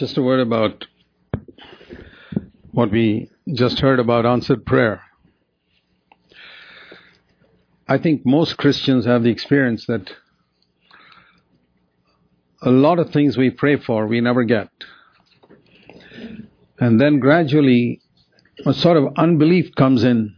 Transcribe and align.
Just 0.00 0.16
a 0.16 0.22
word 0.22 0.40
about 0.40 0.86
what 2.70 2.90
we 2.90 3.28
just 3.52 3.80
heard 3.80 4.00
about 4.00 4.24
answered 4.24 4.64
prayer. 4.64 5.02
I 7.86 7.98
think 7.98 8.24
most 8.24 8.56
Christians 8.56 9.04
have 9.04 9.24
the 9.24 9.28
experience 9.28 9.84
that 9.88 10.10
a 12.62 12.70
lot 12.70 12.98
of 12.98 13.10
things 13.10 13.36
we 13.36 13.50
pray 13.50 13.76
for 13.76 14.06
we 14.06 14.22
never 14.22 14.42
get. 14.44 14.70
And 16.78 16.98
then 16.98 17.18
gradually 17.18 18.00
a 18.64 18.72
sort 18.72 18.96
of 18.96 19.12
unbelief 19.18 19.74
comes 19.74 20.02
in 20.02 20.34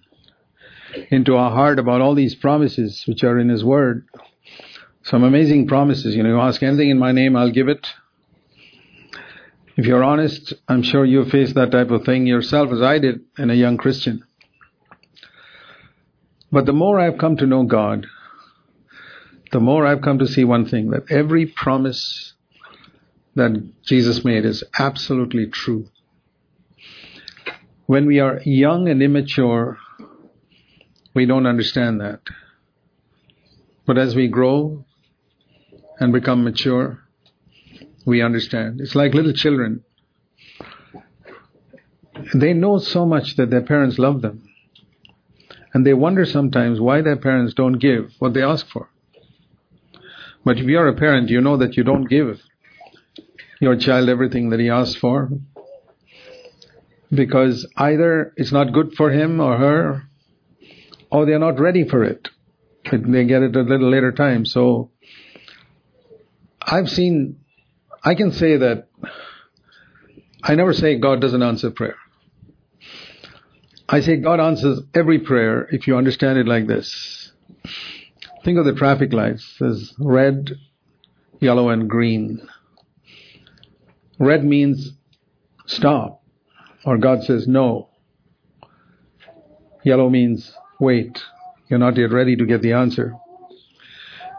into 1.13 1.37
our 1.37 1.53
heart 1.53 1.79
about 1.79 2.01
all 2.01 2.17
these 2.17 2.35
promises 2.35 3.05
which 3.07 3.23
are 3.23 3.39
in 3.39 3.49
His 3.49 3.65
Word. 3.65 4.09
Some 5.05 5.23
amazing 5.23 5.69
promises. 5.69 6.17
You 6.17 6.25
know, 6.25 6.31
you 6.31 6.41
ask 6.41 6.61
anything 6.65 6.91
in 6.91 6.99
my 6.99 7.13
name, 7.13 7.37
I'll 7.37 7.53
give 7.53 7.69
it. 7.69 7.87
If 9.75 9.87
you're 9.87 10.05
honest, 10.05 10.53
I'm 10.69 10.83
sure 10.83 11.05
you 11.05 11.25
faced 11.25 11.55
that 11.55 11.71
type 11.71 11.91
of 11.91 12.05
thing 12.05 12.27
yourself 12.27 12.71
as 12.73 12.83
I 12.83 12.99
did 12.99 13.21
in 13.39 13.49
a 13.49 13.55
young 13.55 13.79
Christian. 13.79 14.23
But 16.51 16.67
the 16.67 16.75
more 16.75 17.01
I've 17.01 17.17
come 17.17 17.39
to 17.39 17.47
know 17.47 17.65
God, 17.65 18.07
the 19.51 19.61
more 19.61 19.87
I've 19.87 20.03
come 20.03 20.19
to 20.19 20.27
see 20.27 20.45
one 20.45 20.67
thing 20.67 20.91
that 20.91 21.11
every 21.11 21.47
promise 21.47 22.35
that 23.35 23.71
Jesus 23.83 24.25
made 24.25 24.45
is 24.45 24.63
absolutely 24.79 25.47
true. 25.47 25.87
When 27.87 28.07
we 28.07 28.21
are 28.21 28.43
young 28.45 28.89
and 28.89 29.03
immature, 29.03 29.79
we 31.15 31.25
don't 31.25 31.47
understand 31.47 32.01
that. 32.03 32.21
But 33.87 33.97
as 33.97 34.15
we 34.15 34.29
grow 34.29 34.85
and 35.99 36.13
become 36.13 36.45
mature, 36.45 37.03
we 38.05 38.23
understand. 38.23 38.81
It's 38.81 38.95
like 38.95 39.15
little 39.15 39.33
children. 39.33 39.85
They 42.35 42.53
know 42.53 42.79
so 42.79 43.07
much 43.07 43.37
that 43.37 43.51
their 43.51 43.63
parents 43.63 43.99
love 43.99 44.23
them. 44.23 44.49
And 45.75 45.87
they 45.87 45.95
wonder 45.95 46.25
sometimes 46.27 46.81
why 46.81 47.01
their 47.01 47.17
parents 47.17 47.55
don't 47.55 47.79
give 47.79 48.13
what 48.19 48.35
they 48.35 48.43
ask 48.43 48.67
for. 48.69 48.91
But 50.45 50.59
if 50.59 50.65
you're 50.65 50.89
a 50.89 50.95
parent, 50.95 51.31
you 51.31 51.41
know 51.41 51.57
that 51.57 51.77
you 51.77 51.85
don't 51.85 52.05
give 52.05 52.41
your 53.61 53.77
child 53.77 54.09
everything 54.09 54.51
that 54.51 54.61
he 54.61 54.69
asks 54.69 54.97
for 54.97 55.31
because 57.13 57.67
either 57.77 58.33
it's 58.37 58.53
not 58.53 58.73
good 58.73 58.95
for 58.95 59.11
him 59.11 59.41
or 59.41 59.57
her 59.57 60.03
or 61.11 61.27
they're 61.27 61.39
not 61.39 61.61
ready 61.61 61.87
for 61.87 62.03
it. 62.03 62.29
They 62.91 63.25
get 63.25 63.43
it 63.43 63.55
a 63.55 63.61
little 63.63 63.91
later 63.91 64.13
time. 64.13 64.45
So 64.45 64.91
I've 66.61 66.91
seen 66.91 67.42
I 68.05 68.15
can 68.15 68.33
say 68.33 68.57
that 68.57 68.89
I 70.43 70.55
never 70.57 70.73
say 70.73 70.99
God 70.99 71.21
doesn't 71.21 71.43
answer 71.43 71.71
prayer. 71.71 71.97
I 73.89 74.01
say 74.01 74.17
God 74.17 74.41
answers 74.41 74.81
every 74.95 75.21
prayer 75.21 75.69
if 75.71 75.87
you 75.87 75.97
understand 75.97 76.39
it 76.39 76.49
like 76.49 76.67
this. 76.67 77.33
Think 78.45 78.59
of 78.59 78.65
the 78.65 78.75
traffic 78.75 79.13
lights. 79.13 79.61
as 79.61 79.95
red, 79.99 80.51
yellow, 81.41 81.69
and 81.69 81.89
green. 81.89 82.49
Red 84.19 84.45
means 84.45 84.93
stop, 85.67 86.23
or 86.85 86.99
God 86.99 87.23
says 87.23 87.47
no. 87.47 87.89
Yellow 89.85 90.11
means 90.11 90.53
wait. 90.81 91.23
You're 91.69 91.79
not 91.79 91.97
yet 91.97 92.11
ready 92.11 92.35
to 92.37 92.47
get 92.47 92.63
the 92.63 92.73
answer. 92.73 93.15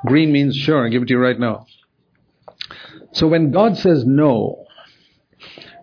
Green 0.05 0.33
means 0.33 0.55
sure, 0.55 0.83
I'll 0.83 0.91
give 0.91 1.03
it 1.03 1.05
to 1.05 1.13
you 1.13 1.19
right 1.19 1.39
now. 1.39 1.65
So 3.13 3.27
when 3.27 3.51
God 3.51 3.77
says 3.77 4.05
no, 4.05 4.65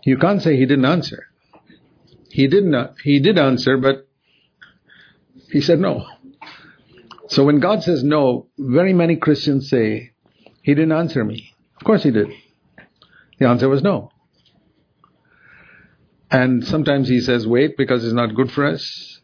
you 0.04 0.18
can't 0.18 0.42
say 0.42 0.56
He 0.56 0.66
didn't 0.66 0.84
answer. 0.84 1.26
He 2.30 2.48
did 2.48 2.64
not. 2.64 2.94
He 3.02 3.20
did 3.20 3.38
answer, 3.38 3.76
but 3.76 4.08
He 5.50 5.60
said 5.60 5.78
no. 5.78 6.06
So 7.28 7.44
when 7.44 7.60
God 7.60 7.82
says 7.82 8.02
no, 8.02 8.48
very 8.58 8.92
many 8.92 9.16
Christians 9.16 9.70
say, 9.70 10.10
He 10.62 10.74
didn't 10.74 10.92
answer 10.92 11.24
me. 11.24 11.54
Of 11.76 11.84
course 11.84 12.02
He 12.02 12.10
did. 12.10 12.28
The 13.38 13.48
answer 13.48 13.68
was 13.68 13.82
no. 13.82 14.10
And 16.30 16.66
sometimes 16.66 17.08
He 17.08 17.20
says 17.20 17.46
wait 17.46 17.76
because 17.76 18.04
it's 18.04 18.14
not 18.14 18.34
good 18.34 18.50
for 18.50 18.66
us. 18.66 19.20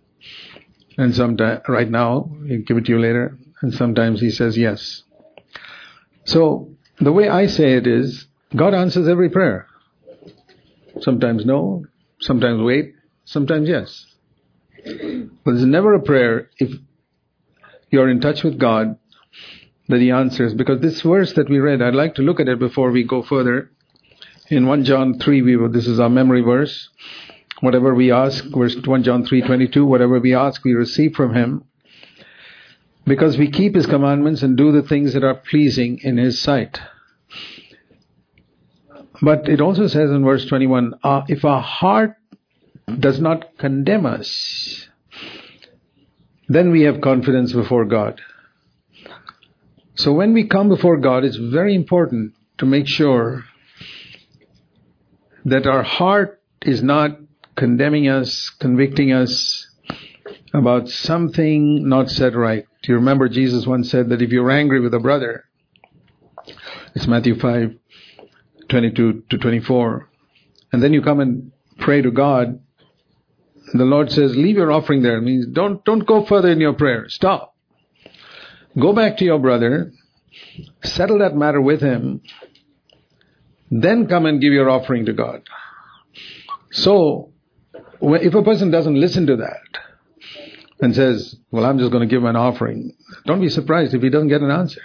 And 0.97 1.15
sometimes, 1.15 1.62
right 1.69 1.91
now, 1.91 2.31
He'll 2.47 2.62
give 2.62 2.77
it 2.77 2.84
to 2.87 2.93
you 2.93 3.00
later. 3.00 3.37
And 3.62 3.75
sometimes 3.75 4.21
He 4.21 4.31
says 4.31 4.56
yes. 4.56 5.03
So 6.25 6.75
the 7.01 7.12
way 7.12 7.29
I 7.29 7.47
say 7.47 7.75
it 7.75 7.87
is, 7.87 8.27
God 8.55 8.75
answers 8.75 9.09
every 9.09 9.29
prayer. 9.31 9.67
Sometimes 11.01 11.45
no, 11.45 11.84
sometimes 12.21 12.62
wait, 12.62 12.95
sometimes 13.25 13.69
yes. 13.69 14.07
But 14.84 15.53
there's 15.53 15.65
never 15.67 15.95
a 15.95 16.03
prayer 16.03 16.51
if 16.59 16.73
you're 17.91 18.09
in 18.09 18.21
touch 18.21 18.43
with 18.43 18.59
God 18.59 18.99
that 19.89 20.01
He 20.01 20.11
answers. 20.11 20.55
Because 20.55 20.81
this 20.81 21.03
verse 21.03 21.33
that 21.34 21.51
we 21.51 21.59
read, 21.59 21.83
I'd 21.83 21.95
like 21.95 22.15
to 22.17 22.23
look 22.23 22.41
at 22.41 22.49
it 22.49 22.59
before 22.59 22.91
we 22.91 23.05
go 23.05 23.23
further. 23.23 23.71
In 24.49 24.67
1 24.67 24.84
John 24.84 25.19
3, 25.19 25.43
we, 25.43 25.69
this 25.69 25.87
is 25.87 25.99
our 25.99 26.09
memory 26.09 26.41
verse. 26.41 26.89
Whatever 27.61 27.95
we 27.95 28.13
ask, 28.13 28.45
verse 28.45 28.77
1 28.84 29.03
John 29.03 29.25
3, 29.25 29.43
22, 29.43 29.84
whatever 29.84 30.21
we 30.21 30.34
ask, 30.34 30.65
we 30.65 30.73
receive 30.73 31.15
from 31.15 31.34
Him 31.34 31.65
because 33.06 33.39
we 33.39 33.50
keep 33.50 33.75
His 33.75 33.87
commandments 33.87 34.43
and 34.43 34.56
do 34.56 34.72
the 34.72 34.83
things 34.83 35.15
that 35.15 35.25
are 35.25 35.34
pleasing 35.34 35.99
in 36.03 36.17
His 36.17 36.41
sight. 36.41 36.81
But 39.22 39.49
it 39.49 39.61
also 39.61 39.87
says 39.87 40.11
in 40.11 40.25
verse 40.25 40.44
21 40.47 40.94
uh, 41.03 41.22
if 41.28 41.45
our 41.45 41.62
heart 41.62 42.16
does 42.99 43.21
not 43.21 43.56
condemn 43.59 44.06
us, 44.06 44.89
then 46.49 46.71
we 46.71 46.83
have 46.83 47.00
confidence 47.00 47.53
before 47.53 47.84
God. 47.84 48.21
So 49.95 50.12
when 50.12 50.34
we 50.34 50.47
come 50.47 50.69
before 50.69 50.99
God, 50.99 51.25
it's 51.25 51.37
very 51.37 51.75
important 51.75 52.34
to 52.59 52.66
make 52.66 52.87
sure 52.87 53.45
that 55.47 55.66
our 55.66 55.83
heart 55.83 56.43
is 56.62 56.83
not 56.83 57.19
condemning 57.56 58.09
us, 58.09 58.50
convicting 58.61 59.12
us 59.12 59.66
about 60.53 60.89
something 60.89 61.89
not 61.89 62.11
said 62.11 62.34
right. 62.34 62.66
Do 62.86 62.92
you 62.92 62.98
remember 62.98 63.28
Jesus 63.28 63.66
once 63.66 63.91
said 63.91 64.10
that 64.10 64.22
if 64.22 64.30
you're 64.30 64.48
angry 64.48 64.78
with 64.78 64.94
a 64.94 65.00
brother, 65.00 65.44
it's 66.94 67.08
Matthew 67.08 67.36
5, 67.36 67.74
22 68.69 69.24
to 69.28 69.38
24, 69.38 70.08
and 70.70 70.80
then 70.80 70.92
you 70.92 71.02
come 71.02 71.19
and 71.19 71.50
pray 71.80 72.00
to 72.00 72.12
God, 72.12 72.60
the 73.72 73.82
Lord 73.82 74.12
says, 74.12 74.36
leave 74.36 74.54
your 74.54 74.70
offering 74.70 75.02
there. 75.02 75.16
It 75.16 75.22
means 75.22 75.47
don't, 75.48 75.84
don't 75.84 76.06
go 76.06 76.24
further 76.24 76.48
in 76.48 76.60
your 76.60 76.74
prayer. 76.74 77.08
Stop. 77.08 77.56
Go 78.78 78.92
back 78.92 79.16
to 79.16 79.24
your 79.24 79.41
brother, 79.41 79.91
settle 80.84 81.18
that 81.18 81.34
matter 81.34 81.60
with 81.60 81.80
him, 81.80 82.22
then 83.68 84.06
come 84.06 84.26
and 84.26 84.41
give 84.41 84.53
your 84.53 84.70
offering 84.70 85.06
to 85.06 85.12
God. 85.12 85.42
So, 86.70 87.32
if 88.00 88.32
a 88.32 88.42
person 88.44 88.70
doesn't 88.70 88.94
listen 88.94 89.26
to 89.26 89.36
that, 89.38 89.85
and 90.81 90.94
says, 90.94 91.37
Well, 91.50 91.64
I'm 91.64 91.78
just 91.78 91.91
going 91.91 92.06
to 92.06 92.12
give 92.12 92.25
an 92.25 92.37
offering, 92.37 92.97
don't 93.25 93.41
be 93.41 93.48
surprised 93.48 93.94
if 93.94 94.03
he 94.03 94.10
doesn't 94.10 94.28
get 94.28 94.42
an 94.42 94.50
answer. 94.50 94.82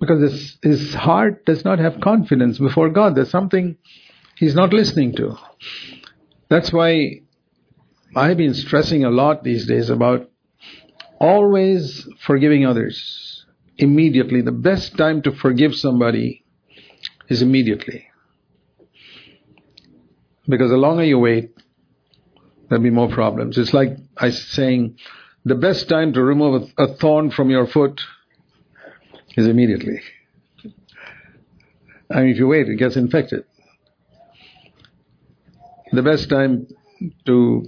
Because 0.00 0.20
his, 0.20 0.58
his 0.62 0.94
heart 0.94 1.46
does 1.46 1.64
not 1.64 1.78
have 1.78 2.00
confidence 2.00 2.58
before 2.58 2.90
God. 2.90 3.14
There's 3.14 3.30
something 3.30 3.76
he's 4.36 4.54
not 4.54 4.72
listening 4.72 5.14
to. 5.16 5.36
That's 6.50 6.72
why 6.72 7.20
I've 8.14 8.36
been 8.36 8.54
stressing 8.54 9.04
a 9.04 9.10
lot 9.10 9.44
these 9.44 9.66
days 9.66 9.90
about 9.90 10.30
always 11.18 12.06
forgiving 12.20 12.66
others 12.66 13.46
immediately. 13.78 14.42
The 14.42 14.52
best 14.52 14.96
time 14.96 15.22
to 15.22 15.32
forgive 15.32 15.74
somebody 15.74 16.44
is 17.28 17.40
immediately. 17.40 18.06
Because 20.46 20.70
the 20.70 20.76
longer 20.76 21.04
you 21.04 21.18
wait, 21.18 21.54
there'll 22.68 22.82
be 22.82 22.90
more 22.90 23.08
problems. 23.08 23.58
It's 23.58 23.74
like 23.74 23.96
I 24.16 24.30
saying 24.30 24.96
the 25.44 25.54
best 25.54 25.88
time 25.88 26.12
to 26.14 26.22
remove 26.22 26.70
a, 26.78 26.94
thorn 26.94 27.30
from 27.30 27.50
your 27.50 27.66
foot 27.66 28.00
is 29.36 29.46
immediately. 29.46 30.00
I 32.10 32.20
mean, 32.20 32.30
if 32.30 32.38
you 32.38 32.48
wait, 32.48 32.68
it 32.68 32.76
gets 32.76 32.96
infected. 32.96 33.44
The 35.92 36.02
best 36.02 36.28
time 36.28 36.66
to, 37.26 37.66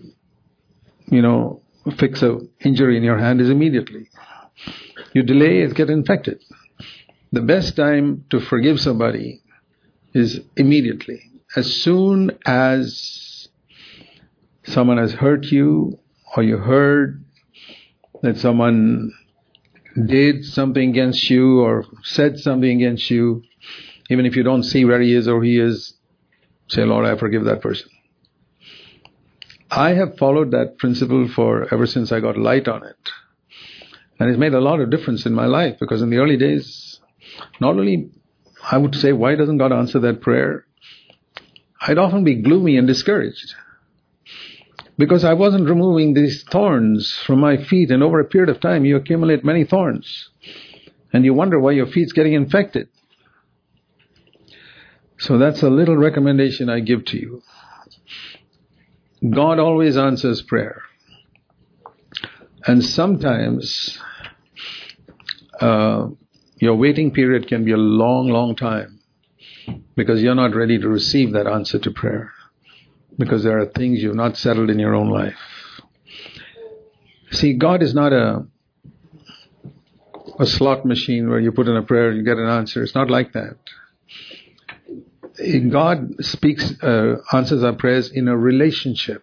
you 1.07 1.23
know, 1.23 1.63
fix 1.99 2.23
a 2.23 2.39
injury 2.61 2.97
in 2.97 3.03
your 3.03 3.19
hand 3.19 3.41
is 3.41 3.51
immediately. 3.51 4.09
You 5.13 5.23
delay, 5.23 5.61
it 5.61 5.75
gets 5.75 5.91
infected. 5.91 6.43
The 7.33 7.43
best 7.43 7.77
time 7.77 8.25
to 8.31 8.41
forgive 8.41 8.81
somebody 8.81 9.43
is 10.15 10.41
immediately. 10.57 11.21
As 11.55 11.73
soon 11.83 12.39
as 12.47 13.36
someone 14.67 14.99
has 14.99 15.13
hurt 15.13 15.47
you 15.47 15.99
or 16.37 16.43
you 16.43 16.59
heard 16.59 17.25
that 18.23 18.37
someone 18.39 19.13
did 20.07 20.45
something 20.45 20.91
against 20.91 21.31
you 21.31 21.61
or 21.61 21.85
said 22.03 22.39
something 22.39 22.71
against 22.71 23.11
you, 23.11 23.43
Even 24.11 24.27
if 24.27 24.37
you 24.37 24.43
don't 24.43 24.63
see 24.63 24.85
where 24.85 25.01
he 25.01 25.15
is 25.15 25.29
or 25.29 25.43
he 25.43 25.59
is, 25.59 25.95
say, 26.69 26.83
Lord, 26.83 27.07
I 27.07 27.17
forgive 27.17 27.45
that 27.45 27.63
person. 27.63 27.89
I 29.71 29.95
have 29.95 30.17
followed 30.19 30.53
that 30.53 30.79
principle 30.79 31.29
for 31.29 31.73
ever 31.73 31.87
since 31.87 32.13
I 32.13 32.21
got 32.21 32.37
light 32.37 32.69
on 32.69 32.85
it. 32.85 32.97
And 34.19 34.31
it's 34.31 34.39
made 34.39 34.55
a 34.55 34.61
lot 34.61 34.81
of 34.81 34.91
difference 34.91 35.27
in 35.27 35.35
my 35.35 35.47
life 35.47 35.77
because 35.79 36.03
in 36.03 36.11
the 36.11 36.19
early 36.19 36.37
days, 36.37 37.01
not 37.61 37.77
only 37.77 38.11
I 38.71 38.79
would 38.79 38.95
say, 38.95 39.13
why 39.13 39.35
doesn't 39.35 39.59
God 39.59 39.73
answer 39.73 39.99
that 40.01 40.21
prayer? 40.21 40.67
I'd 41.81 41.99
often 41.99 42.25
be 42.25 42.43
gloomy 42.43 42.77
and 42.77 42.87
discouraged 42.87 43.55
because 44.99 45.25
I 45.25 45.35
wasn't 45.35 45.69
removing 45.69 46.15
these 46.15 46.43
thorns 46.45 47.13
from 47.27 47.41
my 47.41 47.57
feet, 47.57 47.91
and 47.91 48.03
over 48.03 48.21
a 48.21 48.25
period 48.25 48.49
of 48.49 48.61
time, 48.61 48.85
you 48.85 48.97
accumulate 48.97 49.45
many 49.45 49.65
thorns, 49.65 50.31
and 51.13 51.25
you 51.25 51.35
wonder 51.35 51.61
why 51.61 51.73
your 51.73 51.87
feet's 51.87 52.13
getting 52.13 52.33
infected. 52.33 52.89
So 55.19 55.39
that's 55.39 55.63
a 55.63 55.71
little 55.71 55.97
recommendation 55.97 56.69
I 56.69 56.81
give 56.81 57.05
to 57.07 57.19
you. 57.19 57.43
God 59.31 59.59
always 59.59 59.97
answers 59.97 60.43
prayer. 60.43 60.83
And 62.67 62.85
sometimes 62.85 63.99
uh, 65.61 66.09
your 66.59 66.75
waiting 66.75 67.13
period 67.13 67.49
can 67.49 67.65
be 67.65 67.73
a 67.73 67.77
long, 67.77 68.29
long 68.29 68.57
time 68.57 69.01
because 69.95 70.23
you're 70.23 70.35
not 70.35 70.55
ready 70.55 70.79
to 70.79 70.89
receive 70.89 71.33
that 71.33 71.47
answer 71.47 71.79
to 71.79 71.91
prayer 71.91 72.33
because 73.19 73.43
there 73.43 73.59
are 73.59 73.67
things 73.67 74.03
you've 74.03 74.15
not 74.15 74.37
settled 74.37 74.71
in 74.71 74.79
your 74.79 74.95
own 74.95 75.11
life. 75.11 75.39
See, 77.31 77.55
God 77.55 77.83
is 77.83 77.95
not 77.95 78.13
a 78.13 78.47
a 80.39 80.47
slot 80.47 80.85
machine 80.85 81.29
where 81.31 81.41
you 81.41 81.53
put 81.53 81.69
in 81.69 81.77
a 81.77 81.83
prayer 81.83 82.09
and 82.09 82.19
you 82.19 82.25
get 82.25 82.37
an 82.37 82.49
answer. 82.49 82.83
It's 82.83 82.95
not 82.95 83.11
like 83.11 83.33
that. 83.33 83.57
God 85.71 86.25
speaks, 86.25 86.73
uh, 86.83 87.17
answers 87.33 87.63
our 87.63 87.75
prayers 87.75 88.11
in 88.11 88.29
a 88.29 88.37
relationship. 88.37 89.23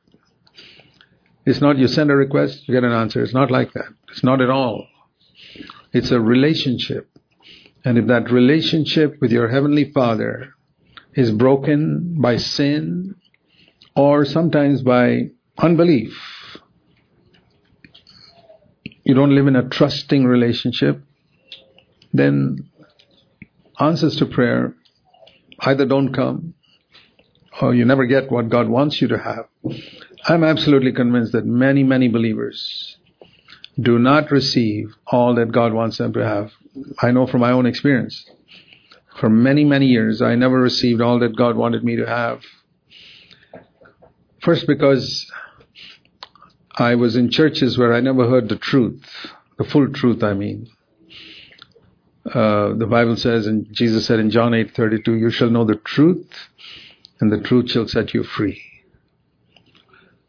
It's 1.45 1.61
not 1.61 1.77
you 1.77 1.87
send 1.87 2.09
a 2.11 2.15
request, 2.15 2.67
you 2.67 2.73
get 2.73 2.83
an 2.83 2.91
answer. 2.91 3.21
It's 3.21 3.33
not 3.33 3.51
like 3.51 3.73
that. 3.73 3.87
It's 4.09 4.23
not 4.23 4.41
at 4.41 4.49
all. 4.49 4.87
It's 5.91 6.11
a 6.11 6.19
relationship. 6.19 7.09
And 7.83 7.97
if 7.97 8.07
that 8.07 8.31
relationship 8.31 9.17
with 9.19 9.31
your 9.31 9.49
Heavenly 9.49 9.91
Father 9.91 10.53
is 11.15 11.31
broken 11.31 12.15
by 12.19 12.37
sin 12.37 13.15
or 13.95 14.25
sometimes 14.25 14.81
by 14.81 15.29
unbelief, 15.57 16.13
you 19.03 19.13
don't 19.13 19.35
live 19.35 19.47
in 19.47 19.55
a 19.55 19.67
trusting 19.67 20.25
relationship, 20.25 21.01
then 22.13 22.69
answers 23.79 24.15
to 24.17 24.25
prayer 24.25 24.75
either 25.59 25.85
don't 25.85 26.13
come 26.13 26.53
or 27.61 27.75
you 27.75 27.85
never 27.85 28.05
get 28.05 28.31
what 28.31 28.49
God 28.49 28.67
wants 28.67 29.01
you 29.01 29.07
to 29.09 29.17
have. 29.17 29.45
I'm 30.25 30.43
absolutely 30.43 30.93
convinced 30.93 31.33
that 31.33 31.45
many, 31.45 31.83
many 31.83 32.07
believers 32.07 32.97
do 33.79 33.99
not 33.99 34.31
receive 34.31 34.93
all 35.07 35.35
that 35.35 35.51
God 35.51 35.73
wants 35.73 35.97
them 35.97 36.13
to 36.13 36.25
have. 36.25 36.51
I 37.01 37.11
know 37.11 37.27
from 37.27 37.41
my 37.41 37.51
own 37.51 37.65
experience. 37.65 38.25
For 39.19 39.29
many, 39.29 39.63
many 39.63 39.87
years, 39.87 40.21
I 40.21 40.35
never 40.35 40.59
received 40.59 41.01
all 41.01 41.19
that 41.19 41.35
God 41.35 41.55
wanted 41.55 41.83
me 41.83 41.95
to 41.97 42.05
have. 42.05 42.41
First, 44.43 44.67
because 44.67 45.31
I 46.75 46.95
was 46.95 47.15
in 47.15 47.29
churches 47.29 47.77
where 47.77 47.93
I 47.93 48.01
never 48.01 48.29
heard 48.29 48.49
the 48.49 48.57
truth, 48.57 49.01
the 49.57 49.63
full 49.63 49.87
truth, 49.93 50.21
I 50.21 50.33
mean. 50.33 50.67
Uh, 52.25 52.73
the 52.73 52.87
Bible 52.87 53.15
says, 53.15 53.47
and 53.47 53.71
Jesus 53.71 54.05
said 54.05 54.19
in 54.19 54.29
John 54.31 54.53
8:32, 54.53 55.15
"You 55.15 55.29
shall 55.29 55.49
know 55.49 55.63
the 55.63 55.75
truth, 55.75 56.49
and 57.21 57.31
the 57.31 57.39
truth 57.39 57.71
shall 57.71 57.87
set 57.87 58.13
you 58.13 58.23
free." 58.23 58.61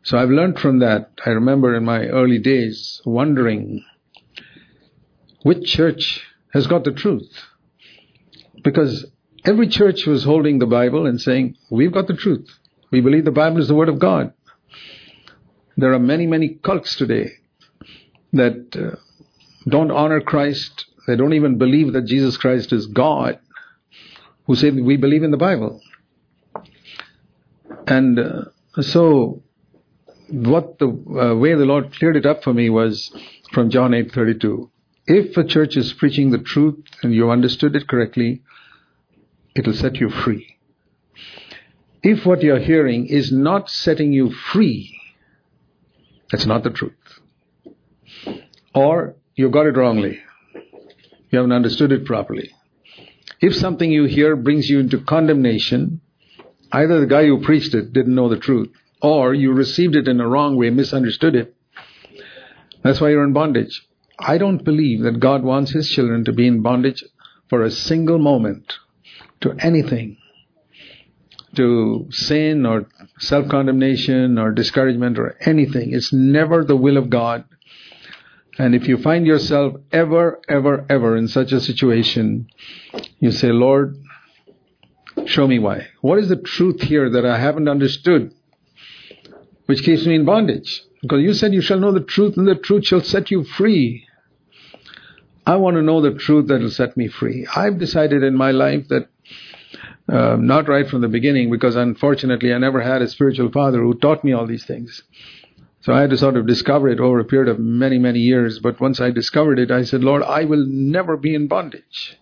So 0.05 0.17
I've 0.17 0.31
learned 0.31 0.61
from 0.61 0.79
that. 0.79 1.11
I 1.27 1.31
remember 1.31 1.75
in 1.75 1.85
my 1.85 2.07
early 2.07 2.39
days 2.39 3.03
wondering 3.05 3.85
which 5.43 5.65
church 5.65 6.25
has 6.53 6.69
got 6.69 6.85
the 6.85 6.93
truth, 6.93 7.33
because 8.63 9.07
every 9.45 9.67
church 9.67 10.07
was 10.07 10.23
holding 10.23 10.61
the 10.61 10.67
Bible 10.67 11.05
and 11.05 11.21
saying, 11.21 11.57
"We've 11.69 11.93
got 11.93 12.07
the 12.07 12.15
truth. 12.15 12.49
We 12.95 13.01
believe 13.01 13.25
the 13.25 13.41
Bible 13.45 13.61
is 13.61 13.69
the 13.69 13.75
Word 13.75 13.89
of 13.89 13.99
God." 13.99 14.33
There 15.77 15.93
are 15.93 15.99
many, 15.99 16.27
many 16.27 16.49
cults 16.69 16.95
today 16.95 17.33
that 18.33 18.77
uh, 18.77 18.97
don't 19.69 19.91
honor 19.91 20.21
Christ 20.21 20.87
they 21.07 21.17
don't 21.17 21.35
even 21.35 21.59
believe 21.59 21.93
that 21.93 22.07
Jesus 22.07 22.37
Christ 22.37 22.73
is 22.73 22.87
God, 22.87 23.39
who 24.47 24.55
say 24.55 24.71
we 24.71 24.97
believe 24.97 25.23
in 25.23 25.31
the 25.31 25.37
Bible. 25.37 25.81
And 27.87 28.19
uh, 28.19 28.45
so, 28.81 29.43
what 30.31 30.79
the 30.79 30.89
uh, 30.89 31.37
way 31.37 31.55
the 31.55 31.67
Lord 31.67 31.93
cleared 31.95 32.17
it 32.17 32.25
up 32.25 32.43
for 32.43 32.55
me 32.55 32.71
was 32.71 33.13
from 33.53 33.71
John 33.71 33.91
8:32. 33.91 34.71
If 35.07 35.37
a 35.37 35.45
church 35.45 35.77
is 35.77 35.93
preaching 35.93 36.31
the 36.31 36.39
truth 36.39 36.83
and 37.03 37.15
you 37.15 37.31
understood 37.31 37.77
it 37.77 37.87
correctly, 37.87 38.43
it'll 39.55 39.75
set 39.75 39.97
you 39.97 40.09
free. 40.09 40.57
If 42.07 42.27
what 42.27 42.43
you're 42.43 42.61
hearing 42.61 43.07
is 43.07 43.33
not 43.33 43.71
setting 43.71 44.13
you 44.13 44.31
free, 44.31 45.01
that's 46.31 46.45
not 46.45 46.63
the 46.63 46.69
truth. 46.69 46.93
Or 48.75 49.17
you 49.35 49.49
got 49.49 49.65
it 49.65 49.79
wrongly. 49.79 50.21
You 51.31 51.39
haven't 51.39 51.53
understood 51.53 51.93
it 51.93 52.05
properly. 52.05 52.51
If 53.41 53.57
something 53.57 53.91
you 53.91 54.05
hear 54.05 54.37
brings 54.37 54.69
you 54.69 54.81
into 54.81 55.01
condemnation, 55.01 56.03
either 56.71 57.01
the 57.01 57.07
guy 57.07 57.25
who 57.25 57.43
preached 57.43 57.75
it 57.75 57.95
didn't 57.95 58.15
know 58.15 58.29
the 58.29 58.37
truth, 58.37 58.69
or 59.01 59.33
you 59.33 59.53
received 59.53 59.97
it 59.97 60.07
in 60.07 60.21
a 60.21 60.29
wrong 60.29 60.59
way, 60.59 60.69
misunderstood 60.69 61.35
it. 61.35 61.57
That's 62.83 63.01
why 63.01 63.11
you're 63.11 63.25
in 63.25 63.33
bondage. 63.33 63.89
I 64.19 64.37
don't 64.37 64.63
believe 64.63 65.03
that 65.05 65.21
God 65.21 65.43
wants 65.43 65.73
His 65.73 65.89
children 65.89 66.27
to 66.27 66.33
be 66.35 66.47
in 66.47 66.61
bondage 66.61 67.03
for 67.49 67.63
a 67.63 67.71
single 67.71 68.19
moment 68.19 68.75
to 69.41 69.55
anything, 69.59 70.19
to 71.57 72.07
sin 72.11 72.67
or 72.67 72.87
self 73.19 73.49
condemnation 73.49 74.39
or 74.39 74.53
discouragement 74.53 75.19
or 75.19 75.37
anything. 75.41 75.93
It's 75.93 76.13
never 76.13 76.65
the 76.65 76.77
will 76.77 76.97
of 76.97 77.11
God 77.11 77.45
and 78.59 78.75
if 78.75 78.87
you 78.87 78.99
find 78.99 79.27
yourself 79.27 79.75
ever, 79.93 80.41
ever, 80.49 80.87
ever 80.89 81.17
in 81.17 81.27
such 81.27 81.53
a 81.53 81.61
situation, 81.61 82.49
you 83.19 83.33
say, 83.33 83.51
Lord, 83.51 83.97
show 85.27 85.47
me 85.47 85.59
why. 85.59 85.89
What 86.03 86.19
is 86.19 86.29
the 86.29 86.37
truth 86.37 86.83
here 86.83 87.11
that 87.11 87.27
I 87.27 87.39
haven't 87.39 87.69
understood, 87.69 88.33
which 89.67 89.83
keeps 89.83 90.07
me 90.07 90.15
in 90.15 90.25
bondage? 90.25 90.83
Because 91.03 91.21
you 91.21 91.35
said 91.35 91.53
you 91.53 91.61
shall 91.61 91.81
know 91.81 91.93
the 91.93 92.01
truth 92.01 92.37
and 92.37 92.47
the 92.47 92.55
truth 92.55 92.87
shall 92.87 93.01
set 93.01 93.31
you 93.31 93.43
free. 93.43 94.07
I 95.47 95.57
want 95.57 95.77
to 95.77 95.83
know 95.83 96.01
the 96.01 96.15
truth 96.15 96.47
that 96.49 96.61
will 96.61 96.71
set 96.71 96.97
me 96.97 97.09
free. 97.09 97.47
I've 97.55 97.79
decided 97.79 98.23
in 98.23 98.37
my 98.37 98.53
life 98.53 98.89
that 98.89 99.09
uh, 100.09 100.37
not 100.39 100.69
right 100.69 100.87
from 100.87 101.01
the 101.01 101.09
beginning 101.09 101.51
because 101.51 101.77
unfortunately 101.77 102.53
I 102.53 102.59
never 102.59 102.81
had 102.81 103.03
a 103.03 103.09
spiritual 103.09 103.51
father 103.51 103.81
who 103.81 103.95
taught 103.95 104.25
me 104.25 104.33
all 104.33 104.47
these 104.47 104.65
things. 104.65 105.03
So 105.81 105.93
I 105.93 106.01
had 106.01 106.11
to 106.11 106.17
sort 106.17 106.37
of 106.37 106.47
discover 106.47 106.89
it 106.89 107.01
over 107.01 107.21
a 107.21 107.25
period 107.25 107.49
of 107.49 107.59
many, 107.59 107.99
many 107.99 108.21
years. 108.21 108.59
But 108.59 108.81
once 108.81 109.01
I 109.01 109.11
discovered 109.11 109.59
it, 109.59 109.71
I 109.71 109.83
said, 109.85 110.03
Lord, 110.03 110.23
I 110.23 110.45
will 110.45 110.65
never 110.67 111.17
be 111.17 111.35
in 111.35 111.47
bondage. 111.47 112.19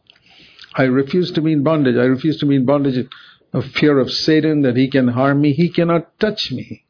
I 0.75 0.85
refuse 0.85 1.31
to 1.33 1.41
be 1.41 1.53
in 1.53 1.63
bondage. 1.63 1.97
I 1.97 2.05
refuse 2.05 2.39
to 2.39 2.47
be 2.47 2.57
in 2.57 2.65
bondage 2.65 3.07
of 3.53 3.65
fear 3.67 3.99
of 3.99 4.11
Satan 4.11 4.63
that 4.63 4.77
he 4.77 4.89
can 4.89 5.09
harm 5.09 5.41
me. 5.41 5.53
He 5.53 5.69
cannot 5.71 6.19
touch 6.19 6.51
me. 6.51 6.85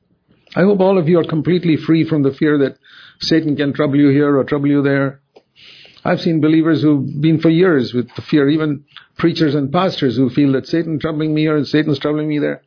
I 0.55 0.61
hope 0.61 0.81
all 0.81 0.99
of 0.99 1.09
you 1.09 1.19
are 1.19 1.25
completely 1.25 1.77
free 1.77 2.05
from 2.05 2.23
the 2.23 2.33
fear 2.33 2.59
that 2.59 2.79
Satan 3.21 3.57
can 3.57 3.73
trouble 3.73 3.97
you 3.97 4.09
here 4.09 4.37
or 4.37 4.45
trouble 4.45 4.69
you 4.69 4.83
there. 4.83 5.22
I've 6.05 6.21
seen 6.21 6.41
believers 6.41 6.83
who've 6.83 7.21
been 7.21 7.41
for 7.41 7.49
years 7.49 7.95
with 7.95 8.13
the 8.15 8.23
fear, 8.23 8.49
even 8.49 8.85
preachers 9.19 9.55
and 9.55 9.73
pastors 9.73 10.17
who 10.17 10.31
feel 10.31 10.53
that 10.53 10.67
Satan's 10.67 11.01
troubling 11.01 11.33
me 11.33 11.47
or 11.47 11.65
Satan's 11.65 11.99
troubling 11.99 12.29
me 12.29 12.39
there. 12.39 12.63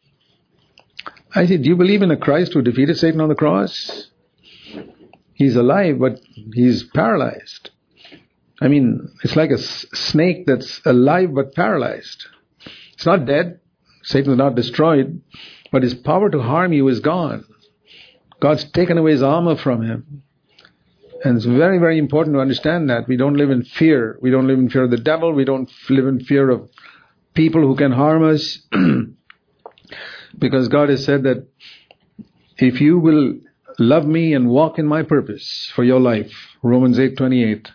I 1.34 1.46
say, 1.46 1.58
Do 1.58 1.68
you 1.68 1.76
believe 1.76 2.02
in 2.02 2.12
a 2.12 2.18
Christ 2.18 2.54
who 2.54 2.62
defeated 2.62 2.98
Satan 2.98 3.20
on 3.20 3.28
the 3.30 3.36
cross? 3.36 4.08
He's 5.34 5.58
alive, 5.58 6.00
but 6.00 6.22
he's 6.54 6.84
paralyzed. 6.84 7.72
I 8.62 8.70
mean, 8.70 9.10
it's 9.24 9.36
like 9.36 9.50
a 9.52 9.56
s- 9.56 9.86
snake 9.94 10.46
that's 10.46 10.80
alive 10.86 11.34
but 11.36 11.54
paralyzed. 11.54 12.26
It's 12.94 13.06
not 13.06 13.26
dead. 13.26 13.60
Satan's 14.04 14.38
not 14.38 14.56
destroyed, 14.56 15.22
but 15.74 15.84
his 15.84 15.94
power 15.94 16.30
to 16.30 16.42
harm 16.42 16.72
you 16.72 16.88
is 16.88 17.02
gone. 17.02 17.44
God's 18.40 18.64
taken 18.72 18.98
away 18.98 19.12
his 19.12 19.24
armor 19.24 19.58
from 19.58 19.82
him. 19.82 20.24
And 21.24 21.38
it's 21.38 21.46
very, 21.46 21.78
very 21.80 21.98
important 21.98 22.36
to 22.36 22.40
understand 22.40 22.90
that. 22.90 23.08
We 23.08 23.18
don't 23.18 23.36
live 23.36 23.50
in 23.50 23.64
fear. 23.64 24.18
We 24.22 24.32
don't 24.32 24.48
live 24.48 24.60
in 24.60 24.70
fear 24.70 24.84
of 24.84 24.92
the 24.92 24.98
devil. 24.98 25.34
We 25.34 25.46
don't 25.46 25.70
live 25.90 26.08
in 26.08 26.20
fear 26.20 26.50
of 26.50 26.70
people 27.34 27.62
who 27.62 27.76
can 27.76 27.92
harm 27.92 28.24
us. 28.24 28.60
Because 30.38 30.68
God 30.68 30.90
has 30.90 31.06
said 31.06 31.24
that 31.24 31.48
if 32.58 32.82
you 32.82 33.00
will 33.00 33.36
love 33.80 34.06
me 34.06 34.34
and 34.34 34.50
walk 34.50 34.80
in 34.80 34.86
my 34.86 35.04
purpose 35.04 35.72
for 35.74 35.84
your 35.84 36.00
life, 36.00 36.34
Romans 36.62 36.98
8:28, 36.98 37.70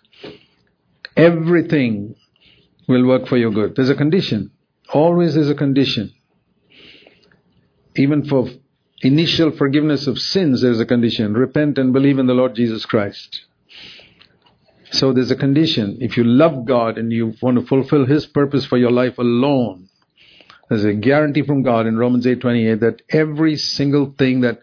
everything 1.17 2.17
will 2.87 3.07
work 3.07 3.29
for 3.29 3.39
your 3.39 3.51
good. 3.51 3.77
There's 3.77 3.91
a 3.91 3.95
condition. 3.95 4.51
always 4.93 5.35
there's 5.35 5.49
a 5.49 5.55
condition. 5.55 6.13
Even 7.97 8.25
for 8.25 8.49
initial 9.03 9.51
forgiveness 9.53 10.07
of 10.07 10.19
sins, 10.19 10.63
there's 10.63 10.81
a 10.81 10.87
condition. 10.87 11.35
Repent 11.35 11.79
and 11.79 11.93
believe 11.93 12.19
in 12.19 12.27
the 12.27 12.35
Lord 12.35 12.55
Jesus 12.55 12.85
Christ. 12.85 13.45
So 14.93 15.13
there's 15.13 15.31
a 15.31 15.37
condition. 15.37 15.99
If 16.01 16.17
you 16.17 16.25
love 16.25 16.65
God 16.65 16.99
and 16.99 17.13
you 17.13 17.35
want 17.41 17.59
to 17.59 17.67
fulfill 17.67 18.07
His 18.07 18.27
purpose 18.27 18.65
for 18.67 18.77
your 18.77 18.91
life 18.91 19.19
alone, 19.19 19.89
there's 20.69 20.85
a 20.85 20.95
guarantee 20.95 21.43
from 21.43 21.63
God 21.63 21.87
in 21.87 21.97
Romans 21.97 22.27
8:28 22.27 22.81
that 22.81 23.03
every 23.09 23.57
single 23.57 24.15
thing 24.19 24.41
that 24.43 24.61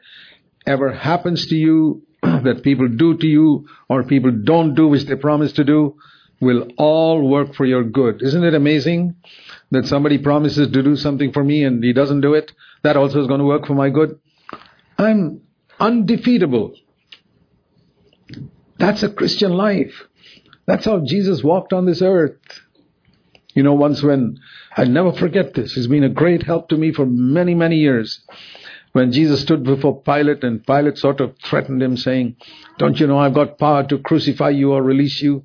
ever 0.66 0.92
happens 0.92 1.48
to 1.48 1.56
you, 1.56 2.04
that 2.22 2.64
people 2.64 2.88
do 2.88 3.18
to 3.18 3.28
you, 3.28 3.68
or 3.90 4.04
people 4.04 4.32
don't 4.32 4.76
do 4.76 4.88
which 4.88 5.06
they 5.06 5.16
promise 5.16 5.54
to 5.54 5.64
do, 5.64 5.96
will 6.40 6.68
all 6.78 7.28
work 7.28 7.56
for 7.56 7.66
your 7.66 7.84
good. 7.84 8.22
Isn't 8.22 8.44
it 8.44 8.54
amazing 8.54 9.16
that 9.72 9.86
somebody 9.86 10.18
promises 10.18 10.70
to 10.72 10.84
do 10.84 10.96
something 10.96 11.32
for 11.32 11.44
me 11.44 11.64
and 11.64 11.84
he 11.84 11.94
doesn't 11.94 12.22
do 12.22 12.34
it? 12.34 12.52
That 12.84 12.98
also 12.98 13.22
is 13.22 13.28
going 13.28 13.40
to 13.40 13.46
work 13.46 13.66
for 13.66 13.74
my 13.74 13.90
good. 13.90 14.20
I'm 14.98 15.42
undefeatable. 15.80 16.74
That's 18.78 19.04
a 19.04 19.10
Christian 19.10 19.52
life. 19.52 20.08
That's 20.66 20.86
how 20.86 21.00
Jesus 21.00 21.44
walked 21.44 21.74
on 21.74 21.86
this 21.86 22.02
earth. 22.02 22.38
You 23.54 23.64
know, 23.64 23.74
once 23.74 24.04
when, 24.04 24.40
I 24.76 24.84
never 24.84 25.12
forget 25.12 25.54
this, 25.54 25.76
it's 25.78 25.88
been 25.88 26.04
a 26.04 26.10
great 26.10 26.44
help 26.44 26.70
to 26.70 26.78
me 26.78 26.92
for 26.92 27.06
many, 27.06 27.56
many 27.56 27.78
years. 27.78 28.22
When 28.92 29.12
Jesus 29.12 29.42
stood 29.42 29.64
before 29.64 30.02
Pilate 30.02 30.44
and 30.44 30.66
Pilate 30.66 30.98
sort 30.98 31.22
of 31.22 31.36
threatened 31.44 31.82
him 31.82 31.98
saying, 31.98 32.36
don't 32.78 33.00
you 33.00 33.08
know 33.08 33.18
I've 33.18 33.34
got 33.34 33.58
power 33.58 33.84
to 33.88 34.00
crucify 34.00 34.50
you 34.50 34.74
or 34.74 34.84
release 34.84 35.22
you? 35.22 35.44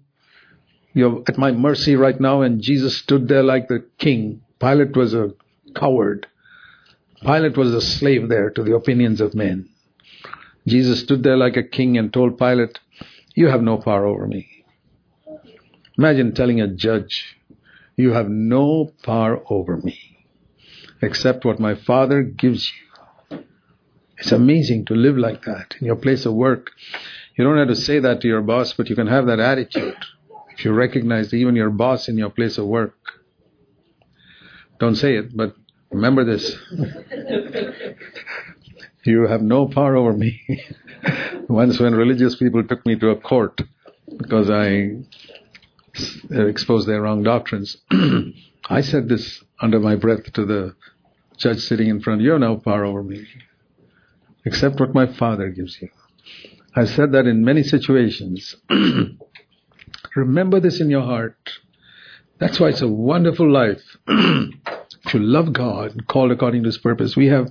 You're 0.94 1.22
at 1.26 1.38
my 1.38 1.52
mercy 1.52 1.96
right 1.96 2.18
now. 2.20 2.42
And 2.42 2.60
Jesus 2.60 2.98
stood 2.98 3.28
there 3.28 3.42
like 3.42 3.68
the 3.68 3.86
king. 3.98 4.42
Pilate 4.60 4.96
was 4.96 5.14
a 5.14 5.30
coward. 5.74 6.26
Pilate 7.24 7.56
was 7.56 7.72
a 7.72 7.80
slave 7.80 8.28
there 8.28 8.50
to 8.50 8.62
the 8.64 8.74
opinions 8.74 9.20
of 9.20 9.34
men. 9.34 9.68
Jesus 10.66 11.00
stood 11.00 11.22
there 11.22 11.36
like 11.36 11.56
a 11.56 11.62
king 11.62 11.96
and 11.96 12.12
told 12.12 12.38
Pilate, 12.38 12.80
You 13.34 13.48
have 13.48 13.62
no 13.62 13.78
power 13.78 14.06
over 14.06 14.26
me. 14.26 14.48
Imagine 15.96 16.34
telling 16.34 16.60
a 16.60 16.68
judge, 16.68 17.36
You 17.96 18.12
have 18.12 18.28
no 18.28 18.92
power 19.02 19.42
over 19.48 19.76
me 19.76 19.98
except 21.00 21.44
what 21.44 21.60
my 21.60 21.74
Father 21.74 22.22
gives 22.22 22.70
you. 22.70 23.38
It's 24.18 24.32
amazing 24.32 24.84
to 24.86 24.94
live 24.94 25.16
like 25.16 25.44
that 25.44 25.74
in 25.80 25.86
your 25.86 25.96
place 25.96 26.26
of 26.26 26.34
work. 26.34 26.70
You 27.36 27.44
don't 27.44 27.58
have 27.58 27.68
to 27.68 27.74
say 27.74 27.98
that 27.98 28.20
to 28.20 28.28
your 28.28 28.42
boss, 28.42 28.72
but 28.72 28.88
you 28.88 28.94
can 28.94 29.08
have 29.08 29.26
that 29.26 29.40
attitude 29.40 29.96
if 30.56 30.64
you 30.64 30.72
recognize 30.72 31.34
even 31.34 31.56
your 31.56 31.70
boss 31.70 32.08
in 32.08 32.18
your 32.18 32.30
place 32.30 32.58
of 32.58 32.66
work. 32.66 32.94
Don't 34.78 34.94
say 34.94 35.16
it, 35.16 35.36
but 35.36 35.56
remember 35.92 36.24
this. 36.24 36.56
you 39.04 39.26
have 39.26 39.42
no 39.42 39.68
power 39.68 39.96
over 39.96 40.12
me. 40.12 40.40
Once, 41.48 41.78
when 41.78 41.94
religious 41.94 42.36
people 42.36 42.62
took 42.64 42.84
me 42.86 42.96
to 42.96 43.10
a 43.10 43.16
court 43.16 43.60
because 44.16 44.50
I 44.50 44.96
exposed 46.30 46.88
their 46.88 47.02
wrong 47.02 47.22
doctrines, 47.22 47.76
I 48.68 48.80
said 48.80 49.08
this 49.08 49.42
under 49.60 49.80
my 49.80 49.96
breath 49.96 50.32
to 50.32 50.46
the 50.46 50.74
judge 51.36 51.58
sitting 51.58 51.88
in 51.88 52.00
front. 52.00 52.20
You 52.22 52.30
have 52.32 52.40
no 52.40 52.56
power 52.56 52.84
over 52.84 53.02
me, 53.02 53.26
except 54.44 54.80
what 54.80 54.94
my 54.94 55.06
Father 55.06 55.48
gives 55.50 55.80
you. 55.80 55.88
I 56.74 56.86
said 56.86 57.12
that 57.12 57.26
in 57.26 57.44
many 57.44 57.62
situations. 57.62 58.56
Remember 60.16 60.60
this 60.60 60.80
in 60.80 60.90
your 60.90 61.02
heart. 61.02 61.36
That's 62.38 62.58
why 62.58 62.68
it's 62.68 62.82
a 62.82 62.88
wonderful 62.88 63.50
life. 63.50 63.82
you 65.14 65.20
love 65.20 65.52
God, 65.52 66.06
called 66.06 66.30
according 66.30 66.62
to 66.62 66.68
His 66.68 66.78
purpose, 66.78 67.16
we 67.16 67.26
have, 67.26 67.50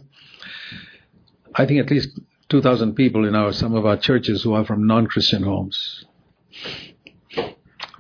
I 1.56 1.66
think, 1.66 1.80
at 1.80 1.92
least 1.92 2.20
2,000 2.50 2.96
people 2.96 3.28
in 3.28 3.36
our 3.36 3.54
some 3.54 3.76
of 3.76 3.86
our 3.86 3.98
churches 3.98 4.44
who 4.44 4.54
are 4.54 4.66
from 4.66 4.86
non-Christian 4.86 5.44
homes. 5.44 6.06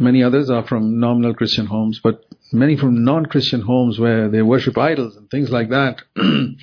Many 0.01 0.23
others 0.23 0.49
are 0.49 0.65
from 0.65 0.99
nominal 0.99 1.33
Christian 1.35 1.67
homes, 1.67 1.99
but 2.03 2.25
many 2.51 2.75
from 2.75 3.03
non-Christian 3.03 3.61
homes 3.61 3.99
where 3.99 4.29
they 4.29 4.41
worship 4.41 4.77
idols 4.77 5.15
and 5.15 5.29
things 5.29 5.51
like 5.51 5.69
that. 5.69 6.01
and 6.15 6.57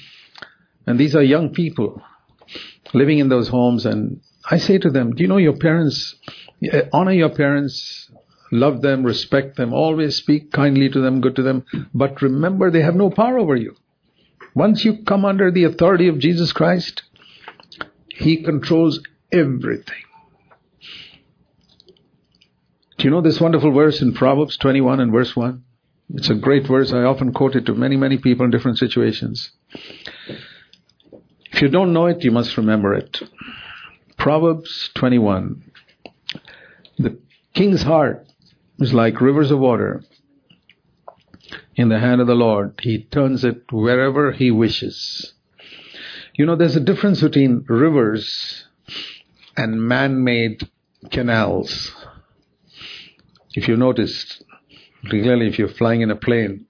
these 0.99 1.14
are 1.14 1.23
young 1.23 1.50
people 1.55 2.02
living 2.93 3.21
in 3.21 3.28
those 3.28 3.49
homes. 3.49 3.87
And 3.87 4.21
I 4.50 4.59
say 4.59 4.78
to 4.78 4.90
them, 4.90 5.14
do 5.14 5.23
you 5.23 5.28
know 5.28 5.37
your 5.37 5.57
parents, 5.57 6.17
eh, 6.64 6.83
honor 6.93 7.12
your 7.12 7.31
parents, 7.31 8.11
love 8.50 8.83
them, 8.83 9.05
respect 9.05 9.57
them, 9.57 9.73
always 9.73 10.17
speak 10.17 10.52
kindly 10.52 10.88
to 10.88 11.00
them, 11.00 11.21
good 11.21 11.37
to 11.37 11.43
them, 11.43 11.64
but 11.95 12.23
remember 12.23 12.71
they 12.71 12.83
have 12.83 12.95
no 12.95 13.11
power 13.11 13.38
over 13.38 13.57
you. 13.57 13.76
Once 14.55 14.85
you 14.85 15.02
come 15.05 15.25
under 15.25 15.50
the 15.50 15.64
authority 15.64 16.09
of 16.09 16.19
Jesus 16.19 16.52
Christ, 16.52 17.02
He 18.09 18.43
controls 18.43 19.00
everything. 19.31 20.02
Do 22.97 23.05
you 23.05 23.11
know 23.11 23.21
this 23.21 23.40
wonderful 23.40 23.73
verse 23.73 24.02
in 24.02 24.12
Proverbs 24.12 24.57
21 24.57 24.99
and 24.99 25.12
verse 25.12 25.37
1? 25.37 25.62
It's 26.14 26.31
a 26.31 26.35
great 26.35 26.67
verse. 26.67 26.93
I 26.93 27.02
often 27.02 27.33
quote 27.33 27.55
it 27.55 27.67
to 27.67 27.75
many, 27.75 27.97
many 27.97 28.19
people 28.19 28.45
in 28.45 28.50
different 28.50 28.78
situations. 28.78 29.52
If 31.52 31.62
you 31.62 31.69
don't 31.69 31.93
know 31.93 32.07
it, 32.07 32.25
you 32.25 32.31
must 32.31 32.57
remember 32.57 32.95
it. 32.95 33.23
Proverbs 34.17 34.90
21. 34.95 35.71
The 36.99 37.19
king's 37.55 37.83
heart 37.83 38.27
is 38.78 38.94
like 38.94 39.20
rivers 39.20 39.50
of 39.50 39.58
water 39.58 40.04
in 41.75 41.88
the 41.88 41.99
hand 41.99 42.20
of 42.20 42.26
the 42.26 42.35
Lord. 42.35 42.78
He 42.82 43.04
turns 43.04 43.44
it 43.44 43.73
wherever 43.73 44.32
he 44.32 44.50
wishes. 44.50 45.35
You 46.35 46.47
know, 46.47 46.56
there's 46.56 46.76
a 46.76 46.80
difference 46.80 47.20
between 47.20 47.64
rivers 47.68 48.64
and 49.56 49.82
man-made 49.82 50.68
canals. 51.11 51.92
If 53.54 53.66
you 53.66 53.76
noticed, 53.76 54.44
particularly 55.02 55.49
if 55.49 55.58
you're 55.58 55.68
flying 55.68 56.02
in 56.02 56.11
a 56.11 56.16
plane, 56.16 56.66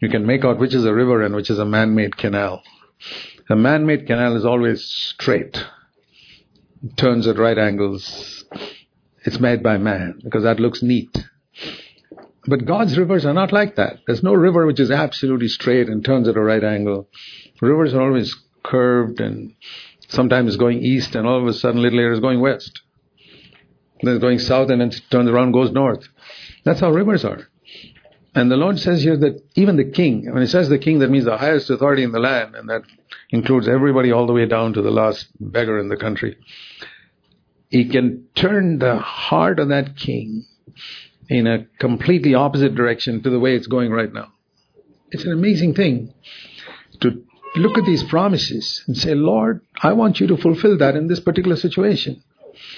you 0.00 0.08
can 0.08 0.26
make 0.26 0.44
out 0.44 0.58
which 0.58 0.74
is 0.74 0.84
a 0.84 0.94
river 0.94 1.22
and 1.22 1.34
which 1.34 1.50
is 1.50 1.58
a 1.58 1.64
man-made 1.64 2.16
canal. 2.16 2.62
A 3.50 3.56
man-made 3.56 4.06
canal 4.06 4.36
is 4.36 4.46
always 4.46 4.84
straight, 4.84 5.62
it 6.82 6.96
turns 6.96 7.26
at 7.26 7.38
right 7.38 7.58
angles. 7.58 8.44
It's 9.26 9.40
made 9.40 9.62
by 9.62 9.78
man 9.78 10.20
because 10.22 10.44
that 10.44 10.60
looks 10.60 10.82
neat. 10.82 11.26
But 12.46 12.66
God's 12.66 12.98
rivers 12.98 13.24
are 13.24 13.32
not 13.32 13.52
like 13.52 13.76
that. 13.76 14.00
There's 14.06 14.22
no 14.22 14.34
river 14.34 14.66
which 14.66 14.80
is 14.80 14.90
absolutely 14.90 15.48
straight 15.48 15.88
and 15.88 16.04
turns 16.04 16.28
at 16.28 16.36
a 16.36 16.40
right 16.40 16.62
angle. 16.62 17.08
Rivers 17.60 17.94
are 17.94 18.02
always 18.02 18.34
curved 18.62 19.20
and 19.20 19.54
sometimes 20.08 20.56
going 20.56 20.82
east 20.82 21.14
and 21.14 21.26
all 21.26 21.40
of 21.40 21.46
a 21.46 21.54
sudden 21.54 21.80
little 21.80 21.98
later 21.98 22.12
is 22.12 22.20
going 22.20 22.40
west. 22.40 22.82
Then 24.02 24.14
it's 24.14 24.22
going 24.22 24.38
south 24.38 24.70
and 24.70 24.80
then 24.80 24.90
turns 25.10 25.30
around 25.30 25.52
goes 25.52 25.70
north. 25.70 26.06
That's 26.64 26.80
how 26.80 26.90
rivers 26.90 27.24
are. 27.24 27.48
And 28.34 28.50
the 28.50 28.56
Lord 28.56 28.78
says 28.78 29.02
here 29.02 29.16
that 29.16 29.42
even 29.54 29.76
the 29.76 29.90
king, 29.90 30.30
when 30.30 30.42
he 30.42 30.48
says 30.48 30.68
the 30.68 30.78
king, 30.78 30.98
that 30.98 31.10
means 31.10 31.24
the 31.24 31.38
highest 31.38 31.70
authority 31.70 32.02
in 32.02 32.10
the 32.10 32.18
land, 32.18 32.56
and 32.56 32.68
that 32.68 32.82
includes 33.30 33.68
everybody 33.68 34.10
all 34.10 34.26
the 34.26 34.32
way 34.32 34.44
down 34.44 34.72
to 34.72 34.82
the 34.82 34.90
last 34.90 35.28
beggar 35.38 35.78
in 35.78 35.88
the 35.88 35.96
country. 35.96 36.36
He 37.68 37.88
can 37.88 38.26
turn 38.34 38.80
the 38.80 38.96
heart 38.96 39.60
of 39.60 39.68
that 39.68 39.96
king 39.96 40.46
in 41.28 41.46
a 41.46 41.66
completely 41.78 42.34
opposite 42.34 42.74
direction 42.74 43.22
to 43.22 43.30
the 43.30 43.38
way 43.38 43.54
it's 43.54 43.66
going 43.66 43.90
right 43.90 44.12
now. 44.12 44.32
It's 45.10 45.24
an 45.24 45.32
amazing 45.32 45.74
thing 45.74 46.12
to 47.00 47.24
look 47.56 47.78
at 47.78 47.84
these 47.84 48.02
promises 48.04 48.82
and 48.86 48.96
say, 48.96 49.14
Lord, 49.14 49.60
I 49.80 49.92
want 49.92 50.20
you 50.20 50.26
to 50.28 50.36
fulfill 50.36 50.78
that 50.78 50.96
in 50.96 51.08
this 51.08 51.20
particular 51.20 51.56
situation. 51.56 52.22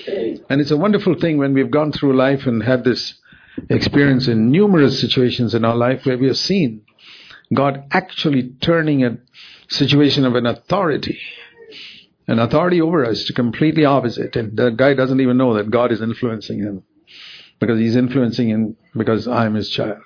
And 0.06 0.60
it's 0.60 0.70
a 0.70 0.76
wonderful 0.76 1.14
thing 1.14 1.38
when 1.38 1.54
we've 1.54 1.70
gone 1.70 1.92
through 1.92 2.16
life 2.16 2.46
and 2.46 2.62
had 2.62 2.84
this 2.84 3.14
experience 3.70 4.28
in 4.28 4.50
numerous 4.50 5.00
situations 5.00 5.54
in 5.54 5.64
our 5.64 5.76
life 5.76 6.04
where 6.04 6.18
we 6.18 6.26
have 6.26 6.36
seen 6.36 6.82
God 7.54 7.84
actually 7.90 8.54
turning 8.60 9.04
a 9.04 9.18
situation 9.68 10.24
of 10.24 10.34
an 10.34 10.46
authority, 10.46 11.18
an 12.26 12.38
authority 12.38 12.80
over 12.80 13.04
us 13.04 13.24
to 13.24 13.32
completely 13.32 13.84
opposite. 13.84 14.36
And 14.36 14.56
the 14.56 14.70
guy 14.70 14.94
doesn't 14.94 15.20
even 15.20 15.36
know 15.36 15.54
that 15.54 15.70
God 15.70 15.92
is 15.92 16.02
influencing 16.02 16.58
him 16.58 16.82
because 17.58 17.78
he's 17.78 17.96
influencing 17.96 18.48
him 18.48 18.76
because 18.96 19.26
I'm 19.26 19.54
his 19.54 19.70
child. 19.70 20.02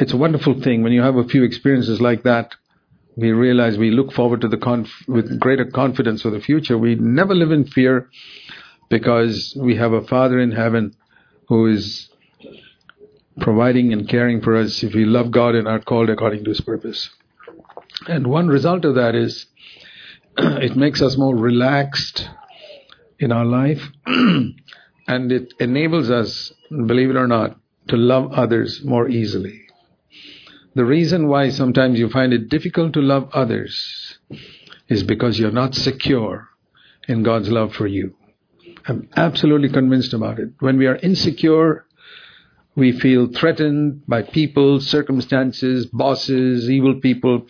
It's 0.00 0.12
a 0.12 0.16
wonderful 0.16 0.60
thing 0.60 0.82
when 0.82 0.92
you 0.92 1.02
have 1.02 1.16
a 1.16 1.24
few 1.24 1.44
experiences 1.44 2.00
like 2.00 2.22
that. 2.22 2.54
We 3.16 3.32
realize 3.32 3.78
we 3.78 3.90
look 3.90 4.12
forward 4.12 4.40
to 4.40 4.48
the 4.48 4.56
conf- 4.56 5.06
with 5.06 5.38
greater 5.38 5.64
confidence 5.64 6.22
for 6.22 6.30
the 6.30 6.40
future. 6.40 6.76
We 6.76 6.96
never 6.96 7.34
live 7.34 7.52
in 7.52 7.64
fear 7.64 8.08
because 8.88 9.56
we 9.56 9.76
have 9.76 9.92
a 9.92 10.02
Father 10.02 10.40
in 10.40 10.52
heaven 10.52 10.96
who 11.48 11.66
is 11.66 12.08
providing 13.40 13.92
and 13.92 14.08
caring 14.08 14.40
for 14.40 14.56
us 14.56 14.82
if 14.82 14.94
we 14.94 15.04
love 15.04 15.30
God 15.30 15.54
and 15.54 15.68
are 15.68 15.80
called 15.80 16.10
according 16.10 16.44
to 16.44 16.50
His 16.50 16.60
purpose. 16.60 17.10
And 18.08 18.26
one 18.26 18.48
result 18.48 18.84
of 18.84 18.96
that 18.96 19.14
is 19.14 19.46
it 20.38 20.76
makes 20.76 21.00
us 21.02 21.16
more 21.16 21.36
relaxed 21.36 22.28
in 23.18 23.30
our 23.30 23.44
life 23.44 23.82
and 25.06 25.30
it 25.32 25.54
enables 25.60 26.10
us, 26.10 26.52
believe 26.70 27.10
it 27.10 27.16
or 27.16 27.26
not, 27.26 27.58
to 27.88 27.96
love 27.96 28.32
others 28.32 28.82
more 28.84 29.08
easily. 29.08 29.60
the 30.74 30.84
reason 30.84 31.28
why 31.28 31.50
sometimes 31.50 31.98
you 32.00 32.08
find 32.08 32.32
it 32.32 32.48
difficult 32.48 32.92
to 32.92 33.00
love 33.00 33.28
others 33.32 34.18
is 34.88 35.02
because 35.04 35.38
you're 35.38 35.52
not 35.52 35.74
secure 35.74 36.48
in 37.06 37.22
God's 37.22 37.48
love 37.48 37.72
for 37.74 37.86
you. 37.86 38.14
I'm 38.86 39.08
absolutely 39.16 39.68
convinced 39.68 40.12
about 40.12 40.38
it. 40.38 40.50
When 40.58 40.76
we 40.76 40.86
are 40.86 40.96
insecure, 40.96 41.86
we 42.76 42.92
feel 42.92 43.28
threatened 43.28 44.02
by 44.06 44.22
people, 44.22 44.80
circumstances, 44.80 45.86
bosses, 45.86 46.68
evil 46.68 47.00
people, 47.00 47.46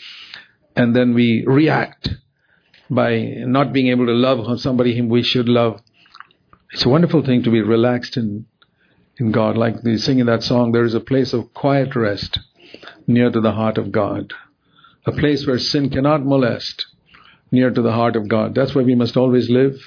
and 0.76 0.94
then 0.94 1.14
we 1.14 1.44
react 1.46 2.10
by 2.90 3.18
not 3.38 3.72
being 3.72 3.88
able 3.88 4.06
to 4.06 4.12
love 4.12 4.60
somebody 4.60 4.96
whom 4.96 5.08
we 5.08 5.22
should 5.22 5.48
love. 5.48 5.80
It's 6.72 6.84
a 6.84 6.88
wonderful 6.88 7.24
thing 7.24 7.42
to 7.44 7.50
be 7.50 7.62
relaxed 7.62 8.16
in, 8.16 8.46
in 9.18 9.32
God. 9.32 9.56
Like 9.56 9.82
they 9.82 9.96
sing 9.96 10.18
in 10.18 10.26
that 10.26 10.42
song, 10.42 10.72
there 10.72 10.84
is 10.84 10.94
a 10.94 11.00
place 11.00 11.32
of 11.32 11.54
quiet 11.54 11.94
rest 11.94 12.38
near 13.06 13.30
to 13.30 13.40
the 13.40 13.52
heart 13.52 13.78
of 13.78 13.92
God. 13.92 14.32
A 15.06 15.12
place 15.12 15.46
where 15.46 15.58
sin 15.58 15.90
cannot 15.90 16.24
molest, 16.24 16.86
near 17.50 17.70
to 17.70 17.82
the 17.82 17.92
heart 17.92 18.16
of 18.16 18.28
God. 18.28 18.54
That's 18.54 18.74
where 18.74 18.84
we 18.84 18.94
must 18.94 19.16
always 19.16 19.48
live. 19.50 19.78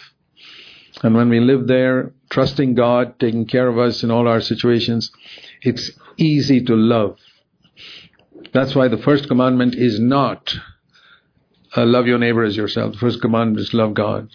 And 1.04 1.16
when 1.16 1.30
we 1.30 1.40
live 1.40 1.68
there, 1.68 2.14
trusting 2.30 2.76
God, 2.76 3.20
taking 3.20 3.46
care 3.46 3.68
of 3.68 3.78
us 3.78 4.04
in 4.04 4.12
all 4.12 4.28
our 4.28 4.42
situations, 4.42 5.12
it's 5.62 5.92
easy 6.18 6.64
to 6.66 6.76
love. 6.76 7.18
That's 8.54 8.76
why 8.76 8.88
the 8.88 8.98
first 8.98 9.28
commandment 9.28 9.76
is 9.76 10.00
not 10.00 10.56
uh, 11.76 11.86
love 11.86 12.08
your 12.08 12.18
neighbor 12.18 12.44
as 12.44 12.56
yourself. 12.56 12.94
The 12.94 13.00
first 13.00 13.22
commandment 13.22 13.60
is 13.60 13.74
love 13.74 13.94
God. 13.94 14.30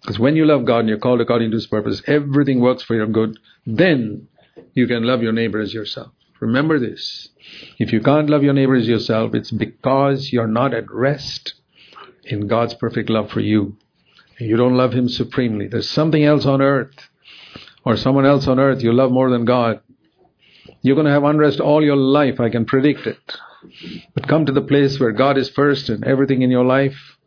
Because 0.00 0.18
when 0.18 0.36
you 0.36 0.46
love 0.46 0.64
God 0.64 0.80
and 0.80 0.88
you're 0.88 0.98
called 0.98 1.20
according 1.20 1.50
to 1.50 1.56
His 1.56 1.66
purpose, 1.66 2.02
everything 2.06 2.60
works 2.60 2.82
for 2.82 2.94
your 2.94 3.06
good. 3.06 3.38
Then 3.66 4.28
you 4.74 4.86
can 4.86 5.02
love 5.04 5.22
your 5.22 5.32
neighbor 5.32 5.60
as 5.60 5.74
yourself. 5.74 6.12
Remember 6.40 6.78
this. 6.78 7.28
If 7.78 7.92
you 7.92 8.00
can't 8.00 8.30
love 8.30 8.44
your 8.44 8.52
neighbor 8.52 8.76
as 8.76 8.86
yourself, 8.86 9.34
it's 9.34 9.50
because 9.50 10.32
you're 10.32 10.46
not 10.46 10.72
at 10.72 10.90
rest 10.90 11.54
in 12.24 12.46
God's 12.46 12.74
perfect 12.74 13.10
love 13.10 13.30
for 13.30 13.40
you. 13.40 13.76
You 14.38 14.56
don't 14.56 14.76
love 14.76 14.92
Him 14.92 15.08
supremely. 15.08 15.66
There's 15.66 15.90
something 15.90 16.22
else 16.22 16.46
on 16.46 16.62
earth 16.62 17.08
or 17.84 17.96
someone 17.96 18.26
else 18.26 18.46
on 18.46 18.60
earth 18.60 18.82
you 18.82 18.92
love 18.92 19.10
more 19.10 19.30
than 19.30 19.44
God. 19.44 19.80
You're 20.82 20.94
going 20.94 21.06
to 21.06 21.12
have 21.12 21.24
unrest 21.24 21.58
all 21.58 21.82
your 21.82 21.96
life. 21.96 22.38
I 22.38 22.50
can 22.50 22.64
predict 22.64 23.06
it. 23.06 23.18
But 24.14 24.28
come 24.28 24.46
to 24.46 24.52
the 24.52 24.60
place 24.60 25.00
where 25.00 25.10
God 25.10 25.36
is 25.36 25.48
first 25.50 25.90
in 25.90 26.06
everything 26.06 26.42
in 26.42 26.50
your 26.50 26.64
life, 26.64 27.17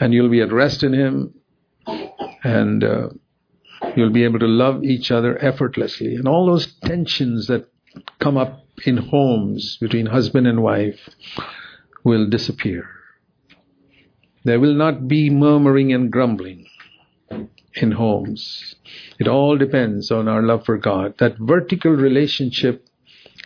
and 0.00 0.12
you'll 0.12 0.30
be 0.30 0.42
at 0.42 0.52
rest 0.52 0.82
in 0.82 0.92
Him, 0.92 1.34
and 2.44 2.84
uh, 2.84 3.08
you'll 3.94 4.12
be 4.12 4.24
able 4.24 4.38
to 4.38 4.46
love 4.46 4.84
each 4.84 5.10
other 5.10 5.42
effortlessly. 5.42 6.14
And 6.14 6.28
all 6.28 6.46
those 6.46 6.74
tensions 6.84 7.46
that 7.46 7.68
come 8.18 8.36
up 8.36 8.64
in 8.84 8.96
homes 8.98 9.78
between 9.80 10.06
husband 10.06 10.46
and 10.46 10.62
wife 10.62 11.08
will 12.04 12.28
disappear. 12.28 12.88
There 14.44 14.60
will 14.60 14.74
not 14.74 15.08
be 15.08 15.30
murmuring 15.30 15.92
and 15.92 16.12
grumbling 16.12 16.66
in 17.74 17.92
homes. 17.92 18.76
It 19.18 19.28
all 19.28 19.56
depends 19.58 20.10
on 20.10 20.28
our 20.28 20.42
love 20.42 20.64
for 20.64 20.78
God. 20.78 21.14
That 21.18 21.36
vertical 21.38 21.92
relationship 21.92 22.86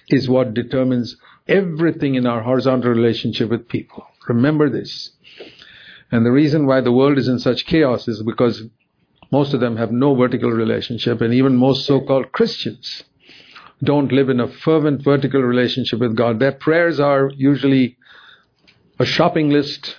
is 0.09 0.29
what 0.29 0.55
determines 0.55 1.17
everything 1.49 2.17
in 2.17 2.27
our 2.27 2.43
horizontal 2.43 2.91
relationship 2.91 3.51
with 3.51 3.69
people. 3.69 4.05
Remember 4.29 4.69
this. 4.69 5.13
And 6.13 6.27
the 6.27 6.33
reason 6.33 6.67
why 6.67 6.81
the 6.81 6.93
world 6.93 7.19
is 7.19 7.29
in 7.29 7.39
such 7.39 7.67
chaos 7.67 8.09
is 8.09 8.23
because 8.23 8.63
most 9.31 9.55
of 9.55 9.61
them 9.61 9.77
have 9.77 9.93
no 9.93 10.15
vertical 10.15 10.51
relationship, 10.51 11.21
and 11.21 11.33
even 11.33 11.57
most 11.57 11.87
so 11.87 12.01
called 12.01 12.33
Christians 12.33 13.05
don't 13.83 14.13
live 14.13 14.29
in 14.29 14.41
a 14.41 14.49
fervent 14.49 15.03
vertical 15.03 15.41
relationship 15.41 16.01
with 16.01 16.17
God. 16.17 16.39
Their 16.39 16.53
prayers 16.53 17.01
are 17.01 17.31
usually 17.35 17.97
a 18.99 19.07
shopping 19.07 19.51
list 19.51 19.97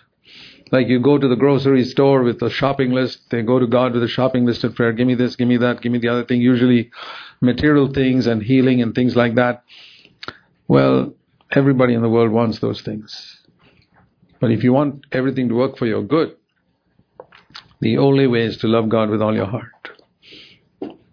like 0.71 0.87
you 0.87 1.01
go 1.01 1.17
to 1.17 1.27
the 1.27 1.35
grocery 1.35 1.83
store 1.83 2.23
with 2.23 2.41
a 2.41 2.49
shopping 2.49 2.91
list, 2.91 3.29
they 3.29 3.41
go 3.41 3.59
to 3.59 3.67
God 3.67 3.93
with 3.93 4.03
a 4.03 4.07
shopping 4.07 4.45
list 4.45 4.63
of 4.63 4.73
prayer. 4.73 4.93
Give 4.93 5.05
me 5.05 5.15
this, 5.15 5.35
give 5.35 5.47
me 5.47 5.57
that, 5.57 5.81
give 5.81 5.91
me 5.91 5.99
the 5.99 6.07
other 6.07 6.23
thing. 6.23 6.39
Usually 6.39 6.91
material 7.41 7.91
things 7.91 8.25
and 8.25 8.41
healing 8.41 8.81
and 8.81 8.95
things 8.95 9.15
like 9.15 9.35
that. 9.35 9.63
Well, 10.69 11.13
everybody 11.51 11.93
in 11.93 12.01
the 12.01 12.09
world 12.09 12.31
wants 12.31 12.59
those 12.59 12.81
things. 12.81 13.40
But 14.41 14.51
if 14.51 14.63
you 14.63 14.73
want 14.73 15.05
everything 15.11 15.47
to 15.49 15.55
work 15.55 15.77
for 15.77 15.85
your 15.85 16.01
good, 16.01 16.35
the 17.79 17.99
only 17.99 18.25
way 18.27 18.41
is 18.43 18.57
to 18.57 18.67
love 18.67 18.89
God 18.89 19.09
with 19.09 19.21
all 19.21 19.35
your 19.35 19.45
heart. 19.45 19.91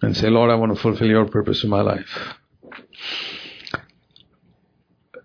And 0.01 0.17
say, 0.17 0.31
Lord, 0.31 0.51
I 0.51 0.55
want 0.55 0.75
to 0.75 0.81
fulfill 0.81 1.09
your 1.09 1.27
purpose 1.27 1.63
in 1.63 1.71
my 1.71 1.83
life. 1.83 2.37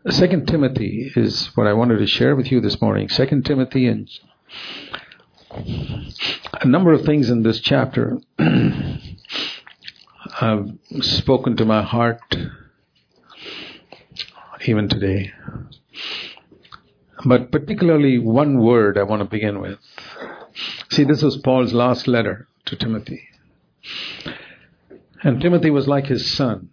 Second 0.10 0.48
Timothy 0.48 1.12
is 1.16 1.48
what 1.56 1.66
I 1.66 1.74
wanted 1.74 2.00
to 2.00 2.08
share 2.08 2.36
with 2.36 2.52
you 2.52 2.60
this 2.60 2.82
morning. 2.82 3.08
Second 3.08 3.46
Timothy 3.46 3.88
and 3.88 4.10
a 6.60 6.68
number 6.68 6.92
of 6.92 7.06
things 7.06 7.30
in 7.30 7.44
this 7.44 7.62
chapter 7.62 8.20
have 10.34 10.70
spoken 11.02 11.56
to 11.56 11.64
my 11.64 11.84
heart 11.84 12.20
even 14.66 14.90
today. 14.90 15.32
But 17.26 17.52
particularly 17.52 18.20
one 18.20 18.60
word 18.60 18.98
I 18.98 19.04
want 19.04 19.22
to 19.22 19.28
begin 19.28 19.62
with. 19.62 19.80
See, 20.92 21.04
this 21.04 21.22
was 21.22 21.38
Paul's 21.38 21.74
last 21.74 22.08
letter 22.08 22.48
to 22.66 22.76
Timothy. 22.76 23.28
And 25.24 25.42
Timothy 25.42 25.70
was 25.70 25.88
like 25.88 26.08
his 26.08 26.30
son. 26.32 26.70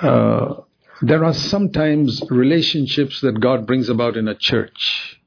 Uh, 0.00 0.54
there 1.00 1.24
are 1.24 1.34
sometimes 1.34 2.22
relationships 2.30 3.20
that 3.22 3.40
God 3.40 3.66
brings 3.66 3.88
about 3.88 4.16
in 4.16 4.28
a 4.28 4.34
church 4.34 5.18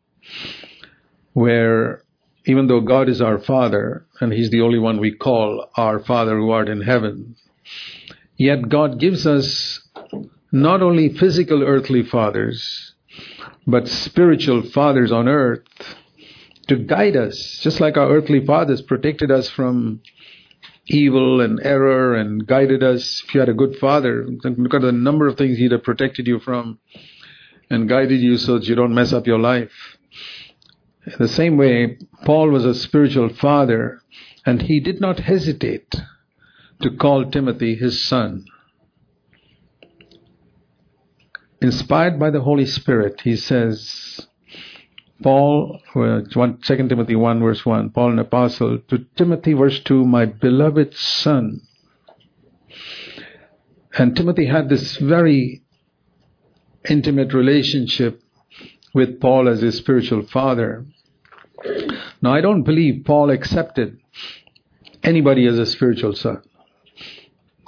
where 1.33 2.03
even 2.45 2.67
though 2.67 2.81
God 2.81 3.09
is 3.09 3.21
our 3.21 3.39
Father 3.39 4.05
and 4.21 4.31
He's 4.31 4.49
the 4.49 4.61
only 4.61 4.79
one 4.79 4.99
we 4.99 5.11
call 5.11 5.69
our 5.75 5.99
Father 5.99 6.37
who 6.37 6.49
art 6.51 6.69
in 6.69 6.81
heaven, 6.81 7.35
yet 8.37 8.69
God 8.69 8.99
gives 8.99 9.27
us 9.27 9.81
not 10.55 10.81
only 10.81 11.09
physical 11.09 11.61
earthly 11.63 12.01
fathers, 12.01 12.93
but 13.67 13.89
spiritual 13.89 14.61
fathers 14.61 15.11
on 15.11 15.27
earth 15.27 15.67
to 16.67 16.77
guide 16.77 17.17
us, 17.17 17.59
just 17.61 17.81
like 17.81 17.97
our 17.97 18.09
earthly 18.09 18.43
fathers 18.45 18.81
protected 18.81 19.29
us 19.29 19.49
from 19.49 20.01
evil 20.87 21.41
and 21.41 21.59
error 21.61 22.15
and 22.15 22.47
guided 22.47 22.81
us. 22.83 23.21
If 23.27 23.33
you 23.33 23.41
had 23.41 23.49
a 23.49 23.53
good 23.53 23.75
father, 23.79 24.25
look 24.25 24.73
at 24.73 24.81
the 24.81 24.93
number 24.93 25.27
of 25.27 25.37
things 25.37 25.57
he'd 25.57 25.73
have 25.73 25.83
protected 25.83 26.25
you 26.25 26.39
from 26.39 26.79
and 27.69 27.89
guided 27.89 28.21
you 28.21 28.37
so 28.37 28.57
that 28.57 28.67
you 28.67 28.75
don't 28.75 28.95
mess 28.95 29.11
up 29.11 29.27
your 29.27 29.39
life. 29.39 29.97
In 31.05 31.15
the 31.19 31.27
same 31.27 31.57
way, 31.57 31.97
Paul 32.23 32.49
was 32.49 32.63
a 32.63 32.73
spiritual 32.73 33.27
father 33.27 33.99
and 34.45 34.61
he 34.61 34.79
did 34.79 35.01
not 35.01 35.19
hesitate 35.19 35.93
to 36.81 36.91
call 36.91 37.29
Timothy 37.29 37.75
his 37.75 38.07
son. 38.07 38.45
Inspired 41.65 42.19
by 42.19 42.29
the 42.29 42.41
Holy 42.41 42.67
Spirit, 42.67 43.21
he 43.21 43.35
says, 43.35 44.27
Paul, 45.23 45.79
uh, 45.95 46.21
2 46.31 46.57
Timothy 46.61 47.15
1 47.15 47.39
verse 47.41 47.65
1, 47.65 47.89
Paul 47.89 48.11
an 48.11 48.19
apostle, 48.19 48.77
to 48.87 48.99
Timothy 49.15 49.53
verse 49.53 49.79
2, 49.79 50.05
my 50.05 50.25
beloved 50.25 50.93
son. 50.93 51.61
And 53.97 54.15
Timothy 54.15 54.45
had 54.45 54.69
this 54.69 54.97
very 54.97 55.63
intimate 56.87 57.33
relationship 57.33 58.21
with 58.93 59.19
Paul 59.19 59.49
as 59.49 59.61
his 59.61 59.75
spiritual 59.75 60.21
father. 60.21 60.85
Now, 62.21 62.35
I 62.35 62.41
don't 62.41 62.61
believe 62.61 63.05
Paul 63.05 63.31
accepted 63.31 63.97
anybody 65.01 65.47
as 65.47 65.57
a 65.57 65.65
spiritual 65.65 66.13
son. 66.13 66.43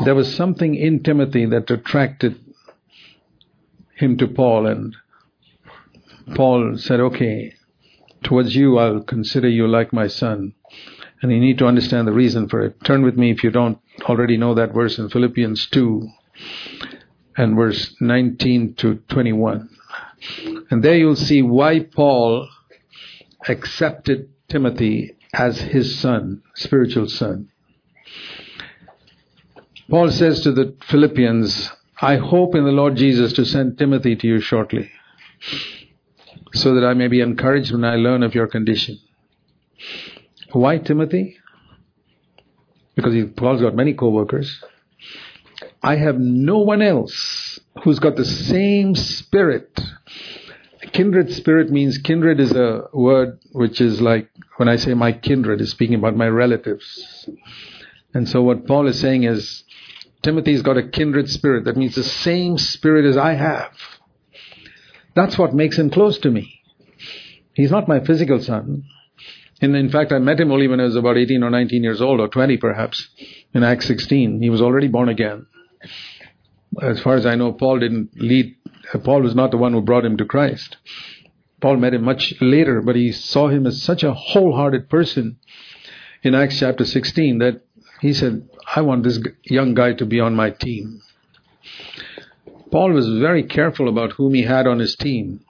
There 0.06 0.14
was 0.14 0.36
something 0.36 0.76
in 0.76 1.02
Timothy 1.02 1.48
that 1.48 1.72
attracted 1.72 2.47
him 3.98 4.18
to 4.18 4.28
Paul, 4.28 4.68
and 4.68 4.96
Paul 6.36 6.78
said, 6.78 7.00
Okay, 7.00 7.54
towards 8.24 8.56
you 8.56 8.78
I'll 8.78 9.02
consider 9.02 9.50
you 9.50 9.68
like 9.68 9.94
my 9.94 10.08
son. 10.08 10.54
And 11.22 11.32
you 11.32 11.40
need 11.40 11.58
to 11.60 11.66
understand 11.66 12.08
the 12.08 12.14
reason 12.14 12.48
for 12.48 12.62
it. 12.62 12.84
Turn 12.84 13.04
with 13.04 13.18
me 13.18 13.32
if 13.32 13.44
you 13.44 13.50
don't 13.50 13.80
already 14.04 14.38
know 14.38 14.54
that 14.54 14.74
verse 14.74 15.00
in 15.00 15.10
Philippians 15.10 15.68
2 15.68 16.08
and 17.38 17.56
verse 17.56 17.96
19 18.00 18.76
to 18.76 18.96
21. 19.10 19.70
And 20.70 20.84
there 20.84 20.96
you'll 20.96 21.16
see 21.16 21.42
why 21.42 21.80
Paul 21.80 22.48
accepted 23.48 24.30
Timothy 24.48 25.16
as 25.34 25.60
his 25.60 26.00
son, 26.00 26.44
spiritual 26.56 27.08
son. 27.08 27.50
Paul 29.90 30.12
says 30.12 30.42
to 30.42 30.52
the 30.52 30.76
Philippians, 30.88 31.72
I 32.00 32.18
hope 32.18 32.54
in 32.54 32.64
the 32.64 32.72
Lord 32.72 32.96
Jesus 32.96 33.34
to 33.34 33.46
send 33.46 33.78
Timothy 33.78 34.16
to 34.16 34.28
you 34.28 34.40
shortly 34.40 34.92
so 36.54 36.76
that 36.76 36.86
I 36.86 36.94
may 36.94 37.08
be 37.08 37.22
encouraged 37.22 37.72
when 37.72 37.84
I 37.84 37.96
learn 37.96 38.22
of 38.22 38.36
your 38.36 38.48
condition. 38.48 39.00
Why 40.52 40.78
Timothy? 40.78 41.38
Because 42.96 43.16
Paul's 43.36 43.62
got 43.62 43.76
many 43.76 43.94
co-workers. 43.94 44.64
I 45.82 45.96
have 45.96 46.20
no 46.20 46.60
one 46.60 46.82
else 46.82 47.60
who's 47.84 48.00
got 48.00 48.16
the 48.16 48.26
same 48.26 48.96
spirit. 48.96 49.80
Kindred 50.94 51.32
spirit 51.34 51.72
means 51.72 51.98
kindred 51.98 52.40
is 52.40 52.52
a 52.52 52.88
word 52.94 53.40
which 53.52 53.82
is 53.82 54.02
like 54.02 54.30
when 54.58 54.70
I 54.70 54.76
say 54.76 54.94
my 54.94 55.12
kindred 55.12 55.62
is 55.62 55.72
speaking 55.72 55.96
about 55.96 56.16
my 56.16 56.28
relatives. 56.28 57.28
And 58.14 58.30
so 58.30 58.42
what 58.42 58.68
Paul 58.68 58.88
is 58.88 59.00
saying 59.00 59.24
is 59.24 59.64
Timothy's 60.22 60.62
got 60.62 60.78
a 60.78 60.88
kindred 60.88 61.30
spirit. 61.30 61.66
That 61.66 61.78
means 61.78 61.96
the 61.96 62.04
same 62.04 62.58
spirit 62.58 63.06
as 63.06 63.18
I 63.18 63.34
have. 63.34 63.72
That's 65.16 65.38
what 65.38 65.54
makes 65.54 65.78
him 65.78 65.90
close 65.90 66.18
to 66.20 66.32
me. 66.32 66.62
He's 67.54 67.72
not 67.72 67.88
my 67.88 68.00
physical 68.00 68.42
son. 68.42 68.84
And 69.62 69.76
in 69.76 69.90
fact, 69.90 70.12
I 70.12 70.20
met 70.20 70.40
him 70.40 70.52
only 70.52 70.68
when 70.68 70.80
I 70.80 70.84
was 70.84 70.96
about 70.96 71.18
18 71.18 71.44
or 71.44 71.50
19 71.50 71.84
years 71.84 72.02
old, 72.02 72.20
or 72.20 72.28
20 72.28 72.58
perhaps, 72.58 73.08
in 73.54 73.64
Acts 73.64 73.88
16. 73.88 74.42
He 74.42 74.50
was 74.50 74.62
already 74.62 74.88
born 74.88 75.10
again. 75.10 75.48
As 76.82 77.00
far 77.00 77.16
as 77.16 77.26
I 77.26 77.36
know, 77.36 77.54
Paul 77.54 77.80
didn't 77.80 78.12
lead, 78.16 78.56
Paul 79.04 79.24
was 79.24 79.34
not 79.34 79.50
the 79.52 79.58
one 79.58 79.74
who 79.74 79.82
brought 79.82 80.06
him 80.06 80.18
to 80.18 80.26
Christ. 80.26 80.78
Paul 81.60 81.78
met 81.78 81.96
him 81.96 82.04
much 82.04 82.36
later, 82.40 82.82
but 82.82 82.96
he 82.96 83.12
saw 83.12 83.48
him 83.48 83.66
as 83.66 83.82
such 83.82 84.04
a 84.04 84.14
wholehearted 84.14 84.90
person 84.90 85.38
in 86.22 86.36
Acts 86.36 86.60
chapter 86.60 86.86
16 86.86 87.40
that 87.40 87.62
he 88.02 88.14
said, 88.14 88.48
I 88.76 88.82
want 88.82 89.04
this 89.04 89.20
young 89.44 89.74
guy 89.74 89.94
to 89.94 90.06
be 90.06 90.20
on 90.20 90.36
my 90.36 90.52
team. 90.52 91.02
Paul 92.72 92.92
was 92.92 93.08
very 93.20 93.44
careful 93.44 93.88
about 93.88 94.14
whom 94.14 94.34
he 94.34 94.44
had 94.44 94.68
on 94.68 94.80
his 94.80 94.96
team. 94.96 95.42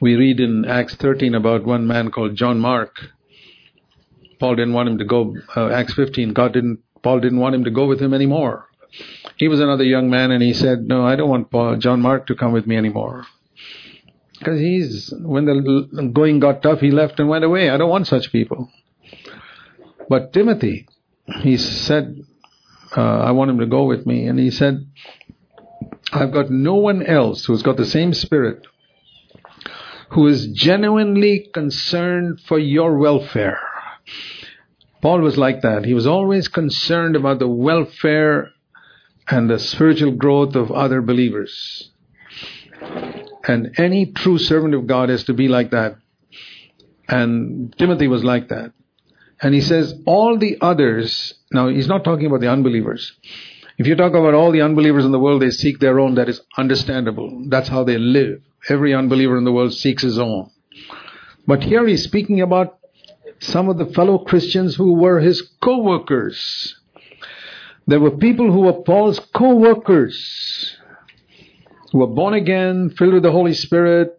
We 0.00 0.14
read 0.14 0.40
in 0.40 0.64
Acts 0.66 0.94
13 0.96 1.34
about 1.34 1.64
one 1.64 1.86
man 1.86 2.10
called 2.10 2.36
John 2.36 2.60
Mark. 2.60 2.96
Paul 4.38 4.56
didn't 4.56 4.74
want 4.74 4.88
him 4.88 4.98
to 4.98 5.04
go, 5.04 5.34
uh, 5.56 5.70
Acts 5.70 5.94
15, 5.94 6.32
God 6.32 6.52
didn't, 6.52 6.80
Paul 7.02 7.20
didn't 7.20 7.38
want 7.38 7.54
him 7.54 7.64
to 7.64 7.70
go 7.70 7.86
with 7.86 8.00
him 8.00 8.12
anymore. 8.12 8.68
He 9.36 9.48
was 9.48 9.60
another 9.60 9.84
young 9.84 10.10
man 10.10 10.30
and 10.30 10.42
he 10.42 10.52
said, 10.52 10.86
no, 10.86 11.06
I 11.06 11.16
don't 11.16 11.30
want 11.30 11.50
Paul, 11.50 11.76
John 11.76 12.00
Mark 12.00 12.26
to 12.26 12.34
come 12.34 12.52
with 12.52 12.66
me 12.66 12.76
anymore. 12.76 13.26
Because 14.38 14.60
he's, 14.60 15.12
when 15.16 15.46
the 15.46 16.10
going 16.12 16.40
got 16.40 16.62
tough, 16.62 16.80
he 16.80 16.90
left 16.90 17.18
and 17.18 17.28
went 17.28 17.44
away. 17.44 17.70
I 17.70 17.76
don't 17.78 17.88
want 17.88 18.06
such 18.06 18.30
people. 18.30 18.68
But 20.08 20.32
Timothy, 20.32 20.86
he 21.40 21.56
said, 21.56 22.16
uh, 22.96 23.00
I 23.00 23.32
want 23.32 23.50
him 23.50 23.58
to 23.58 23.66
go 23.66 23.84
with 23.84 24.06
me. 24.06 24.26
And 24.26 24.38
he 24.38 24.50
said, 24.50 24.86
I've 26.12 26.32
got 26.32 26.50
no 26.50 26.74
one 26.74 27.04
else 27.04 27.44
who's 27.44 27.62
got 27.62 27.76
the 27.76 27.86
same 27.86 28.14
spirit, 28.14 28.66
who 30.10 30.26
is 30.26 30.46
genuinely 30.48 31.48
concerned 31.52 32.40
for 32.46 32.58
your 32.58 32.98
welfare. 32.98 33.58
Paul 35.02 35.20
was 35.20 35.36
like 35.36 35.62
that. 35.62 35.84
He 35.84 35.94
was 35.94 36.06
always 36.06 36.48
concerned 36.48 37.16
about 37.16 37.38
the 37.38 37.48
welfare 37.48 38.50
and 39.28 39.50
the 39.50 39.58
spiritual 39.58 40.12
growth 40.12 40.54
of 40.54 40.70
other 40.70 41.02
believers. 41.02 41.90
And 43.46 43.78
any 43.78 44.06
true 44.06 44.38
servant 44.38 44.74
of 44.74 44.86
God 44.86 45.10
is 45.10 45.24
to 45.24 45.34
be 45.34 45.48
like 45.48 45.70
that. 45.70 45.96
And 47.08 47.74
Timothy 47.76 48.08
was 48.08 48.24
like 48.24 48.48
that. 48.48 48.72
And 49.40 49.54
he 49.54 49.60
says, 49.60 49.94
all 50.06 50.38
the 50.38 50.58
others, 50.60 51.34
now 51.52 51.68
he's 51.68 51.88
not 51.88 52.04
talking 52.04 52.26
about 52.26 52.40
the 52.40 52.50
unbelievers. 52.50 53.12
If 53.76 53.86
you 53.86 53.96
talk 53.96 54.12
about 54.12 54.34
all 54.34 54.52
the 54.52 54.62
unbelievers 54.62 55.04
in 55.04 55.12
the 55.12 55.18
world, 55.18 55.42
they 55.42 55.50
seek 55.50 55.80
their 55.80 55.98
own, 55.98 56.14
that 56.14 56.28
is 56.28 56.40
understandable. 56.56 57.46
That's 57.48 57.68
how 57.68 57.84
they 57.84 57.98
live. 57.98 58.40
Every 58.68 58.94
unbeliever 58.94 59.36
in 59.36 59.44
the 59.44 59.52
world 59.52 59.74
seeks 59.74 60.02
his 60.02 60.18
own. 60.18 60.50
But 61.46 61.64
here 61.64 61.86
he's 61.86 62.04
speaking 62.04 62.40
about 62.40 62.78
some 63.40 63.68
of 63.68 63.76
the 63.76 63.86
fellow 63.86 64.18
Christians 64.18 64.76
who 64.76 64.94
were 64.94 65.20
his 65.20 65.42
co-workers. 65.60 66.80
There 67.86 68.00
were 68.00 68.12
people 68.12 68.50
who 68.50 68.60
were 68.60 68.82
Paul's 68.84 69.18
co-workers, 69.34 70.78
who 71.92 71.98
were 71.98 72.06
born 72.06 72.32
again, 72.34 72.90
filled 72.90 73.14
with 73.14 73.24
the 73.24 73.32
Holy 73.32 73.52
Spirit, 73.52 74.18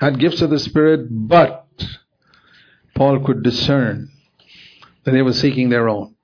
had 0.00 0.18
gifts 0.18 0.40
of 0.40 0.50
the 0.50 0.58
Spirit, 0.58 1.08
but 1.10 1.66
Paul 2.94 3.20
could 3.20 3.42
discern 3.42 4.10
they 5.12 5.22
were 5.22 5.32
seeking 5.32 5.68
their 5.68 5.88
own. 5.88 6.14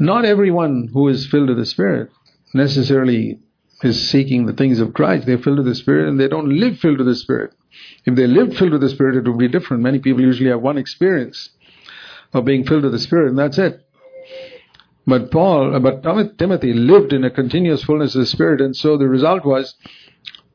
Not 0.00 0.24
everyone 0.24 0.88
who 0.92 1.08
is 1.08 1.26
filled 1.26 1.48
with 1.48 1.58
the 1.58 1.66
Spirit 1.66 2.10
necessarily 2.54 3.38
is 3.82 4.08
seeking 4.10 4.46
the 4.46 4.52
things 4.52 4.80
of 4.80 4.94
Christ. 4.94 5.26
They're 5.26 5.38
filled 5.38 5.58
with 5.58 5.66
the 5.66 5.74
Spirit 5.74 6.08
and 6.08 6.18
they 6.18 6.28
don't 6.28 6.48
live 6.48 6.78
filled 6.78 6.98
with 6.98 7.06
the 7.06 7.14
Spirit. 7.14 7.52
If 8.04 8.14
they 8.14 8.26
lived 8.26 8.56
filled 8.56 8.72
with 8.72 8.80
the 8.80 8.88
Spirit, 8.88 9.16
it 9.16 9.28
would 9.28 9.38
be 9.38 9.48
different. 9.48 9.82
Many 9.82 9.98
people 9.98 10.20
usually 10.20 10.50
have 10.50 10.60
one 10.60 10.78
experience 10.78 11.50
of 12.32 12.44
being 12.44 12.64
filled 12.64 12.84
with 12.84 12.92
the 12.92 12.98
Spirit 12.98 13.28
and 13.28 13.38
that's 13.38 13.58
it. 13.58 13.86
But 15.06 15.30
Paul, 15.30 15.74
uh, 15.74 15.80
but 15.80 16.38
Timothy 16.38 16.72
lived 16.72 17.12
in 17.12 17.24
a 17.24 17.30
continuous 17.30 17.82
fullness 17.82 18.14
of 18.14 18.20
the 18.20 18.26
Spirit 18.26 18.60
and 18.60 18.74
so 18.76 18.96
the 18.96 19.08
result 19.08 19.44
was 19.44 19.74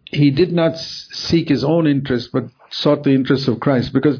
he 0.05 0.31
did 0.31 0.53
not 0.53 0.77
seek 0.77 1.49
his 1.49 1.63
own 1.63 1.85
interest 1.85 2.29
but 2.31 2.45
sought 2.69 3.03
the 3.03 3.13
interests 3.13 3.47
of 3.47 3.59
Christ 3.59 3.93
because 3.93 4.19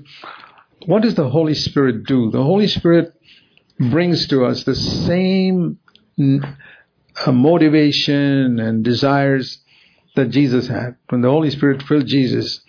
what 0.85 1.01
does 1.01 1.15
the 1.15 1.29
Holy 1.29 1.53
Spirit 1.53 2.05
do? 2.05 2.31
The 2.31 2.43
Holy 2.43 2.67
Spirit 2.67 3.13
brings 3.79 4.27
to 4.27 4.45
us 4.45 4.63
the 4.63 4.75
same 4.75 5.79
uh, 6.19 7.31
motivation 7.31 8.59
and 8.59 8.83
desires 8.83 9.59
that 10.15 10.29
Jesus 10.29 10.67
had. 10.67 10.95
When 11.09 11.21
the 11.21 11.29
Holy 11.29 11.49
Spirit 11.49 11.83
filled 11.83 12.07
Jesus, 12.07 12.61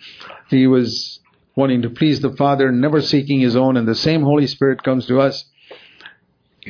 he 0.49 0.67
was 0.67 1.19
wanting 1.55 1.81
to 1.81 1.89
please 1.89 2.21
the 2.21 2.35
Father, 2.35 2.71
never 2.71 3.01
seeking 3.01 3.39
his 3.39 3.55
own, 3.55 3.77
and 3.77 3.87
the 3.87 3.95
same 3.95 4.21
Holy 4.21 4.47
Spirit 4.47 4.83
comes 4.83 5.05
to 5.07 5.19
us. 5.19 5.45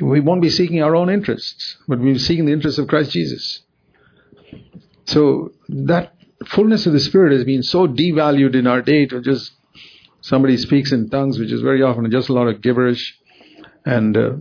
We 0.01 0.19
won't 0.19 0.41
be 0.41 0.49
seeking 0.49 0.81
our 0.81 0.95
own 0.95 1.09
interests, 1.09 1.77
but 1.87 1.99
we'll 1.99 2.13
be 2.13 2.19
seeking 2.19 2.45
the 2.45 2.53
interests 2.53 2.79
of 2.79 2.87
Christ 2.87 3.11
Jesus. 3.11 3.61
So 5.05 5.51
that 5.67 6.13
fullness 6.45 6.85
of 6.85 6.93
the 6.93 6.99
Spirit 6.99 7.33
has 7.33 7.43
been 7.43 7.63
so 7.63 7.87
devalued 7.87 8.55
in 8.55 8.67
our 8.67 8.81
day 8.81 9.05
to 9.07 9.21
just 9.21 9.51
somebody 10.21 10.57
speaks 10.57 10.91
in 10.91 11.09
tongues, 11.09 11.39
which 11.39 11.51
is 11.51 11.61
very 11.61 11.81
often 11.81 12.09
just 12.11 12.29
a 12.29 12.33
lot 12.33 12.47
of 12.47 12.61
gibberish, 12.61 13.17
and 13.85 14.17
uh, 14.17 14.31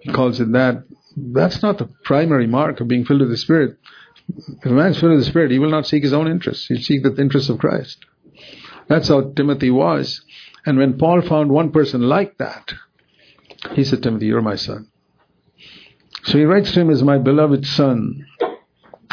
he 0.00 0.12
calls 0.12 0.40
it 0.40 0.52
that. 0.52 0.84
That's 1.16 1.62
not 1.62 1.78
the 1.78 1.90
primary 2.04 2.46
mark 2.46 2.80
of 2.80 2.88
being 2.88 3.04
filled 3.04 3.20
with 3.20 3.30
the 3.30 3.36
Spirit. 3.36 3.76
If 4.28 4.64
a 4.64 4.68
man's 4.70 4.98
filled 5.00 5.12
with 5.12 5.20
the 5.20 5.30
Spirit, 5.30 5.50
he 5.50 5.58
will 5.58 5.70
not 5.70 5.86
seek 5.86 6.02
his 6.02 6.12
own 6.12 6.28
interests. 6.28 6.66
He'll 6.66 6.80
seek 6.80 7.02
the 7.02 7.14
interests 7.16 7.50
of 7.50 7.58
Christ. 7.58 8.04
That's 8.88 9.08
how 9.08 9.32
Timothy 9.32 9.70
was. 9.70 10.20
And 10.66 10.78
when 10.78 10.98
Paul 10.98 11.22
found 11.22 11.50
one 11.50 11.72
person 11.72 12.02
like 12.02 12.38
that, 12.38 12.72
he 13.72 13.84
said, 13.84 14.02
Timothy, 14.02 14.26
you're 14.26 14.42
my 14.42 14.56
son. 14.56 14.88
So 16.24 16.38
he 16.38 16.44
writes 16.44 16.72
to 16.72 16.80
him 16.80 16.90
as 16.90 17.02
my 17.02 17.18
beloved 17.18 17.66
son. 17.66 18.26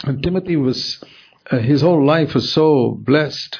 And 0.04 0.22
Timothy 0.22 0.56
was, 0.56 1.04
uh, 1.50 1.60
his 1.60 1.82
whole 1.82 2.06
life 2.06 2.34
was 2.34 2.52
so 2.52 2.98
blessed 3.00 3.60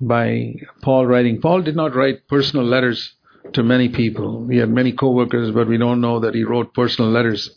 by 0.00 0.54
Paul 0.82 1.06
writing. 1.06 1.40
Paul 1.40 1.62
did 1.62 1.76
not 1.76 1.94
write 1.94 2.26
personal 2.28 2.64
letters 2.64 3.14
to 3.52 3.62
many 3.62 3.88
people. 3.88 4.48
He 4.48 4.58
had 4.58 4.70
many 4.70 4.92
co-workers, 4.92 5.50
but 5.50 5.68
we 5.68 5.78
don't 5.78 6.00
know 6.00 6.20
that 6.20 6.34
he 6.34 6.44
wrote 6.44 6.74
personal 6.74 7.10
letters 7.10 7.50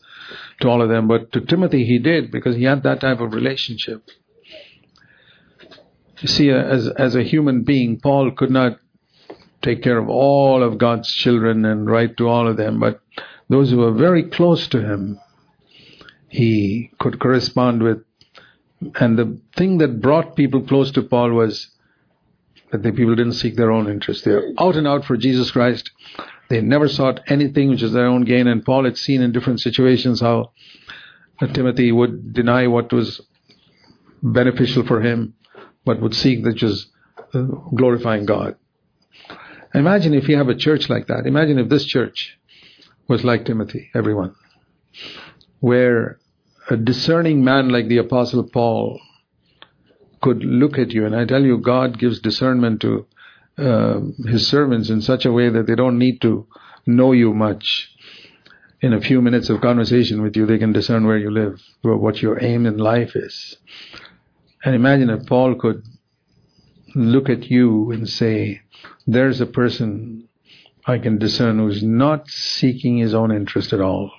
to 0.61 0.69
all 0.69 0.81
of 0.81 0.89
them. 0.89 1.07
But 1.07 1.31
to 1.33 1.41
Timothy 1.41 1.85
he 1.85 1.99
did 1.99 2.31
because 2.31 2.55
he 2.55 2.63
had 2.63 2.83
that 2.83 3.01
type 3.01 3.19
of 3.19 3.33
relationship. 3.33 4.03
You 6.19 6.27
see, 6.27 6.51
uh, 6.51 6.57
as, 6.57 6.87
as 6.87 7.15
a 7.15 7.23
human 7.23 7.63
being, 7.63 7.99
Paul 7.99 8.31
could 8.31 8.51
not 8.51 8.79
take 9.61 9.81
care 9.81 9.97
of 9.97 10.09
all 10.09 10.63
of 10.63 10.77
God's 10.77 11.11
children 11.11 11.65
and 11.65 11.89
write 11.89 12.17
to 12.17 12.27
all 12.27 12.47
of 12.47 12.57
them, 12.57 12.79
but 12.79 13.01
those 13.49 13.71
who 13.71 13.77
were 13.77 13.93
very 13.93 14.23
close 14.23 14.67
to 14.69 14.81
him, 14.81 15.19
he 16.29 16.91
could 16.99 17.19
correspond 17.19 17.83
with. 17.83 18.03
And 18.95 19.17
the 19.17 19.39
thing 19.55 19.77
that 19.77 20.01
brought 20.01 20.35
people 20.35 20.61
close 20.61 20.91
to 20.91 21.01
Paul 21.01 21.31
was 21.31 21.69
that 22.73 22.81
the 22.81 22.91
people 22.91 23.15
didn't 23.15 23.33
seek 23.33 23.55
their 23.55 23.71
own 23.71 23.87
interest. 23.87 24.25
They're 24.25 24.51
out 24.57 24.75
and 24.75 24.87
out 24.87 25.05
for 25.05 25.15
Jesus 25.15 25.51
Christ. 25.51 25.91
They 26.49 26.59
never 26.59 26.87
sought 26.87 27.21
anything 27.27 27.69
which 27.69 27.83
is 27.83 27.93
their 27.93 28.07
own 28.07 28.23
gain. 28.23 28.47
And 28.47 28.65
Paul 28.65 28.85
had 28.85 28.97
seen 28.97 29.21
in 29.21 29.31
different 29.31 29.61
situations 29.61 30.21
how 30.21 30.51
Timothy 31.53 31.91
would 31.91 32.33
deny 32.33 32.65
what 32.65 32.91
was 32.91 33.21
beneficial 34.23 34.87
for 34.87 35.01
him, 35.01 35.35
but 35.85 36.01
would 36.01 36.15
seek 36.15 36.43
that 36.45 36.55
just 36.55 36.87
uh, 37.35 37.41
glorifying 37.75 38.25
God. 38.25 38.55
Imagine 39.75 40.15
if 40.15 40.27
you 40.27 40.37
have 40.37 40.49
a 40.49 40.55
church 40.55 40.89
like 40.89 41.05
that. 41.07 41.27
Imagine 41.27 41.59
if 41.59 41.69
this 41.69 41.85
church 41.85 42.39
was 43.07 43.23
like 43.23 43.45
Timothy, 43.45 43.91
everyone, 43.93 44.33
where 45.59 46.19
a 46.71 46.77
discerning 46.77 47.43
man 47.43 47.69
like 47.69 47.87
the 47.87 47.97
Apostle 47.97 48.49
Paul 48.51 48.99
could 50.23 50.43
look 50.43 50.79
at 50.79 50.91
you. 50.91 51.05
And 51.05 51.15
I 51.15 51.25
tell 51.25 51.43
you, 51.43 51.57
God 51.57 51.99
gives 51.99 52.19
discernment 52.19 52.81
to 52.81 53.05
uh, 53.57 53.99
His 54.25 54.47
servants 54.47 54.89
in 54.89 55.01
such 55.01 55.25
a 55.25 55.31
way 55.31 55.49
that 55.49 55.67
they 55.67 55.75
don't 55.75 55.99
need 55.99 56.21
to 56.21 56.47
know 56.87 57.11
you 57.11 57.33
much. 57.33 57.89
In 58.81 58.93
a 58.93 59.01
few 59.01 59.21
minutes 59.21 59.49
of 59.49 59.61
conversation 59.61 60.21
with 60.21 60.35
you, 60.35 60.45
they 60.45 60.57
can 60.57 60.73
discern 60.73 61.05
where 61.05 61.17
you 61.17 61.29
live, 61.29 61.61
what 61.83 62.21
your 62.21 62.43
aim 62.43 62.65
in 62.65 62.77
life 62.77 63.15
is. 63.15 63.57
And 64.65 64.75
imagine 64.75 65.09
if 65.09 65.25
Paul 65.25 65.55
could 65.55 65.83
look 66.95 67.29
at 67.29 67.49
you 67.49 67.91
and 67.91 68.09
say, 68.09 68.61
there's 69.05 69.41
a 69.41 69.45
person 69.45 70.27
I 70.85 70.97
can 70.99 71.17
discern 71.17 71.59
who's 71.59 71.83
not 71.83 72.29
seeking 72.29 72.97
his 72.97 73.13
own 73.13 73.31
interest 73.31 73.73
at 73.73 73.81
all. 73.81 74.11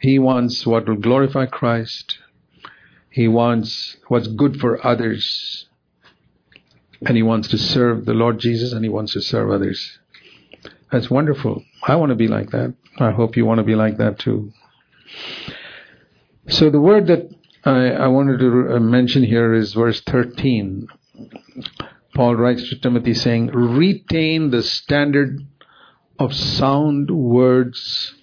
He 0.00 0.18
wants 0.18 0.66
what 0.66 0.88
will 0.88 0.96
glorify 0.96 1.46
Christ. 1.46 2.18
He 3.12 3.28
wants 3.28 3.98
what's 4.08 4.26
good 4.26 4.58
for 4.58 4.84
others. 4.84 5.66
And 7.04 7.16
he 7.16 7.22
wants 7.22 7.48
to 7.48 7.58
serve 7.58 8.06
the 8.06 8.14
Lord 8.14 8.38
Jesus 8.38 8.72
and 8.72 8.84
he 8.84 8.88
wants 8.88 9.12
to 9.12 9.20
serve 9.20 9.50
others. 9.50 9.98
That's 10.90 11.10
wonderful. 11.10 11.62
I 11.82 11.96
want 11.96 12.10
to 12.10 12.16
be 12.16 12.28
like 12.28 12.50
that. 12.50 12.74
I 12.98 13.10
hope 13.10 13.36
you 13.36 13.44
want 13.44 13.58
to 13.58 13.64
be 13.64 13.74
like 13.74 13.98
that 13.98 14.18
too. 14.18 14.52
So 16.48 16.70
the 16.70 16.80
word 16.80 17.06
that 17.08 17.30
I, 17.64 17.90
I 17.90 18.06
wanted 18.08 18.38
to 18.38 18.76
uh, 18.76 18.80
mention 18.80 19.22
here 19.22 19.52
is 19.52 19.74
verse 19.74 20.00
13. 20.06 20.88
Paul 22.14 22.36
writes 22.36 22.68
to 22.70 22.78
Timothy 22.78 23.14
saying, 23.14 23.48
retain 23.48 24.50
the 24.50 24.62
standard 24.62 25.38
of 26.18 26.34
sound 26.34 27.10
words 27.10 28.14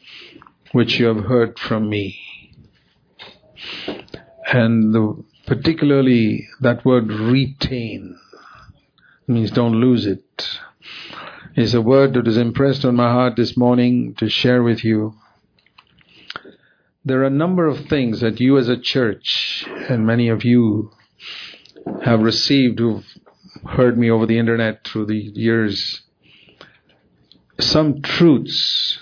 which 0.71 0.99
you 0.99 1.07
have 1.07 1.25
heard 1.25 1.59
from 1.59 1.89
me. 1.89 2.19
And 4.51 4.93
the, 4.93 5.23
particularly 5.45 6.47
that 6.61 6.83
word 6.83 7.11
retain 7.11 8.17
means 9.27 9.51
don't 9.51 9.79
lose 9.79 10.05
it. 10.07 10.49
Is 11.55 11.73
a 11.73 11.81
word 11.81 12.13
that 12.13 12.27
is 12.27 12.37
impressed 12.37 12.85
on 12.85 12.95
my 12.95 13.11
heart 13.11 13.35
this 13.35 13.55
morning 13.57 14.15
to 14.15 14.29
share 14.29 14.63
with 14.63 14.83
you. 14.83 15.13
There 17.05 17.21
are 17.21 17.25
a 17.25 17.31
number 17.31 17.67
of 17.67 17.85
things 17.85 18.21
that 18.21 18.39
you 18.39 18.57
as 18.57 18.69
a 18.69 18.77
church 18.77 19.65
and 19.89 20.05
many 20.05 20.29
of 20.29 20.43
you 20.43 20.91
have 22.03 22.21
received 22.21 22.79
who've 22.79 23.05
heard 23.65 23.97
me 23.97 24.09
over 24.09 24.25
the 24.25 24.37
internet 24.37 24.85
through 24.85 25.07
the 25.07 25.17
years. 25.17 26.01
Some 27.59 28.01
truths 28.01 28.99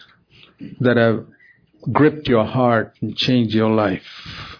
that 0.80 0.98
have 0.98 1.26
gripped 1.92 2.28
your 2.28 2.46
heart 2.46 2.96
and 3.02 3.16
changed 3.16 3.54
your 3.54 3.70
life. 3.70 4.57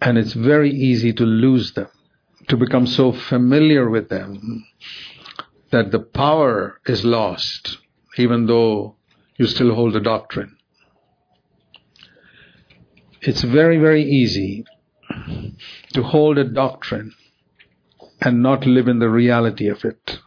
And 0.00 0.16
it's 0.16 0.32
very 0.32 0.70
easy 0.70 1.12
to 1.14 1.24
lose 1.24 1.72
them, 1.72 1.88
to 2.48 2.56
become 2.56 2.86
so 2.86 3.12
familiar 3.12 3.88
with 3.88 4.08
them 4.08 4.64
that 5.70 5.90
the 5.90 5.98
power 5.98 6.80
is 6.86 7.04
lost, 7.04 7.78
even 8.16 8.46
though 8.46 8.96
you 9.36 9.46
still 9.46 9.74
hold 9.74 9.94
the 9.94 10.00
doctrine. 10.00 10.56
It's 13.20 13.42
very, 13.42 13.78
very 13.78 14.04
easy 14.04 14.64
to 15.92 16.02
hold 16.02 16.38
a 16.38 16.44
doctrine 16.44 17.14
and 18.20 18.42
not 18.42 18.66
live 18.66 18.88
in 18.88 18.98
the 18.98 19.08
reality 19.08 19.68
of 19.68 19.84
it. 19.84 20.18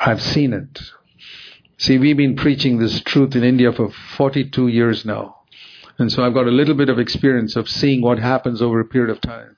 I've 0.00 0.22
seen 0.22 0.52
it. 0.52 0.80
See, 1.78 1.98
we've 1.98 2.16
been 2.16 2.36
preaching 2.36 2.78
this 2.78 3.00
truth 3.02 3.36
in 3.36 3.44
India 3.44 3.72
for 3.72 3.90
42 4.16 4.68
years 4.68 5.04
now. 5.04 5.35
And 5.98 6.12
so 6.12 6.24
I've 6.24 6.34
got 6.34 6.46
a 6.46 6.50
little 6.50 6.74
bit 6.74 6.88
of 6.88 6.98
experience 6.98 7.56
of 7.56 7.68
seeing 7.68 8.02
what 8.02 8.18
happens 8.18 8.60
over 8.60 8.80
a 8.80 8.84
period 8.84 9.10
of 9.10 9.20
time. 9.20 9.56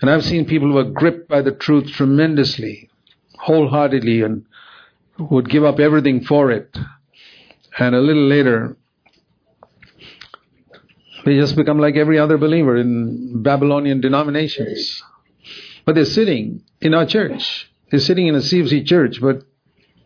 And 0.00 0.10
I've 0.10 0.24
seen 0.24 0.44
people 0.44 0.70
who 0.70 0.78
are 0.78 0.84
gripped 0.84 1.28
by 1.28 1.42
the 1.42 1.52
truth 1.52 1.90
tremendously, 1.92 2.90
wholeheartedly, 3.38 4.22
and 4.22 4.44
would 5.18 5.48
give 5.48 5.64
up 5.64 5.80
everything 5.80 6.22
for 6.24 6.50
it. 6.50 6.76
And 7.78 7.94
a 7.94 8.00
little 8.00 8.26
later, 8.26 8.76
they 11.24 11.36
just 11.36 11.56
become 11.56 11.78
like 11.78 11.96
every 11.96 12.18
other 12.18 12.36
believer 12.36 12.76
in 12.76 13.42
Babylonian 13.42 14.00
denominations. 14.00 15.02
But 15.84 15.94
they're 15.94 16.04
sitting 16.04 16.62
in 16.80 16.94
our 16.94 17.06
church. 17.06 17.70
They're 17.90 18.00
sitting 18.00 18.26
in 18.26 18.34
a 18.34 18.38
CFC 18.38 18.86
church, 18.86 19.20
but 19.20 19.42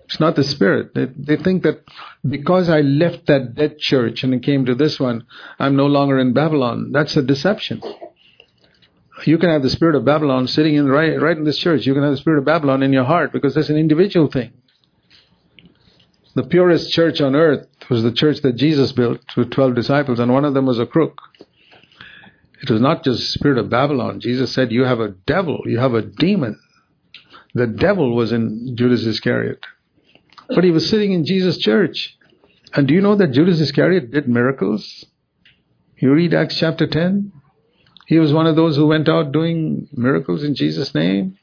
it's 0.09 0.19
not 0.19 0.37
the 0.37 0.45
spirit. 0.45 0.95
They, 0.95 1.05
they 1.05 1.37
think 1.37 1.65
that 1.65 1.85
because 2.27 2.71
I 2.71 2.81
left 2.81 3.27
that 3.27 3.55
dead 3.55 3.79
church 3.79 4.25
and 4.25 4.43
came 4.43 4.65
to 4.65 4.75
this 4.75 4.99
one, 4.99 5.27
I'm 5.59 5.77
no 5.77 5.85
longer 5.85 6.19
in 6.19 6.33
Babylon. 6.33 6.93
That's 6.93 7.15
a 7.19 7.23
deception. 7.23 7.83
You 9.27 9.37
can 9.37 9.51
have 9.51 9.63
the 9.63 9.69
spirit 9.69 9.97
of 9.97 10.07
Babylon 10.07 10.49
sitting 10.49 10.77
in 10.77 10.89
right, 10.89 11.21
right 11.21 11.37
in 11.37 11.45
this 11.45 11.59
church. 11.59 11.85
You 11.87 11.93
can 11.93 12.03
have 12.03 12.13
the 12.13 12.19
spirit 12.19 12.39
of 12.39 12.47
Babylon 12.47 12.83
in 12.83 12.91
your 12.91 13.05
heart 13.05 13.33
because 13.33 13.55
that's 13.55 13.69
an 13.69 13.77
individual 13.77 14.29
thing. 14.31 14.53
The 16.35 16.45
purest 16.45 16.91
church 16.91 17.21
on 17.21 17.37
earth 17.37 17.67
was 17.91 18.03
the 18.03 18.13
church 18.13 18.41
that 18.41 18.57
Jesus 18.57 18.93
built 18.93 19.21
with 19.37 19.51
12 19.51 19.75
disciples, 19.75 20.21
and 20.21 20.33
one 20.33 20.47
of 20.47 20.55
them 20.55 20.65
was 20.65 20.79
a 20.79 20.87
crook. 20.87 21.21
It 22.63 22.71
was 22.71 22.81
not 22.81 23.05
just 23.05 23.33
spirit 23.33 23.59
of 23.59 23.69
Babylon. 23.69 24.21
Jesus 24.21 24.55
said, 24.55 24.73
You 24.73 24.85
have 24.85 25.01
a 25.01 25.09
devil, 25.09 25.61
you 25.67 25.79
have 25.79 25.93
a 25.93 26.03
demon. 26.03 26.59
The 27.55 27.67
devil 27.67 28.15
was 28.15 28.33
in 28.33 28.75
Judas 28.75 29.05
Iscariot. 29.05 29.65
But 30.49 30.65
he 30.65 30.71
was 30.71 30.89
sitting 30.89 31.13
in 31.13 31.25
Jesus' 31.25 31.59
church. 31.59 32.17
And 32.75 32.87
do 32.87 32.95
you 32.95 33.01
know 33.01 33.17
that 33.17 33.33
Judas 33.33 33.61
Iscariot 33.61 34.11
did 34.11 34.29
miracles? 34.29 35.05
You 35.97 36.13
read 36.13 36.35
Acts 36.35 36.57
chapter 36.57 36.87
10. 36.87 37.33
He 38.07 38.19
was 38.19 38.33
one 38.33 38.47
of 38.47 38.57
those 38.57 38.77
who 38.77 38.87
went 38.87 39.09
out 39.09 39.33
doing 39.33 39.89
miracles 39.93 40.43
in 40.43 40.55
Jesus' 40.55 40.95
name. 40.95 41.39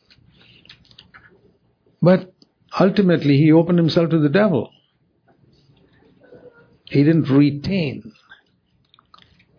But 2.02 2.34
ultimately, 2.80 3.38
he 3.38 3.52
opened 3.52 3.78
himself 3.78 4.10
to 4.10 4.20
the 4.20 4.30
devil. 4.30 4.72
He 6.86 7.04
didn't 7.04 7.30
retain, 7.30 8.14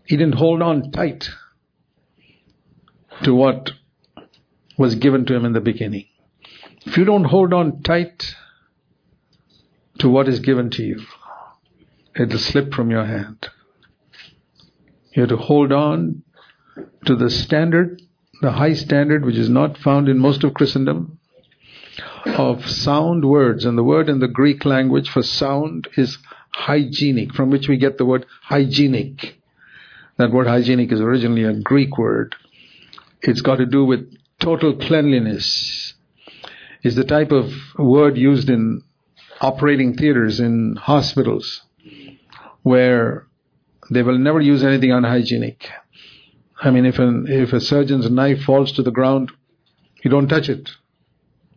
he 0.05 0.17
didn't 0.17 0.37
hold 0.37 0.63
on 0.63 0.93
tight 0.93 1.29
to 3.25 3.35
what 3.35 3.73
was 4.79 4.95
given 4.95 5.27
to 5.27 5.35
him 5.35 5.45
in 5.45 5.53
the 5.53 5.61
beginning. 5.61 6.07
If 6.85 6.97
you 6.97 7.05
don't 7.05 7.25
hold 7.25 7.53
on 7.53 7.83
tight 7.83 8.35
to 9.99 10.09
what 10.09 10.29
is 10.29 10.41
given 10.41 10.71
to 10.71 10.83
you, 10.83 11.01
it'll 12.19 12.39
slip 12.39 12.73
from 12.73 12.91
your 12.91 13.05
hand. 13.05 13.49
You 15.13 15.23
have 15.23 15.31
to 15.31 15.37
hold 15.37 15.73
on 15.73 16.23
to 17.07 17.17
the 17.17 17.31
standard, 17.31 18.03
the 18.43 18.53
high 18.53 18.75
standard, 18.75 19.25
which 19.25 19.37
is 19.37 19.49
not 19.49 19.79
found 19.79 20.09
in 20.09 20.19
most 20.19 20.45
of 20.45 20.55
Christendom, 20.55 21.19
of 22.27 22.69
sound 22.69 23.25
words. 23.25 23.65
And 23.65 23.79
the 23.79 23.85
word 23.85 24.09
in 24.09 24.21
the 24.21 24.29
Greek 24.29 24.65
language 24.65 25.09
for 25.09 25.23
sound 25.23 25.89
is 25.97 26.19
hygienic, 26.53 27.35
from 27.35 27.51
which 27.51 27.69
we 27.69 27.77
get 27.77 27.99
the 27.99 28.05
word 28.05 28.27
hygienic. 28.43 29.39
That 30.19 30.33
word 30.33 30.47
hygienic 30.47 30.93
is 30.93 31.01
originally 31.01 31.45
a 31.45 31.55
Greek 31.55 31.97
word. 31.97 32.35
It's 33.23 33.41
got 33.41 33.57
to 33.57 33.67
do 33.67 33.85
with 33.85 34.15
total 34.39 34.77
cleanliness. 34.77 35.95
Is 36.83 36.95
the 36.95 37.05
type 37.05 37.33
of 37.33 37.53
word 37.79 38.17
used 38.17 38.49
in 38.49 38.83
operating 39.41 39.95
theaters 39.97 40.41
in 40.41 40.77
hospitals 40.77 41.63
where 42.63 43.27
they 43.91 44.03
will 44.03 44.19
never 44.19 44.41
use 44.41 44.65
anything 44.65 44.93
unhygienic. 44.93 45.69
I 46.61 46.71
mean, 46.71 46.87
if 46.87 46.99
an 46.99 47.27
if 47.29 47.53
a 47.53 47.61
surgeon's 47.61 48.11
knife 48.11 48.43
falls 48.43 48.73
to 48.73 48.83
the 48.83 48.91
ground, 48.91 49.31
you 50.03 50.11
don't 50.11 50.29
touch 50.29 50.49
it. 50.49 50.71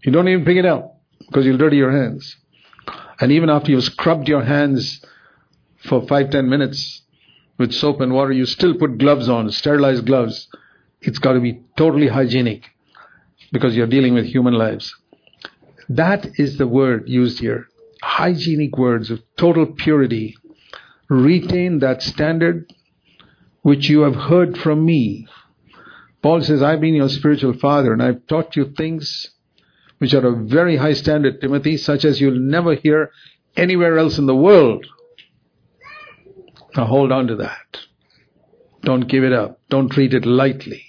You 0.04 0.12
don't 0.12 0.28
even 0.28 0.46
pick 0.46 0.58
it 0.58 0.66
up 0.66 1.02
because 1.20 1.46
you'll 1.46 1.58
dirty 1.58 1.78
your 1.78 1.92
hands. 1.92 2.36
And 3.20 3.32
even 3.32 3.50
after 3.50 3.72
you've 3.72 3.84
scrubbed 3.84 4.28
your 4.28 4.44
hands 4.44 5.04
for 5.86 6.06
five, 6.08 6.30
ten 6.32 6.50
minutes 6.50 7.02
with 7.58 7.74
soap 7.74 8.02
and 8.02 8.14
water, 8.14 8.32
you 8.32 8.46
still 8.46 8.76
put 8.76 8.98
gloves 8.98 9.30
on, 9.30 9.52
sterilized 9.52 10.06
gloves. 10.06 10.48
It's 11.02 11.20
got 11.20 11.34
to 11.34 11.40
be 11.40 11.62
totally 11.78 12.08
hygienic 12.08 12.66
because 13.52 13.76
you're 13.76 13.88
dealing 13.88 14.14
with 14.14 14.26
human 14.26 14.54
lives. 14.54 14.94
That 15.88 16.28
is 16.38 16.58
the 16.58 16.68
word 16.68 17.08
used 17.08 17.40
here. 17.40 17.69
Hygienic 18.02 18.78
words 18.78 19.12
of 19.12 19.22
total 19.38 19.66
purity. 19.66 20.36
Retain 21.10 21.80
that 21.80 22.02
standard 22.02 22.72
which 23.62 23.90
you 23.90 24.02
have 24.02 24.16
heard 24.16 24.58
from 24.58 24.86
me. 24.86 25.28
Paul 26.22 26.42
says, 26.42 26.62
I've 26.62 26.82
been 26.82 26.96
your 26.96 27.10
spiritual 27.10 27.54
father 27.54 27.94
and 27.94 28.04
I've 28.04 28.26
taught 28.28 28.56
you 28.56 28.74
things 28.76 29.32
which 30.00 30.14
are 30.14 30.26
of 30.26 30.50
very 30.50 30.78
high 30.78 30.94
standard, 30.94 31.42
Timothy, 31.42 31.78
such 31.78 32.06
as 32.06 32.20
you'll 32.20 32.40
never 32.40 32.76
hear 32.76 33.12
anywhere 33.56 33.98
else 33.98 34.18
in 34.18 34.26
the 34.26 34.36
world. 34.36 34.86
Now 36.76 36.86
hold 36.86 37.12
on 37.12 37.28
to 37.28 37.36
that. 37.38 37.80
Don't 38.82 39.08
give 39.08 39.24
it 39.24 39.34
up. 39.34 39.60
Don't 39.70 39.90
treat 39.90 40.14
it 40.14 40.26
lightly. 40.26 40.84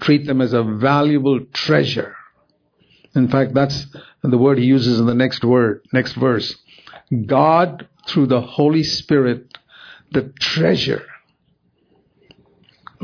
Treat 0.00 0.26
them 0.26 0.40
as 0.40 0.52
a 0.52 0.62
valuable 0.62 1.40
treasure. 1.52 2.14
In 3.14 3.28
fact, 3.28 3.54
that's 3.54 3.86
the 4.22 4.38
word 4.38 4.58
he 4.58 4.64
uses 4.64 5.00
in 5.00 5.06
the 5.06 5.14
next 5.14 5.44
word, 5.44 5.84
next 5.92 6.12
verse. 6.12 6.56
God, 7.26 7.88
through 8.06 8.26
the 8.26 8.40
Holy 8.40 8.82
Spirit, 8.82 9.56
the 10.12 10.32
treasure 10.40 11.06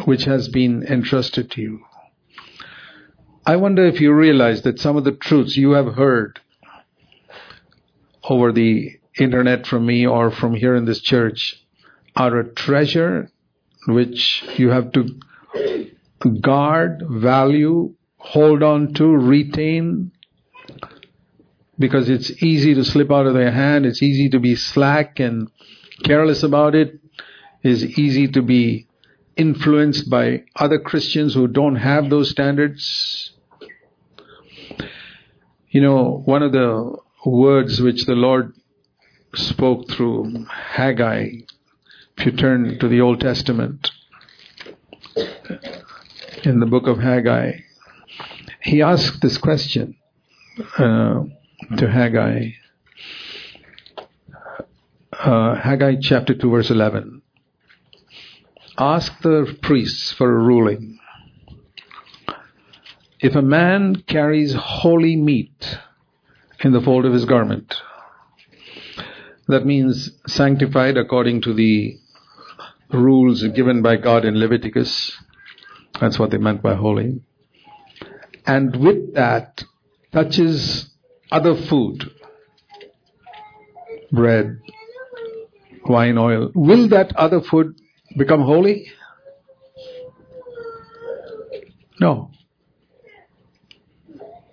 which 0.04 0.24
has 0.24 0.48
been 0.48 0.82
entrusted 0.84 1.50
to 1.52 1.60
you. 1.60 1.80
I 3.46 3.56
wonder 3.56 3.84
if 3.84 4.00
you 4.00 4.12
realize 4.12 4.62
that 4.62 4.80
some 4.80 4.96
of 4.96 5.04
the 5.04 5.12
truths 5.12 5.56
you 5.56 5.72
have 5.72 5.94
heard 5.94 6.40
over 8.22 8.52
the 8.52 8.98
internet 9.18 9.66
from 9.66 9.86
me 9.86 10.06
or 10.06 10.30
from 10.30 10.54
here 10.54 10.74
in 10.74 10.86
this 10.86 11.00
church 11.00 11.62
are 12.16 12.38
a 12.38 12.54
treasure 12.54 13.30
which 13.86 14.42
you 14.56 14.70
have 14.70 14.92
to 14.92 15.20
guard, 16.40 17.02
value, 17.08 17.94
hold 18.24 18.62
on 18.62 18.94
to, 18.94 19.04
retain, 19.04 20.10
because 21.78 22.08
it's 22.08 22.42
easy 22.42 22.74
to 22.74 22.82
slip 22.82 23.12
out 23.12 23.26
of 23.26 23.34
their 23.34 23.50
hand, 23.50 23.84
it's 23.84 24.02
easy 24.02 24.30
to 24.30 24.40
be 24.40 24.56
slack 24.56 25.20
and 25.20 25.50
careless 26.04 26.42
about 26.42 26.74
it, 26.74 26.98
it, 27.62 27.70
is 27.70 27.98
easy 27.98 28.26
to 28.28 28.40
be 28.40 28.86
influenced 29.36 30.08
by 30.08 30.42
other 30.56 30.78
Christians 30.78 31.34
who 31.34 31.46
don't 31.46 31.76
have 31.76 32.08
those 32.08 32.30
standards. 32.30 33.32
You 35.68 35.82
know, 35.82 36.22
one 36.24 36.42
of 36.42 36.52
the 36.52 36.96
words 37.26 37.80
which 37.82 38.06
the 38.06 38.14
Lord 38.14 38.54
spoke 39.34 39.90
through 39.90 40.46
Haggai, 40.46 41.28
if 42.16 42.26
you 42.26 42.32
turn 42.32 42.78
to 42.78 42.88
the 42.88 43.02
Old 43.02 43.20
Testament, 43.20 43.90
in 46.42 46.60
the 46.60 46.66
book 46.66 46.86
of 46.86 46.98
Haggai, 46.98 47.52
he 48.64 48.80
asked 48.80 49.20
this 49.20 49.36
question 49.36 49.94
uh, 50.78 51.24
to 51.76 51.90
Haggai. 51.90 52.48
Uh, 55.12 55.54
Haggai 55.56 55.96
chapter 56.00 56.34
2 56.34 56.50
verse 56.50 56.70
11. 56.70 57.22
Ask 58.78 59.20
the 59.20 59.56
priests 59.62 60.12
for 60.12 60.34
a 60.34 60.42
ruling. 60.42 60.98
If 63.20 63.34
a 63.36 63.42
man 63.42 63.96
carries 64.06 64.54
holy 64.54 65.14
meat 65.14 65.78
in 66.60 66.72
the 66.72 66.80
fold 66.80 67.04
of 67.04 67.12
his 67.12 67.26
garment, 67.26 67.74
that 69.46 69.66
means 69.66 70.10
sanctified 70.26 70.96
according 70.96 71.42
to 71.42 71.52
the 71.52 71.98
rules 72.90 73.42
given 73.48 73.82
by 73.82 73.96
God 73.96 74.24
in 74.24 74.38
Leviticus. 74.40 75.12
That's 76.00 76.18
what 76.18 76.30
they 76.30 76.38
meant 76.38 76.62
by 76.62 76.74
holy. 76.74 77.20
And 78.46 78.76
with 78.76 79.14
that 79.14 79.64
touches 80.12 80.90
other 81.30 81.56
food, 81.56 82.10
bread, 84.12 84.60
wine, 85.86 86.18
oil. 86.18 86.50
Will 86.54 86.88
that 86.88 87.14
other 87.16 87.40
food 87.40 87.74
become 88.16 88.42
holy? 88.42 88.86
No. 92.00 92.30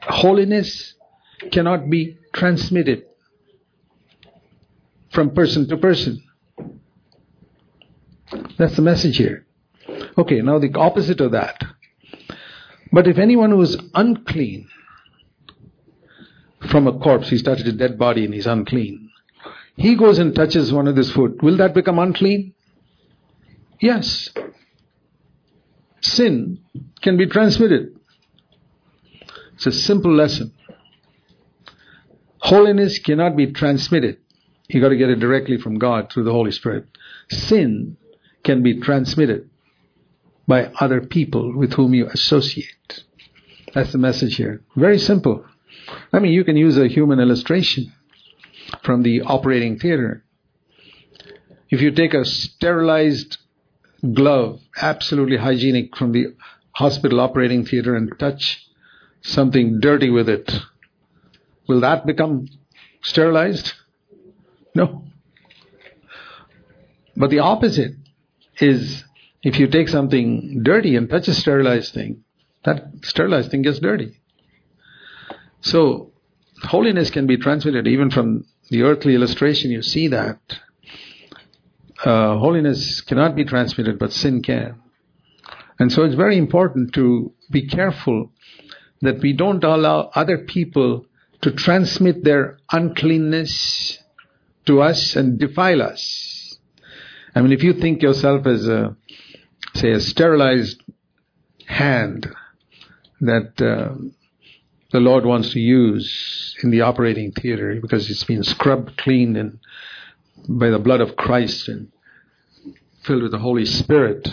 Holiness 0.02 0.96
cannot 1.52 1.90
be 1.90 2.18
transmitted 2.34 3.06
from 5.12 5.32
person 5.32 5.68
to 5.68 5.78
person. 5.78 6.24
That's 8.58 8.76
the 8.76 8.82
message 8.82 9.18
here. 9.18 9.46
Okay, 10.18 10.42
now 10.42 10.60
the 10.60 10.74
opposite 10.76 11.20
of 11.20 11.32
that. 11.32 11.62
But 12.92 13.08
if 13.08 13.18
anyone 13.18 13.52
who 13.52 13.62
is 13.62 13.78
unclean 13.94 14.68
from 16.70 16.88
a 16.88 17.00
corpse, 17.00 17.30
he's 17.30 17.44
touched 17.44 17.66
a 17.66 17.72
dead 17.72 17.98
body 17.98 18.26
and 18.26 18.34
he's 18.34 18.48
unclean, 18.48 19.10
he 19.78 19.96
goes 19.96 20.20
and 20.20 20.36
touches 20.36 20.74
one 20.74 20.88
of 20.88 20.96
this 20.96 21.12
food, 21.12 21.42
will 21.42 21.58
that 21.58 21.74
become 21.74 22.00
unclean? 22.00 22.54
Yes. 23.80 24.30
Sin 26.02 26.60
can 27.02 27.18
be 27.18 27.28
transmitted. 27.28 27.96
It's 29.54 29.66
a 29.66 29.72
simple 29.72 30.14
lesson. 30.14 30.54
Holiness 32.40 33.00
cannot 33.00 33.38
be 33.38 33.52
transmitted. 33.52 34.18
You 34.68 34.82
got 34.82 34.90
to 34.90 34.98
get 34.98 35.10
it 35.10 35.20
directly 35.20 35.58
from 35.58 35.78
God 35.78 36.12
through 36.12 36.24
the 36.24 36.32
Holy 36.32 36.52
Spirit. 36.52 36.86
Sin 37.30 37.98
can 38.44 38.64
be 38.64 38.80
transmitted 38.82 39.51
by 40.52 40.66
other 40.82 41.00
people 41.00 41.58
with 41.58 41.72
whom 41.76 41.94
you 41.94 42.08
associate. 42.08 43.06
That's 43.74 43.94
the 43.94 43.98
message 43.98 44.36
here. 44.36 44.62
Very 44.76 45.00
simple. 45.00 45.46
I 46.12 46.20
mean, 46.20 46.34
you 46.34 46.44
can 46.44 46.58
use 46.58 46.78
a 46.78 46.90
human 46.90 47.22
illustration 47.22 47.94
from 48.84 49.02
the 49.04 49.22
operating 49.22 49.80
theater. 49.80 50.26
If 51.70 51.82
you 51.82 51.92
take 51.92 52.14
a 52.14 52.26
sterilized 52.26 53.38
glove, 54.14 54.60
absolutely 54.76 55.38
hygienic 55.38 55.96
from 55.96 56.12
the 56.12 56.36
hospital 56.74 57.22
operating 57.22 57.64
theater 57.64 57.96
and 57.96 58.12
touch 58.20 58.68
something 59.22 59.80
dirty 59.80 60.10
with 60.10 60.28
it, 60.28 60.52
will 61.66 61.80
that 61.80 62.06
become 62.06 62.50
sterilized? 63.02 63.72
No. 64.76 65.06
But 67.16 67.30
the 67.30 67.40
opposite 67.40 67.94
is 68.60 69.06
if 69.44 69.60
you 69.60 69.68
take 69.68 69.88
something 69.88 70.62
dirty 70.64 70.96
and 70.96 71.10
touch 71.10 71.28
a 71.28 71.34
sterilized 71.34 71.94
thing, 71.94 72.24
that 72.64 72.84
sterilized 73.04 73.52
thing 73.52 73.64
gets 73.64 73.80
dirty. 73.80 74.20
So, 75.62 76.12
holiness 76.64 77.10
can 77.10 77.28
be 77.28 77.38
transmitted 77.38 77.88
even 77.88 78.12
from 78.12 78.46
the 78.70 78.84
earthly 78.84 79.16
illustration, 79.16 79.72
you 79.72 79.82
see 79.82 80.08
that. 80.08 80.40
Uh, 82.04 82.38
holiness 82.38 83.02
cannot 83.02 83.36
be 83.36 83.46
transmitted, 83.46 84.00
but 84.00 84.12
sin 84.14 84.42
can. 84.42 84.82
And 85.78 85.92
so 85.92 86.04
it's 86.04 86.16
very 86.16 86.38
important 86.38 86.94
to 86.94 87.34
be 87.50 87.68
careful 87.68 88.32
that 89.02 89.20
we 89.20 89.34
don't 89.34 89.64
allow 89.64 90.12
other 90.16 90.38
people 90.38 91.06
to 91.42 91.52
transmit 91.52 92.24
their 92.24 92.60
uncleanness 92.72 94.00
to 94.66 94.82
us 94.82 95.16
and 95.16 95.40
defile 95.40 95.82
us. 95.82 96.58
I 97.36 97.42
mean, 97.42 97.52
if 97.52 97.64
you 97.64 97.74
think 97.74 98.02
yourself 98.02 98.46
as 98.46 98.68
a, 98.68 98.96
say, 99.76 99.92
a 99.92 100.00
sterilized 100.00 100.82
hand 101.66 102.32
that 103.22 103.62
uh, 103.62 103.96
the 104.92 105.00
Lord 105.00 105.26
wants 105.26 105.52
to 105.52 105.60
use 105.60 106.56
in 106.64 106.72
the 106.72 106.82
operating 106.82 107.32
theater 107.32 107.80
because 107.82 108.10
it's 108.10 108.24
been 108.24 108.44
scrubbed 108.44 108.98
clean 108.98 109.36
and 109.36 109.60
by 110.48 110.70
the 110.70 110.80
blood 110.80 111.02
of 111.02 111.16
Christ 111.16 111.68
and 111.68 111.92
filled 113.04 113.24
with 113.24 113.32
the 113.32 113.40
Holy 113.40 113.66
Spirit. 113.66 114.28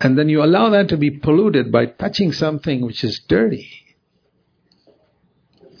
And 0.00 0.18
then 0.18 0.28
you 0.28 0.42
allow 0.42 0.70
that 0.70 0.88
to 0.88 0.96
be 0.96 1.10
polluted 1.10 1.72
by 1.72 1.86
touching 1.86 2.32
something 2.32 2.80
which 2.82 3.04
is 3.04 3.20
dirty. 3.20 3.68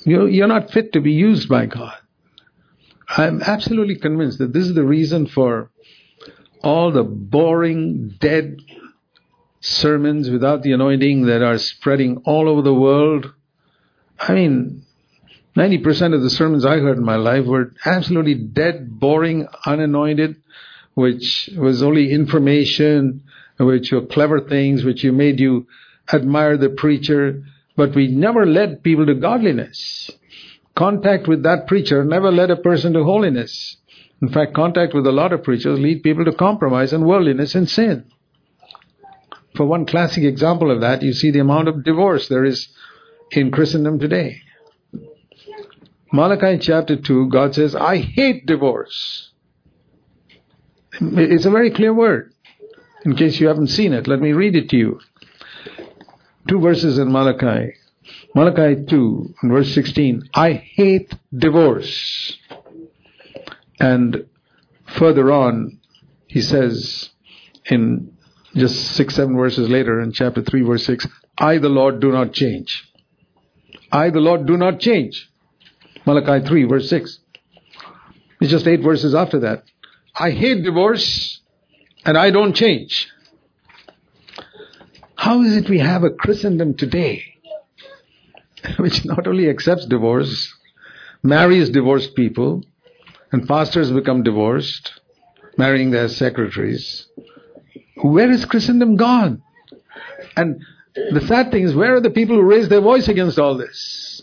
You're 0.04 0.48
not 0.48 0.70
fit 0.70 0.92
to 0.92 1.00
be 1.00 1.12
used 1.12 1.48
by 1.48 1.66
God. 1.66 1.96
I'm 3.08 3.42
absolutely 3.42 3.96
convinced 3.96 4.38
that 4.38 4.52
this 4.52 4.66
is 4.66 4.74
the 4.74 4.84
reason 4.84 5.26
for 5.26 5.70
all 6.62 6.92
the 6.92 7.02
boring, 7.02 8.14
dead 8.20 8.58
sermons 9.60 10.30
without 10.30 10.62
the 10.62 10.72
anointing 10.72 11.26
that 11.26 11.42
are 11.42 11.58
spreading 11.58 12.22
all 12.24 12.48
over 12.48 12.62
the 12.62 12.74
world. 12.74 13.32
I 14.18 14.34
mean, 14.34 14.82
90% 15.56 16.14
of 16.14 16.22
the 16.22 16.30
sermons 16.30 16.64
I 16.64 16.78
heard 16.78 16.98
in 16.98 17.04
my 17.04 17.16
life 17.16 17.44
were 17.44 17.74
absolutely 17.84 18.34
dead, 18.34 19.00
boring, 19.00 19.48
unanointed, 19.66 20.36
which 20.94 21.50
was 21.56 21.82
only 21.82 22.12
information, 22.12 23.22
which 23.58 23.90
were 23.90 24.06
clever 24.06 24.40
things, 24.40 24.84
which 24.84 25.02
you 25.02 25.12
made 25.12 25.40
you 25.40 25.66
admire 26.12 26.56
the 26.56 26.70
preacher, 26.70 27.42
but 27.76 27.94
we 27.94 28.08
never 28.08 28.46
led 28.46 28.82
people 28.82 29.06
to 29.06 29.14
godliness. 29.14 30.10
Contact 30.76 31.26
with 31.26 31.42
that 31.42 31.66
preacher 31.66 32.04
never 32.04 32.30
led 32.30 32.50
a 32.50 32.56
person 32.56 32.92
to 32.92 33.02
holiness. 33.02 33.76
In 34.20 34.28
fact, 34.30 34.54
contact 34.54 34.94
with 34.94 35.06
a 35.06 35.12
lot 35.12 35.32
of 35.32 35.44
preachers 35.44 35.78
lead 35.78 36.02
people 36.02 36.24
to 36.24 36.32
compromise 36.32 36.92
and 36.92 37.06
worldliness 37.06 37.54
and 37.54 37.68
sin. 37.68 38.10
For 39.54 39.64
one 39.64 39.86
classic 39.86 40.24
example 40.24 40.70
of 40.70 40.80
that, 40.80 41.02
you 41.02 41.12
see 41.12 41.30
the 41.30 41.40
amount 41.40 41.68
of 41.68 41.84
divorce 41.84 42.28
there 42.28 42.44
is 42.44 42.68
in 43.30 43.50
Christendom 43.50 43.98
today. 43.98 44.42
Malachi 46.12 46.58
chapter 46.58 46.96
2, 46.96 47.28
God 47.28 47.54
says, 47.54 47.74
I 47.74 47.98
hate 47.98 48.46
divorce. 48.46 49.30
It's 51.00 51.44
a 51.44 51.50
very 51.50 51.70
clear 51.70 51.92
word. 51.92 52.32
In 53.04 53.14
case 53.14 53.38
you 53.38 53.46
haven't 53.46 53.68
seen 53.68 53.92
it, 53.92 54.08
let 54.08 54.20
me 54.20 54.32
read 54.32 54.56
it 54.56 54.68
to 54.70 54.76
you. 54.76 55.00
Two 56.48 56.60
verses 56.60 56.98
in 56.98 57.12
Malachi. 57.12 57.74
Malachi 58.34 58.84
2, 58.86 59.34
verse 59.44 59.72
16. 59.74 60.30
I 60.34 60.52
hate 60.52 61.14
divorce. 61.36 62.36
And 63.80 64.26
further 64.86 65.30
on, 65.32 65.80
he 66.26 66.40
says 66.40 67.10
in 67.66 68.12
just 68.54 68.92
six, 68.92 69.14
seven 69.14 69.36
verses 69.36 69.68
later 69.68 70.00
in 70.00 70.12
chapter 70.12 70.42
3, 70.42 70.62
verse 70.62 70.84
6, 70.84 71.06
I, 71.38 71.58
the 71.58 71.68
Lord, 71.68 72.00
do 72.00 72.10
not 72.10 72.32
change. 72.32 72.84
I, 73.92 74.10
the 74.10 74.20
Lord, 74.20 74.46
do 74.46 74.56
not 74.56 74.80
change. 74.80 75.30
Malachi 76.06 76.46
3, 76.46 76.64
verse 76.64 76.88
6. 76.88 77.20
It's 78.40 78.50
just 78.50 78.66
eight 78.66 78.82
verses 78.82 79.14
after 79.14 79.40
that. 79.40 79.64
I 80.14 80.30
hate 80.30 80.64
divorce 80.64 81.40
and 82.04 82.16
I 82.16 82.30
don't 82.30 82.54
change. 82.54 83.08
How 85.14 85.42
is 85.42 85.56
it 85.56 85.68
we 85.68 85.80
have 85.80 86.04
a 86.04 86.10
Christendom 86.10 86.74
today 86.74 87.22
which 88.78 89.04
not 89.04 89.26
only 89.26 89.48
accepts 89.48 89.86
divorce, 89.86 90.54
marries 91.22 91.70
divorced 91.70 92.14
people, 92.14 92.64
and 93.32 93.46
pastors 93.46 93.90
become 93.90 94.22
divorced, 94.22 95.00
marrying 95.56 95.90
their 95.90 96.08
secretaries, 96.08 97.06
where 97.96 98.30
is 98.30 98.44
Christendom 98.44 98.96
gone? 98.96 99.42
And 100.36 100.62
the 100.94 101.20
sad 101.26 101.50
thing 101.50 101.64
is, 101.64 101.74
where 101.74 101.96
are 101.96 102.00
the 102.00 102.10
people 102.10 102.36
who 102.36 102.42
raise 102.42 102.68
their 102.68 102.80
voice 102.80 103.08
against 103.08 103.38
all 103.38 103.56
this? 103.56 104.22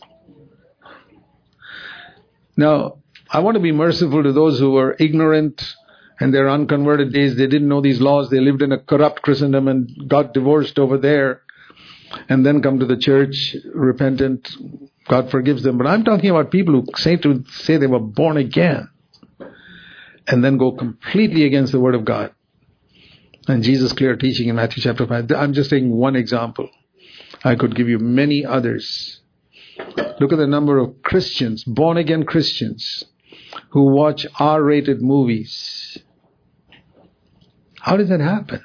Now, 2.57 2.99
I 3.29 3.39
want 3.39 3.55
to 3.55 3.61
be 3.61 3.71
merciful 3.71 4.23
to 4.23 4.31
those 4.31 4.59
who 4.59 4.71
were 4.71 4.95
ignorant 4.97 5.75
and 6.19 6.33
their 6.33 6.49
unconverted 6.49 7.11
days. 7.11 7.35
They 7.35 7.47
didn't 7.47 7.67
know 7.67 7.81
these 7.81 7.99
laws. 7.99 8.29
They 8.29 8.39
lived 8.39 8.61
in 8.61 8.71
a 8.71 8.79
corrupt 8.79 9.21
Christendom 9.21 9.67
and 9.67 10.07
got 10.07 10.33
divorced 10.33 10.79
over 10.79 10.97
there 10.97 11.41
and 12.29 12.45
then 12.45 12.61
come 12.61 12.79
to 12.79 12.85
the 12.85 12.95
church 12.95 13.55
repentant. 13.73 14.49
God 15.09 15.29
forgives 15.29 15.63
them. 15.63 15.77
But 15.77 15.87
I'm 15.87 16.05
talking 16.05 16.29
about 16.29 16.49
people 16.49 16.73
who 16.73 16.85
say 16.95 17.17
to 17.17 17.43
say 17.49 17.75
they 17.75 17.87
were 17.87 17.99
born 17.99 18.37
again 18.37 18.89
and 20.28 20.43
then 20.43 20.57
go 20.57 20.71
completely 20.71 21.45
against 21.45 21.71
the 21.71 21.80
word 21.80 21.95
of 21.95 22.05
God. 22.05 22.34
And 23.47 23.63
Jesus' 23.63 23.93
clear 23.93 24.15
teaching 24.15 24.49
in 24.49 24.55
Matthew 24.55 24.82
chapter 24.82 25.05
5. 25.05 25.32
I'm 25.32 25.53
just 25.53 25.69
taking 25.69 25.91
one 25.91 26.15
example. 26.15 26.69
I 27.43 27.55
could 27.55 27.76
give 27.76 27.88
you 27.88 27.99
many 27.99 28.43
others. 28.43 29.21
Look 30.19 30.32
at 30.32 30.38
the 30.38 30.47
number 30.47 30.80
of 30.80 31.03
Christians, 31.03 31.63
born 31.63 31.97
again 31.97 32.23
Christians, 32.23 33.03
who 33.69 33.93
watch 33.93 34.26
R 34.39 34.63
rated 34.63 35.01
movies. 35.01 35.97
How 37.80 37.97
does 37.97 38.09
that 38.09 38.19
happen? 38.19 38.63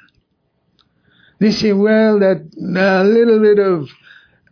They 1.39 1.51
say, 1.51 1.73
well, 1.73 2.19
that 2.19 2.37
a 2.57 3.03
little 3.03 3.39
bit 3.39 3.59
of 3.59 3.89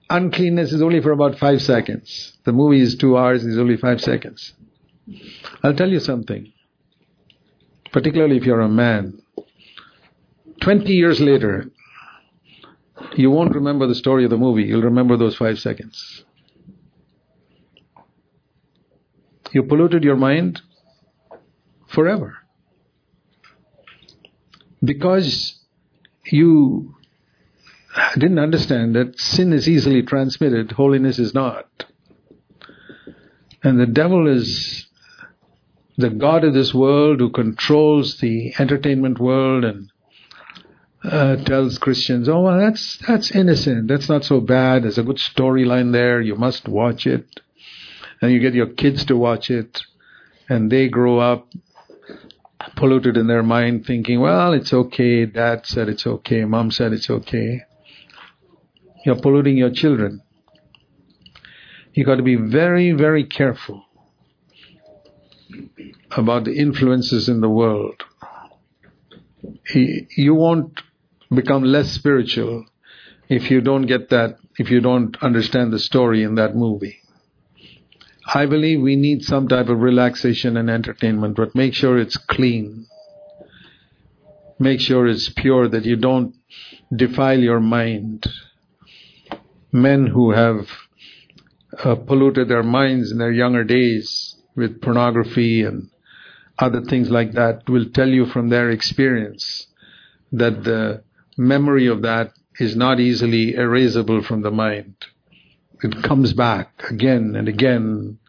uncleanness 0.09 0.73
is 0.73 0.81
only 0.81 1.01
for 1.01 1.11
about 1.11 1.39
five 1.39 1.61
seconds. 1.61 2.37
The 2.43 2.51
movie 2.51 2.81
is 2.81 2.95
two 2.95 3.17
hours, 3.17 3.45
it's 3.45 3.57
only 3.57 3.77
five 3.77 4.01
seconds. 4.01 4.53
I'll 5.63 5.75
tell 5.75 5.89
you 5.89 5.99
something. 5.99 6.51
Particularly 7.91 8.37
if 8.37 8.45
you're 8.45 8.61
a 8.61 8.69
man. 8.69 9.21
20 10.61 10.93
years 10.93 11.19
later, 11.19 11.71
you 13.15 13.31
won't 13.31 13.55
remember 13.55 13.87
the 13.87 13.95
story 13.95 14.23
of 14.23 14.29
the 14.29 14.37
movie. 14.37 14.63
You'll 14.63 14.83
remember 14.83 15.17
those 15.17 15.35
five 15.35 15.59
seconds. 15.59 16.23
You 19.51 19.63
polluted 19.63 20.03
your 20.03 20.15
mind 20.15 20.61
forever. 21.87 22.37
Because 24.83 25.59
you 26.25 26.95
didn't 28.13 28.39
understand 28.39 28.95
that 28.95 29.19
sin 29.19 29.51
is 29.53 29.67
easily 29.67 30.03
transmitted, 30.03 30.71
holiness 30.71 31.19
is 31.19 31.33
not. 31.33 31.85
And 33.63 33.79
the 33.79 33.87
devil 33.87 34.27
is 34.27 34.88
the 35.99 36.09
God 36.09 36.45
of 36.45 36.53
this 36.53 36.73
world 36.73 37.19
who 37.19 37.29
controls 37.29 38.19
the 38.19 38.53
entertainment 38.57 39.19
world 39.19 39.65
and 39.65 39.91
uh, 41.03 41.35
tells 41.43 41.77
Christians, 41.77 42.29
"Oh, 42.29 42.41
well, 42.41 42.57
that's 42.57 42.97
that's 43.05 43.31
innocent. 43.31 43.89
That's 43.89 44.07
not 44.07 44.23
so 44.23 44.39
bad. 44.39 44.83
There's 44.83 44.97
a 44.97 45.03
good 45.03 45.17
storyline 45.17 45.91
there. 45.91 46.21
You 46.21 46.35
must 46.35 46.69
watch 46.69 47.05
it." 47.05 47.41
And 48.21 48.31
you 48.31 48.39
get 48.39 48.53
your 48.53 48.67
kids 48.67 49.03
to 49.05 49.17
watch 49.17 49.51
it, 49.51 49.81
and 50.47 50.71
they 50.71 50.87
grow 50.87 51.19
up 51.19 51.49
polluted 52.77 53.17
in 53.17 53.27
their 53.27 53.43
mind, 53.43 53.85
thinking, 53.85 54.21
"Well, 54.21 54.53
it's 54.53 54.71
okay. 54.71 55.25
Dad 55.25 55.65
said 55.65 55.89
it's 55.89 56.07
okay. 56.07 56.45
Mom 56.45 56.71
said 56.71 56.93
it's 56.93 57.09
okay." 57.09 57.63
You're 59.05 59.21
polluting 59.21 59.57
your 59.57 59.71
children. 59.71 60.21
You 61.93 62.05
got 62.05 62.15
to 62.15 62.23
be 62.23 62.35
very, 62.35 62.93
very 62.93 63.25
careful 63.25 63.88
about 66.11 66.45
the 66.45 66.53
influences 66.53 67.29
in 67.29 67.41
the 67.41 67.49
world. 67.49 68.03
You 69.73 70.35
won't 70.35 70.81
become 71.33 71.63
less 71.63 71.91
spiritual 71.91 72.65
if 73.29 73.51
you 73.51 73.61
don't 73.61 73.85
get 73.85 74.09
that, 74.09 74.37
if 74.57 74.69
you 74.71 74.81
don't 74.81 75.15
understand 75.21 75.71
the 75.71 75.79
story 75.79 76.23
in 76.23 76.35
that 76.35 76.55
movie. 76.55 76.97
I 78.31 78.45
believe 78.45 78.81
we 78.81 78.95
need 78.95 79.23
some 79.23 79.47
type 79.47 79.69
of 79.69 79.79
relaxation 79.79 80.57
and 80.57 80.69
entertainment, 80.69 81.35
but 81.35 81.55
make 81.55 81.73
sure 81.73 81.97
it's 81.97 82.17
clean. 82.17 82.85
Make 84.59 84.81
sure 84.81 85.07
it's 85.07 85.29
pure, 85.29 85.67
that 85.69 85.85
you 85.85 85.95
don't 85.95 86.35
defile 86.95 87.39
your 87.39 87.59
mind 87.59 88.27
men 89.71 90.07
who 90.07 90.31
have 90.31 90.67
uh, 91.83 91.95
polluted 91.95 92.49
their 92.49 92.63
minds 92.63 93.11
in 93.11 93.19
their 93.19 93.31
younger 93.31 93.63
days 93.63 94.28
with 94.59 94.81
pornography 94.81 95.63
and 95.63 95.89
other 96.59 96.81
things 96.81 97.09
like 97.09 97.31
that 97.31 97.67
will 97.69 97.89
tell 97.89 98.09
you 98.09 98.25
from 98.25 98.49
their 98.49 98.69
experience 98.69 99.67
that 100.31 100.63
the 100.63 101.03
memory 101.37 101.87
of 101.87 102.01
that 102.03 102.33
is 102.59 102.75
not 102.75 102.99
easily 102.99 103.53
erasable 103.53 104.23
from 104.23 104.41
the 104.41 104.51
mind. 104.51 104.95
It 105.81 106.03
comes 106.03 106.33
back 106.33 106.83
again 106.89 107.35
and 107.35 107.47
again, 107.47 108.19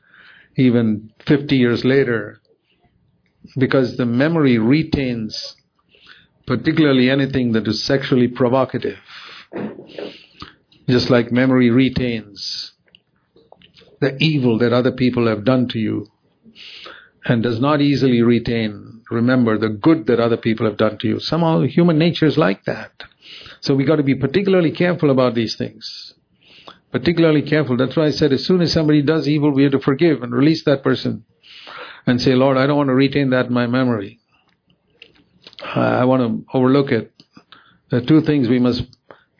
even 0.57 1.13
50 1.27 1.57
years 1.57 1.85
later, 1.85 2.41
because 3.59 3.97
the 3.97 4.07
memory 4.07 4.59
retains 4.59 5.57
particularly 6.47 7.11
anything 7.11 7.53
that 7.53 7.67
is 7.67 7.85
sexually 7.85 8.29
provocative 8.29 8.99
just 10.89 11.11
like 11.11 11.31
memory 11.31 11.71
retains 11.71 12.73
the 14.01 14.17
evil 14.19 14.59
that 14.59 14.73
other 14.73 14.93
people 14.93 15.27
have 15.29 15.45
done 15.45 15.69
to 15.69 15.79
you 15.79 16.07
and 17.25 17.43
does 17.43 17.61
not 17.61 17.81
easily 17.81 18.23
retain, 18.23 19.03
remember 19.11 19.59
the 19.59 19.69
good 19.69 20.07
that 20.07 20.21
other 20.21 20.37
people 20.37 20.67
have 20.67 20.77
done 20.77 20.99
to 20.99 21.09
you. 21.09 21.21
Somehow 21.21 21.61
human 21.63 21.99
nature 21.99 22.27
is 22.27 22.39
like 22.39 22.65
that. 22.65 22.93
So 23.61 23.75
we 23.75 23.85
got 23.85 23.97
to 23.97 24.03
be 24.03 24.15
particularly 24.15 24.71
careful 24.71 25.11
about 25.11 25.35
these 25.35 25.57
things. 25.57 26.15
Particularly 26.93 27.43
careful. 27.43 27.77
That's 27.77 27.97
why 27.97 28.07
I 28.07 28.11
said 28.11 28.33
as 28.33 28.45
soon 28.45 28.63
as 28.63 28.73
somebody 28.73 29.03
does 29.03 29.29
evil, 29.29 29.53
we 29.53 29.65
have 29.65 29.73
to 29.73 29.81
forgive 29.81 30.23
and 30.23 30.33
release 30.33 30.65
that 30.65 30.83
person 30.83 31.25
and 32.07 32.21
say, 32.21 32.35
Lord, 32.35 32.57
I 32.57 32.67
don't 32.67 32.77
want 32.77 32.89
to 32.89 32.95
retain 32.95 33.31
that 33.31 33.47
in 33.47 33.53
my 33.53 33.67
memory. 33.67 34.19
I 35.63 36.05
want 36.05 36.23
to 36.23 36.57
overlook 36.57 36.91
it. 36.91 37.13
There 37.91 38.01
are 38.01 38.05
two 38.05 38.23
things 38.23 38.49
we 38.49 38.59
must 38.59 38.85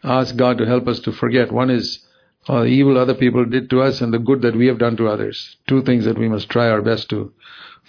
ask 0.05 0.37
God 0.37 0.59
to 0.59 0.67
help 0.67 0.87
us 0.87 1.01
to 1.01 1.13
forget. 1.13 1.51
One 1.51 1.71
is 1.71 2.07
uh, 2.49 2.61
the 2.61 2.67
evil 2.67 2.99
other 2.99 3.15
people 3.15 3.45
did 3.45 3.71
to 3.71 3.83
us 3.83 4.01
and 4.01 4.13
the 4.13 4.19
good 4.19 4.43
that 4.43 4.57
we 4.57 4.67
have 4.67 4.79
done 4.79 4.97
to 4.99 5.09
others. 5.09 5.57
Two 5.67 5.83
things 5.83 6.05
that 6.05 6.19
we 6.19 6.29
must 6.29 6.49
try 6.51 6.69
our 6.69 6.83
best 6.83 7.09
to 7.11 7.33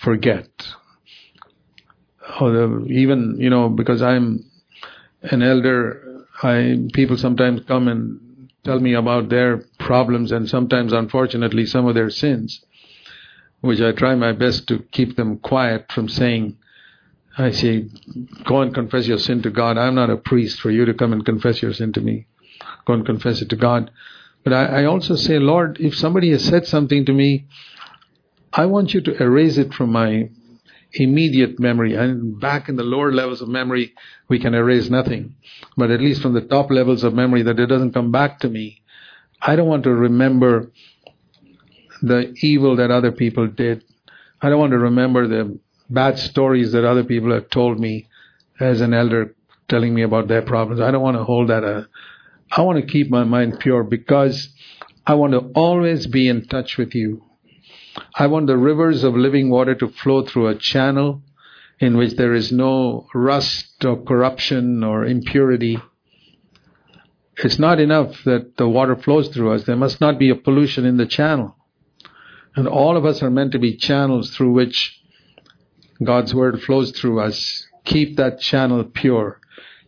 forget. 0.01 0.49
Or 2.39 2.87
even, 2.87 3.37
you 3.39 3.49
know, 3.49 3.69
because 3.69 4.01
I'm 4.01 4.45
an 5.21 5.41
elder, 5.41 6.25
I, 6.41 6.77
people 6.93 7.17
sometimes 7.17 7.61
come 7.67 7.87
and 7.87 8.49
tell 8.63 8.79
me 8.79 8.93
about 8.93 9.29
their 9.29 9.57
problems 9.79 10.31
and 10.31 10.49
sometimes, 10.49 10.93
unfortunately, 10.93 11.65
some 11.65 11.87
of 11.87 11.95
their 11.95 12.09
sins, 12.09 12.63
which 13.61 13.81
I 13.81 13.91
try 13.91 14.15
my 14.15 14.31
best 14.31 14.67
to 14.67 14.79
keep 14.91 15.15
them 15.15 15.37
quiet 15.37 15.91
from 15.91 16.09
saying, 16.09 16.57
I 17.37 17.51
say, 17.51 17.87
go 18.45 18.61
and 18.61 18.73
confess 18.73 19.07
your 19.07 19.17
sin 19.17 19.41
to 19.43 19.51
God. 19.51 19.77
I'm 19.77 19.95
not 19.95 20.09
a 20.09 20.17
priest 20.17 20.59
for 20.59 20.69
you 20.69 20.85
to 20.85 20.93
come 20.93 21.13
and 21.13 21.25
confess 21.25 21.61
your 21.61 21.73
sin 21.73 21.93
to 21.93 22.01
me. 22.01 22.27
Go 22.85 22.93
and 22.93 23.05
confess 23.05 23.41
it 23.41 23.49
to 23.49 23.55
God. 23.55 23.91
But 24.43 24.53
I, 24.53 24.81
I 24.81 24.85
also 24.85 25.15
say, 25.15 25.39
Lord, 25.39 25.77
if 25.79 25.95
somebody 25.95 26.31
has 26.31 26.43
said 26.43 26.65
something 26.65 27.05
to 27.05 27.13
me, 27.13 27.45
I 28.53 28.65
want 28.65 28.93
you 28.93 29.01
to 29.01 29.23
erase 29.23 29.57
it 29.57 29.73
from 29.73 29.91
my 29.91 30.29
immediate 30.93 31.59
memory. 31.59 31.95
And 31.95 32.39
back 32.39 32.67
in 32.67 32.75
the 32.75 32.83
lower 32.83 33.11
levels 33.11 33.41
of 33.41 33.47
memory, 33.47 33.93
we 34.27 34.39
can 34.39 34.53
erase 34.53 34.89
nothing. 34.89 35.35
But 35.77 35.91
at 35.91 36.01
least 36.01 36.21
from 36.21 36.33
the 36.33 36.41
top 36.41 36.69
levels 36.69 37.03
of 37.03 37.13
memory, 37.13 37.43
that 37.43 37.59
it 37.59 37.67
doesn't 37.67 37.93
come 37.93 38.11
back 38.11 38.39
to 38.39 38.49
me. 38.49 38.81
I 39.41 39.55
don't 39.55 39.67
want 39.67 39.83
to 39.83 39.93
remember 39.93 40.71
the 42.01 42.33
evil 42.41 42.75
that 42.77 42.91
other 42.91 43.11
people 43.11 43.47
did. 43.47 43.83
I 44.41 44.49
don't 44.49 44.59
want 44.59 44.71
to 44.71 44.79
remember 44.79 45.27
the 45.27 45.59
bad 45.89 46.17
stories 46.17 46.71
that 46.71 46.83
other 46.83 47.03
people 47.03 47.31
have 47.33 47.49
told 47.49 47.79
me 47.79 48.07
as 48.59 48.81
an 48.81 48.93
elder 48.93 49.35
telling 49.67 49.93
me 49.93 50.01
about 50.01 50.27
their 50.27 50.41
problems. 50.41 50.81
I 50.81 50.91
don't 50.91 51.01
want 51.01 51.17
to 51.17 51.23
hold 51.23 51.49
that. 51.49 51.63
Uh, 51.63 51.83
I 52.51 52.61
want 52.61 52.79
to 52.79 52.91
keep 52.91 53.09
my 53.09 53.23
mind 53.23 53.59
pure 53.59 53.83
because 53.83 54.49
I 55.05 55.15
want 55.15 55.33
to 55.33 55.51
always 55.55 56.07
be 56.07 56.27
in 56.27 56.45
touch 56.45 56.77
with 56.77 56.93
you. 56.93 57.23
I 58.15 58.27
want 58.27 58.47
the 58.47 58.57
rivers 58.57 59.03
of 59.03 59.15
living 59.15 59.49
water 59.49 59.75
to 59.75 59.89
flow 59.89 60.23
through 60.25 60.47
a 60.47 60.55
channel 60.55 61.21
in 61.79 61.97
which 61.97 62.15
there 62.15 62.33
is 62.33 62.51
no 62.51 63.07
rust 63.13 63.83
or 63.83 64.01
corruption 64.01 64.83
or 64.83 65.05
impurity. 65.05 65.79
It's 67.37 67.57
not 67.57 67.79
enough 67.79 68.23
that 68.23 68.57
the 68.57 68.69
water 68.69 68.95
flows 68.95 69.29
through 69.29 69.53
us. 69.53 69.63
There 69.63 69.75
must 69.75 69.99
not 69.99 70.19
be 70.19 70.29
a 70.29 70.35
pollution 70.35 70.85
in 70.85 70.97
the 70.97 71.07
channel. 71.07 71.55
And 72.55 72.67
all 72.67 72.97
of 72.97 73.05
us 73.05 73.23
are 73.23 73.31
meant 73.31 73.53
to 73.53 73.59
be 73.59 73.75
channels 73.75 74.35
through 74.35 74.51
which 74.51 75.01
God's 76.03 76.35
word 76.35 76.61
flows 76.61 76.91
through 76.91 77.19
us. 77.19 77.65
Keep 77.85 78.17
that 78.17 78.39
channel 78.39 78.83
pure. 78.83 79.39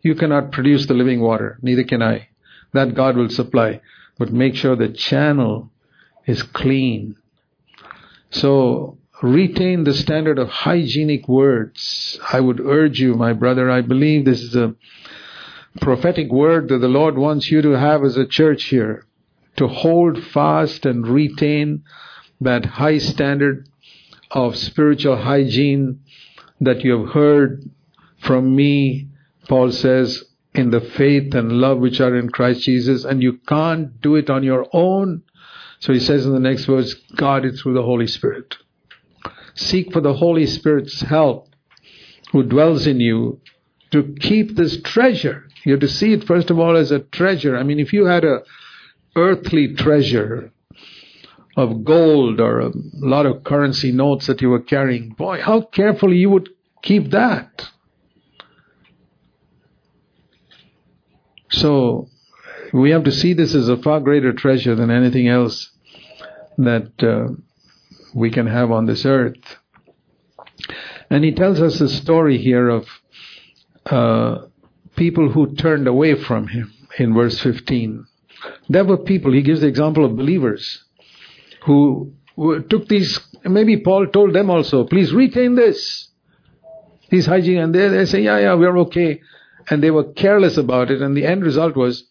You 0.01 0.15
cannot 0.15 0.51
produce 0.51 0.87
the 0.87 0.93
living 0.93 1.21
water, 1.21 1.59
neither 1.61 1.83
can 1.83 2.01
I. 2.01 2.29
That 2.73 2.95
God 2.95 3.15
will 3.15 3.29
supply. 3.29 3.81
But 4.17 4.31
make 4.31 4.55
sure 4.55 4.75
the 4.75 4.89
channel 4.89 5.71
is 6.25 6.41
clean. 6.43 7.17
So 8.33 8.97
retain 9.21 9.83
the 9.83 9.93
standard 9.93 10.37
of 10.37 10.49
hygienic 10.49 11.27
words. 11.27 12.19
I 12.31 12.39
would 12.39 12.59
urge 12.59 12.99
you, 12.99 13.13
my 13.13 13.33
brother, 13.33 13.69
I 13.69 13.81
believe 13.81 14.25
this 14.25 14.41
is 14.41 14.55
a 14.55 14.75
prophetic 15.79 16.31
word 16.31 16.69
that 16.69 16.79
the 16.79 16.87
Lord 16.87 17.17
wants 17.17 17.49
you 17.49 17.61
to 17.61 17.71
have 17.71 18.03
as 18.03 18.17
a 18.17 18.25
church 18.25 18.65
here. 18.65 19.05
To 19.57 19.67
hold 19.67 20.21
fast 20.23 20.85
and 20.85 21.07
retain 21.07 21.83
that 22.41 22.65
high 22.65 22.97
standard 22.97 23.69
of 24.31 24.57
spiritual 24.57 25.15
hygiene 25.15 26.01
that 26.59 26.83
you 26.83 26.99
have 26.99 27.13
heard 27.13 27.69
from 28.19 28.55
me, 28.55 29.09
Paul 29.47 29.71
says, 29.71 30.23
in 30.55 30.69
the 30.69 30.81
faith 30.81 31.33
and 31.33 31.51
love 31.51 31.79
which 31.79 31.99
are 31.99 32.15
in 32.15 32.29
Christ 32.29 32.61
Jesus, 32.61 33.05
and 33.05 33.21
you 33.21 33.33
can't 33.47 33.99
do 34.01 34.15
it 34.15 34.29
on 34.29 34.43
your 34.43 34.67
own. 34.73 35.23
So 35.83 35.91
he 35.91 35.99
says 35.99 36.25
in 36.25 36.31
the 36.31 36.39
next 36.39 36.63
verse, 36.63 36.93
guard 37.17 37.43
it 37.43 37.57
through 37.57 37.73
the 37.73 37.83
Holy 37.83 38.07
Spirit. 38.07 38.55
Seek 39.53 39.91
for 39.91 39.99
the 39.99 40.13
Holy 40.13 40.45
Spirit's 40.45 41.01
help 41.01 41.49
who 42.31 42.41
dwells 42.41 42.87
in 42.87 43.01
you 43.01 43.41
to 43.91 44.15
keep 44.21 44.55
this 44.55 44.81
treasure. 44.81 45.49
You 45.65 45.73
have 45.73 45.81
to 45.81 45.89
see 45.89 46.13
it 46.13 46.23
first 46.23 46.49
of 46.49 46.57
all 46.57 46.77
as 46.77 46.91
a 46.91 46.99
treasure. 46.99 47.57
I 47.57 47.63
mean, 47.63 47.81
if 47.81 47.91
you 47.91 48.05
had 48.05 48.23
a 48.23 48.43
earthly 49.17 49.73
treasure 49.73 50.53
of 51.57 51.83
gold 51.83 52.39
or 52.39 52.61
a 52.61 52.71
lot 52.93 53.25
of 53.25 53.43
currency 53.43 53.91
notes 53.91 54.27
that 54.27 54.41
you 54.41 54.51
were 54.51 54.61
carrying, 54.61 55.09
boy, 55.09 55.41
how 55.41 55.63
carefully 55.63 56.15
you 56.15 56.29
would 56.29 56.47
keep 56.81 57.11
that. 57.11 57.71
So 61.49 62.07
we 62.73 62.91
have 62.91 63.03
to 63.03 63.11
see 63.11 63.33
this 63.33 63.53
as 63.53 63.69
a 63.69 63.77
far 63.77 63.99
greater 63.99 64.33
treasure 64.33 64.75
than 64.75 64.89
anything 64.89 65.27
else 65.27 65.71
that 66.57 66.91
uh, 67.03 67.33
we 68.13 68.31
can 68.31 68.47
have 68.47 68.71
on 68.71 68.85
this 68.85 69.05
earth. 69.05 69.37
And 71.09 71.23
he 71.23 71.33
tells 71.33 71.61
us 71.61 71.79
a 71.81 71.89
story 71.89 72.37
here 72.37 72.69
of 72.69 72.87
uh, 73.85 74.45
people 74.95 75.29
who 75.29 75.55
turned 75.55 75.87
away 75.87 76.15
from 76.15 76.47
him 76.47 76.73
in 76.97 77.13
verse 77.13 77.39
15. 77.39 78.05
There 78.69 78.85
were 78.85 78.97
people, 78.97 79.33
he 79.33 79.41
gives 79.41 79.61
the 79.61 79.67
example 79.67 80.05
of 80.05 80.15
believers 80.15 80.83
who, 81.65 82.13
who 82.35 82.61
took 82.63 82.87
these, 82.87 83.19
maybe 83.43 83.77
Paul 83.77 84.07
told 84.07 84.33
them 84.33 84.49
also, 84.49 84.85
please 84.85 85.13
retain 85.13 85.55
this. 85.55 86.09
These 87.09 87.27
hygiene, 87.27 87.59
and 87.59 87.75
they, 87.75 87.89
they 87.89 88.05
say, 88.05 88.21
yeah, 88.21 88.39
yeah, 88.39 88.53
we're 88.55 88.79
okay 88.79 89.21
and 89.69 89.81
they 89.81 89.91
were 89.91 90.03
careless 90.13 90.57
about 90.57 90.91
it, 90.91 91.01
and 91.01 91.15
the 91.15 91.25
end 91.25 91.43
result 91.43 91.75
was 91.75 92.03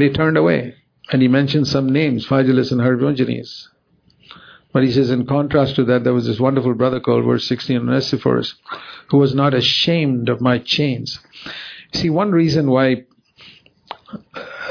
they 0.00 0.10
turned 0.10 0.36
away. 0.36 0.74
And 1.12 1.22
he 1.22 1.28
mentioned 1.28 1.66
some 1.66 1.88
names, 1.88 2.26
Phygelus 2.26 2.70
and 2.70 2.80
Hermogenes. 2.80 3.68
But 4.72 4.84
he 4.84 4.92
says, 4.92 5.10
in 5.10 5.26
contrast 5.26 5.74
to 5.76 5.84
that, 5.84 6.04
there 6.04 6.14
was 6.14 6.26
this 6.26 6.38
wonderful 6.38 6.74
brother 6.74 7.00
called, 7.00 7.24
verse 7.24 7.46
16, 7.48 7.78
Onesiphorus, 7.78 8.54
who 9.08 9.18
was 9.18 9.34
not 9.34 9.52
ashamed 9.52 10.28
of 10.28 10.40
my 10.40 10.58
chains. 10.58 11.18
See, 11.92 12.10
one 12.10 12.30
reason 12.30 12.70
why 12.70 13.04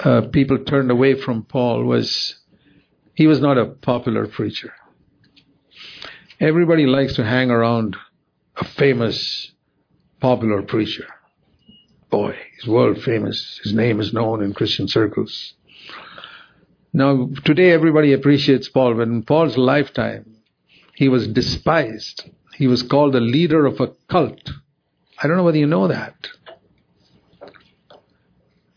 uh, 0.03 0.21
people 0.31 0.59
turned 0.59 0.91
away 0.91 1.15
from 1.15 1.43
Paul 1.43 1.83
was 1.83 2.35
he 3.13 3.27
was 3.27 3.41
not 3.41 3.57
a 3.57 3.65
popular 3.65 4.27
preacher. 4.27 4.73
Everybody 6.39 6.85
likes 6.85 7.15
to 7.15 7.25
hang 7.25 7.51
around 7.51 7.97
a 8.55 8.63
famous, 8.63 9.51
popular 10.21 10.61
preacher. 10.61 11.07
Boy, 12.09 12.37
he's 12.59 12.69
world 12.69 13.01
famous. 13.01 13.59
His 13.63 13.73
name 13.73 13.99
is 13.99 14.13
known 14.13 14.43
in 14.43 14.53
Christian 14.53 14.87
circles. 14.87 15.53
Now, 16.91 17.29
today 17.45 17.71
everybody 17.71 18.13
appreciates 18.13 18.67
Paul, 18.67 18.95
but 18.95 19.07
in 19.07 19.23
Paul's 19.23 19.57
lifetime, 19.57 20.37
he 20.95 21.07
was 21.07 21.27
despised. 21.27 22.29
He 22.55 22.67
was 22.67 22.83
called 22.83 23.13
the 23.13 23.19
leader 23.19 23.65
of 23.65 23.79
a 23.79 23.91
cult. 24.09 24.51
I 25.21 25.27
don't 25.27 25.37
know 25.37 25.43
whether 25.43 25.57
you 25.57 25.67
know 25.67 25.87
that. 25.87 26.15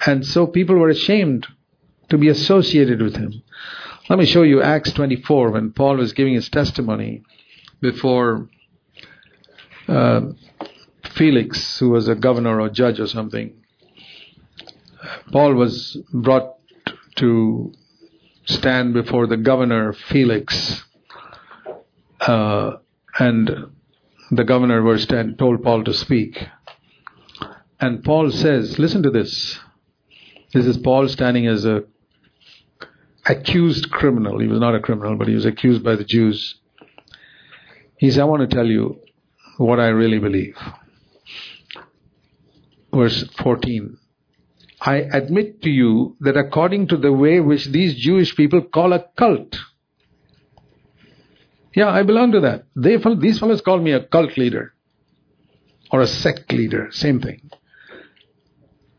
And 0.05 0.27
so 0.27 0.47
people 0.47 0.77
were 0.77 0.91
ashamed 0.91 1.47
to 2.11 2.19
be 2.19 2.29
associated 2.29 3.01
with 3.01 3.17
him. 3.17 3.43
Let 4.09 4.19
me 4.19 4.27
show 4.27 4.43
you 4.43 4.61
Acts 4.61 4.93
24 4.93 5.53
when 5.53 5.73
Paul 5.73 5.97
was 5.97 6.13
giving 6.13 6.35
his 6.35 6.49
testimony 6.49 7.23
before 7.81 8.49
uh, 9.89 10.21
Felix, 11.15 11.79
who 11.79 11.91
was 11.91 12.09
a 12.09 12.15
governor 12.15 12.61
or 12.61 12.69
judge 12.69 13.01
or 13.01 13.07
something, 13.07 13.62
Paul 15.31 15.55
was 15.55 15.97
brought 16.13 16.55
to 17.17 17.73
stand 18.47 18.95
before 18.95 19.27
the 19.27 19.37
governor 19.37 19.93
Felix, 19.93 20.85
uh, 22.21 22.73
and 23.19 23.73
the 24.31 24.45
governor 24.45 24.83
was 24.83 25.07
told 25.07 25.63
Paul 25.63 25.85
to 25.85 25.95
speak. 25.95 26.49
And 27.81 28.05
Paul 28.05 28.31
says, 28.31 28.79
listen 28.79 29.03
to 29.03 29.11
this. 29.11 29.59
This 30.53 30.67
is 30.67 30.77
Paul 30.79 31.09
standing 31.09 31.47
as 31.47 31.65
a 31.65 31.85
accused 33.27 33.91
criminal. 33.91 34.39
He 34.39 34.49
was 34.49 34.61
not 34.61 34.75
a 34.75 34.81
criminal, 34.81 35.17
but 35.17 35.29
he 35.29 35.35
was 35.35 35.47
accused 35.47 35.83
by 35.83 35.97
the 35.97 36.05
Jews. 36.05 36.57
He 37.97 38.11
said, 38.11 38.21
I 38.21 38.25
want 38.25 38.49
to 38.49 38.55
tell 38.55 38.67
you 38.67 39.01
what 39.59 39.79
I 39.79 39.89
really 39.89 40.19
believe 40.19 40.57
verse 42.93 43.25
14. 43.39 43.99
I 44.85 44.97
admit 44.97 45.63
to 45.63 45.71
you 45.71 46.17
that 46.21 46.37
according 46.37 46.89
to 46.89 46.97
the 46.97 47.13
way 47.13 47.39
which 47.39 47.67
these 47.67 47.95
Jewish 47.95 48.35
people 48.35 48.63
call 48.63 48.93
a 48.93 49.05
cult, 49.17 49.57
yeah, 51.75 51.89
I 51.89 52.03
belong 52.03 52.33
to 52.33 52.41
that. 52.41 52.65
They, 52.75 52.97
these 53.21 53.39
fellows 53.39 53.61
call 53.61 53.79
me 53.79 53.93
a 53.93 54.03
cult 54.03 54.37
leader 54.37 54.75
or 55.93 56.01
a 56.01 56.07
sect 56.07 56.53
leader, 56.53 56.89
same 56.91 57.21
thing. 57.21 57.49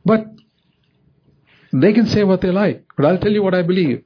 But 0.05 0.25
they 1.73 1.91
can 1.91 2.07
say 2.07 2.23
what 2.23 2.39
they 2.39 2.51
like, 2.51 2.85
but 2.95 3.05
I'll 3.05 3.17
tell 3.17 3.31
you 3.31 3.43
what 3.43 3.53
I 3.53 3.61
believe. 3.61 4.05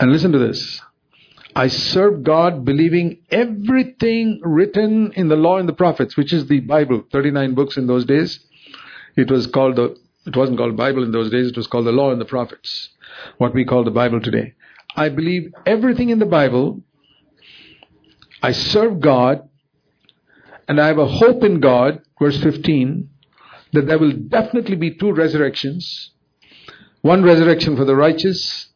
And 0.00 0.10
listen 0.10 0.32
to 0.32 0.38
this. 0.38 0.80
I 1.54 1.68
serve 1.68 2.24
God 2.24 2.64
believing 2.64 3.22
everything 3.30 4.40
written 4.42 5.12
in 5.14 5.28
the 5.28 5.36
law 5.36 5.58
and 5.58 5.68
the 5.68 5.74
prophets, 5.74 6.16
which 6.16 6.32
is 6.32 6.46
the 6.48 6.60
Bible, 6.60 7.04
39 7.12 7.54
books 7.54 7.76
in 7.76 7.86
those 7.86 8.04
days. 8.04 8.40
It 9.16 9.30
was 9.30 9.46
called 9.46 9.76
the, 9.76 9.96
it 10.26 10.36
wasn't 10.36 10.58
called 10.58 10.76
Bible 10.76 11.02
in 11.02 11.12
those 11.12 11.30
days, 11.30 11.48
it 11.48 11.56
was 11.56 11.66
called 11.66 11.86
the 11.86 11.92
Law 11.92 12.12
and 12.12 12.20
the 12.20 12.26
Prophets, 12.26 12.90
what 13.38 13.54
we 13.54 13.64
call 13.64 13.84
the 13.84 13.90
Bible 13.90 14.20
today. 14.20 14.54
I 14.94 15.08
believe 15.08 15.52
everything 15.66 16.10
in 16.10 16.18
the 16.18 16.26
Bible. 16.26 16.82
I 18.42 18.52
serve 18.52 19.00
God, 19.00 19.48
and 20.66 20.80
I 20.80 20.86
have 20.86 20.98
a 20.98 21.06
hope 21.06 21.44
in 21.44 21.60
God, 21.60 22.02
verse 22.18 22.40
15, 22.42 23.08
that 23.72 23.86
there 23.86 23.98
will 23.98 24.12
definitely 24.12 24.76
be 24.76 24.94
two 24.94 25.12
resurrections 25.12 26.10
one 27.02 27.22
resurrection 27.22 27.76
for 27.76 27.84
the 27.84 27.96
righteous, 27.96 28.68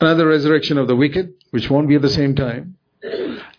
another 0.00 0.26
resurrection 0.26 0.78
of 0.78 0.86
the 0.86 0.96
wicked, 0.96 1.34
which 1.50 1.68
won't 1.68 1.88
be 1.88 1.96
at 1.96 2.02
the 2.02 2.08
same 2.08 2.34
time. 2.34 2.76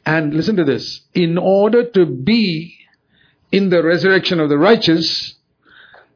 And 0.05 0.33
listen 0.33 0.55
to 0.55 0.63
this 0.63 1.01
in 1.13 1.37
order 1.37 1.89
to 1.91 2.05
be 2.05 2.73
in 3.51 3.69
the 3.69 3.83
resurrection 3.83 4.39
of 4.39 4.49
the 4.49 4.57
righteous, 4.57 5.35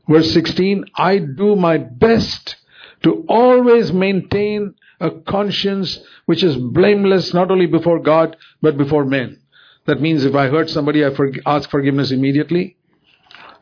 Verse 0.07 0.31
16, 0.33 0.85
I 0.95 1.19
do 1.19 1.55
my 1.55 1.77
best 1.77 2.55
to 3.03 3.25
always 3.27 3.91
maintain 3.91 4.75
a 4.99 5.11
conscience 5.11 5.99
which 6.25 6.43
is 6.43 6.55
blameless 6.55 7.33
not 7.33 7.49
only 7.51 7.65
before 7.65 7.99
God 7.99 8.37
but 8.61 8.77
before 8.77 9.05
men. 9.05 9.39
That 9.85 10.01
means 10.01 10.23
if 10.23 10.35
I 10.35 10.47
hurt 10.47 10.69
somebody, 10.69 11.03
I 11.03 11.09
ask 11.45 11.69
forgiveness 11.69 12.11
immediately. 12.11 12.77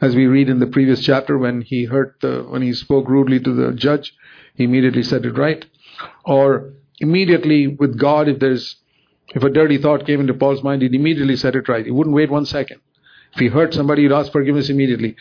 As 0.01 0.15
we 0.15 0.27
read 0.27 0.49
in 0.49 0.59
the 0.59 0.67
previous 0.67 1.01
chapter, 1.01 1.37
when 1.37 1.61
he 1.61 1.85
hurt 1.85 2.17
the, 2.21 2.43
when 2.43 2.61
he 2.61 2.73
spoke 2.73 3.09
rudely 3.09 3.39
to 3.39 3.53
the 3.53 3.73
judge, 3.73 4.13
he 4.55 4.63
immediately 4.63 5.03
set 5.03 5.25
it 5.25 5.37
right. 5.37 5.65
Or 6.25 6.73
immediately 6.99 7.67
with 7.67 7.97
God, 7.97 8.27
if 8.27 8.39
there's, 8.39 8.77
if 9.29 9.43
a 9.43 9.49
dirty 9.49 9.77
thought 9.77 10.05
came 10.05 10.21
into 10.21 10.33
Paul's 10.33 10.63
mind, 10.63 10.81
he'd 10.81 10.93
immediately 10.93 11.35
set 11.35 11.55
it 11.55 11.67
right. 11.67 11.85
He 11.85 11.91
wouldn't 11.91 12.15
wait 12.15 12.31
one 12.31 12.45
second. 12.45 12.81
If 13.33 13.39
he 13.39 13.47
hurt 13.47 13.73
somebody, 13.73 14.03
he'd 14.03 14.11
ask 14.11 14.31
forgiveness 14.31 14.69
immediately. 14.69 15.15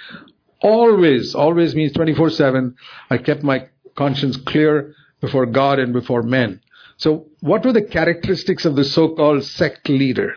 Always, 0.61 1.35
always 1.35 1.75
means 1.75 1.93
24 1.93 2.31
7. 2.31 2.75
I 3.11 3.19
kept 3.19 3.43
my 3.43 3.69
conscience 3.95 4.37
clear 4.37 4.95
before 5.21 5.47
God 5.47 5.79
and 5.79 5.93
before 5.93 6.23
men. 6.23 6.61
So, 6.97 7.27
what 7.41 7.65
were 7.65 7.73
the 7.73 7.83
characteristics 7.83 8.65
of 8.65 8.75
the 8.75 8.85
so 8.85 9.15
called 9.15 9.45
sect 9.45 9.89
leader? 9.89 10.35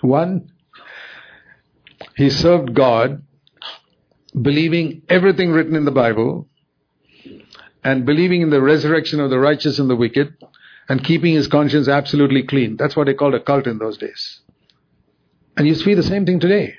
One, 0.00 0.52
he 2.16 2.30
served 2.30 2.74
God, 2.74 3.22
believing 4.40 5.02
everything 5.08 5.50
written 5.50 5.74
in 5.74 5.84
the 5.84 5.90
Bible, 5.90 6.48
and 7.82 8.06
believing 8.06 8.42
in 8.42 8.50
the 8.50 8.62
resurrection 8.62 9.20
of 9.20 9.30
the 9.30 9.38
righteous 9.38 9.78
and 9.80 9.90
the 9.90 9.96
wicked, 9.96 10.36
and 10.88 11.02
keeping 11.02 11.34
his 11.34 11.48
conscience 11.48 11.88
absolutely 11.88 12.44
clean. 12.44 12.76
That's 12.76 12.94
what 12.94 13.06
they 13.06 13.14
called 13.14 13.34
a 13.34 13.40
cult 13.40 13.66
in 13.66 13.78
those 13.78 13.98
days. 13.98 14.40
And 15.56 15.66
you 15.66 15.74
see 15.74 15.94
the 15.94 16.02
same 16.02 16.24
thing 16.24 16.38
today. 16.38 16.76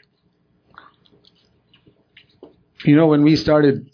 You 2.83 2.95
know, 2.95 3.07
when 3.07 3.23
we 3.23 3.35
started 3.35 3.89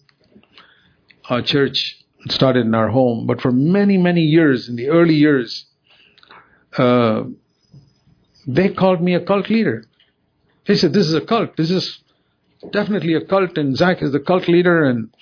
our 1.29 1.41
church, 1.41 1.97
started 2.29 2.65
in 2.65 2.75
our 2.75 2.89
home, 2.89 3.25
but 3.25 3.41
for 3.41 3.51
many, 3.51 3.97
many 3.97 4.21
years, 4.21 4.67
in 4.67 4.75
the 4.75 4.89
early 4.89 5.15
years, 5.15 5.65
uh, 6.77 7.23
they 8.45 8.69
called 8.69 9.01
me 9.01 9.13
a 9.13 9.21
cult 9.21 9.49
leader. 9.49 9.85
They 10.67 10.75
said, 10.75 10.93
This 10.93 11.07
is 11.07 11.13
a 11.13 11.21
cult. 11.21 11.55
This 11.55 11.71
is 11.71 11.99
definitely 12.71 13.13
a 13.13 13.21
cult, 13.21 13.57
and 13.57 13.75
Zac 13.75 14.01
is 14.01 14.11
the 14.11 14.19
cult 14.19 14.47
leader. 14.47 14.83
And 14.83 15.13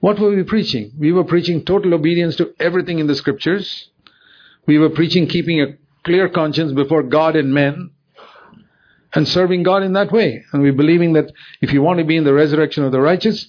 what 0.00 0.18
were 0.18 0.34
we 0.34 0.42
preaching? 0.42 0.92
We 0.98 1.12
were 1.12 1.24
preaching 1.24 1.64
total 1.64 1.94
obedience 1.94 2.36
to 2.36 2.54
everything 2.60 2.98
in 2.98 3.06
the 3.06 3.14
scriptures. 3.14 3.88
We 4.66 4.78
were 4.78 4.90
preaching 4.90 5.28
keeping 5.28 5.60
a 5.60 5.76
clear 6.04 6.28
conscience 6.28 6.72
before 6.72 7.02
God 7.02 7.36
and 7.36 7.54
men 7.54 7.90
and 9.14 9.26
serving 9.26 9.62
God 9.62 9.82
in 9.82 9.92
that 9.94 10.12
way. 10.12 10.44
And 10.52 10.62
we're 10.62 10.72
believing 10.72 11.14
that 11.14 11.32
if 11.60 11.72
you 11.72 11.82
want 11.82 11.98
to 11.98 12.04
be 12.04 12.16
in 12.16 12.24
the 12.24 12.32
resurrection 12.32 12.84
of 12.84 12.92
the 12.92 13.00
righteous, 13.00 13.46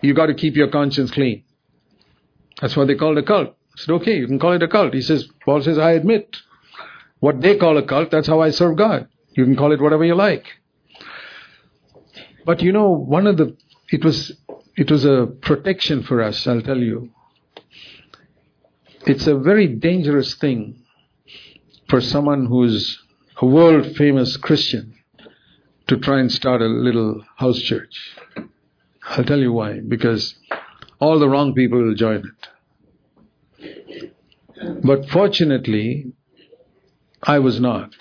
you 0.00 0.14
got 0.14 0.26
to 0.26 0.34
keep 0.34 0.56
your 0.56 0.68
conscience 0.68 1.10
clean. 1.10 1.44
That's 2.60 2.76
what 2.76 2.88
they 2.88 2.94
call 2.94 3.16
a 3.18 3.22
cult. 3.22 3.56
Said, 3.76 3.92
okay, 3.92 4.16
you 4.16 4.26
can 4.26 4.38
call 4.38 4.52
it 4.52 4.62
a 4.62 4.68
cult. 4.68 4.94
He 4.94 5.02
says, 5.02 5.28
Paul 5.44 5.62
says, 5.62 5.78
I 5.78 5.92
admit 5.92 6.36
what 7.20 7.40
they 7.40 7.56
call 7.56 7.76
a 7.76 7.82
cult, 7.82 8.10
that's 8.10 8.28
how 8.28 8.40
I 8.40 8.50
serve 8.50 8.76
God. 8.76 9.08
You 9.32 9.44
can 9.44 9.56
call 9.56 9.72
it 9.72 9.80
whatever 9.80 10.04
you 10.04 10.14
like. 10.14 10.46
But 12.44 12.62
you 12.62 12.72
know, 12.72 12.90
one 12.90 13.26
of 13.26 13.36
the, 13.36 13.56
it 13.90 14.04
was, 14.04 14.32
it 14.76 14.90
was 14.90 15.04
a 15.04 15.26
protection 15.40 16.02
for 16.02 16.22
us, 16.22 16.46
I'll 16.46 16.62
tell 16.62 16.78
you. 16.78 17.10
It's 19.06 19.26
a 19.26 19.36
very 19.36 19.66
dangerous 19.68 20.34
thing 20.34 20.82
for 21.88 22.00
someone 22.00 22.46
who's 22.46 23.02
a 23.40 23.46
world 23.46 23.96
famous 23.96 24.36
Christian 24.36 24.94
to 25.88 25.96
try 25.96 26.20
and 26.20 26.32
start 26.32 26.62
a 26.62 26.66
little 26.66 27.22
house 27.36 27.60
church. 27.60 28.16
I'll 29.08 29.24
tell 29.24 29.38
you 29.38 29.52
why. 29.52 29.80
Because 29.80 30.34
all 30.98 31.18
the 31.18 31.28
wrong 31.28 31.54
people 31.54 31.82
will 31.82 31.94
join 31.94 32.24
it. 33.60 34.12
But 34.82 35.08
fortunately, 35.10 36.12
I 37.22 37.38
was 37.38 37.60
not. 37.60 37.92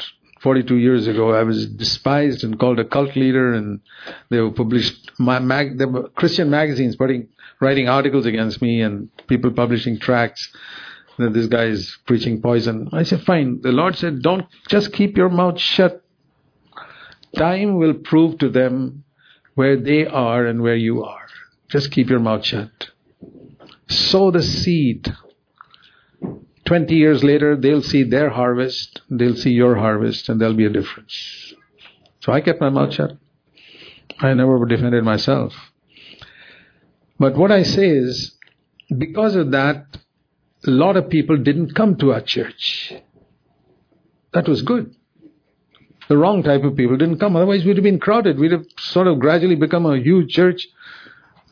42 0.41 0.77
years 0.77 1.07
ago, 1.07 1.31
I 1.33 1.43
was 1.43 1.67
despised 1.67 2.43
and 2.43 2.59
called 2.59 2.79
a 2.79 2.86
cult 2.86 3.15
leader, 3.15 3.53
and 3.53 3.79
they 4.29 4.39
were 4.39 4.51
published. 4.51 5.11
My 5.17 5.39
mag, 5.39 5.79
there 5.79 5.88
were 5.88 6.09
Christian 6.09 6.49
magazines 6.49 6.95
putting, 6.95 7.29
writing 7.59 7.89
articles 7.89 8.25
against 8.25 8.61
me, 8.61 8.81
and 8.81 9.09
people 9.27 9.51
publishing 9.51 9.99
tracts 9.99 10.49
that 11.18 11.34
this 11.34 11.47
guy 11.47 11.66
is 11.66 11.97
preaching 12.05 12.41
poison. 12.41 12.89
I 12.91 13.03
said, 13.03 13.22
fine. 13.24 13.61
The 13.61 13.72
Lord 13.72 13.95
said, 13.95 14.22
don't 14.22 14.45
just 14.68 14.93
keep 14.93 15.18
your 15.18 15.30
mouth 15.30 15.59
shut. 15.59 16.01
Time 17.36 17.76
will 17.76 17.93
prove 17.93 18.38
to 18.39 18.49
them 18.49 19.03
where 19.55 19.78
they 19.78 20.05
are 20.05 20.45
and 20.45 20.61
where 20.61 20.76
you 20.76 21.03
are. 21.03 21.28
Just 21.70 21.91
keep 21.91 22.09
your 22.09 22.20
mouth 22.20 22.45
shut. 22.45 22.89
Sow 23.88 24.32
the 24.32 24.41
seed. 24.41 25.13
20 26.66 26.95
years 26.95 27.24
later, 27.24 27.55
they'll 27.55 27.84
see 27.84 28.03
their 28.03 28.30
harvest, 28.30 29.01
they'll 29.09 29.36
see 29.36 29.51
your 29.51 29.76
harvest, 29.76 30.30
and 30.30 30.41
there'll 30.41 30.55
be 30.55 30.66
a 30.66 30.70
difference. 30.70 31.53
So 32.22 32.34
I 32.34 32.41
kept 32.41 32.59
my 32.59 32.70
mouth 32.70 32.93
shut. 32.93 33.18
I 34.20 34.34
never 34.34 34.66
defended 34.66 35.03
myself. 35.03 35.53
But 37.20 37.36
what 37.38 37.51
I 37.51 37.63
say 37.63 37.88
is, 37.88 38.36
because 38.97 39.36
of 39.36 39.51
that, 39.51 39.97
a 40.68 40.72
lot 40.72 40.97
of 40.97 41.09
people 41.09 41.38
didn't 41.38 41.76
come 41.76 41.95
to 41.97 42.13
our 42.13 42.22
church. 42.22 42.93
That 44.34 44.47
was 44.47 44.61
good. 44.61 44.95
The 46.07 46.18
wrong 46.18 46.43
type 46.43 46.63
of 46.63 46.76
people 46.76 46.97
didn't 46.97 47.20
come. 47.20 47.36
Otherwise, 47.36 47.66
we'd 47.66 47.78
have 47.78 47.84
been 47.84 47.99
crowded. 47.99 48.38
We'd 48.38 48.51
have 48.51 48.66
sort 48.78 49.07
of 49.07 49.20
gradually 49.20 49.55
become 49.55 49.86
a 49.86 49.97
huge 49.97 50.32
church 50.32 50.68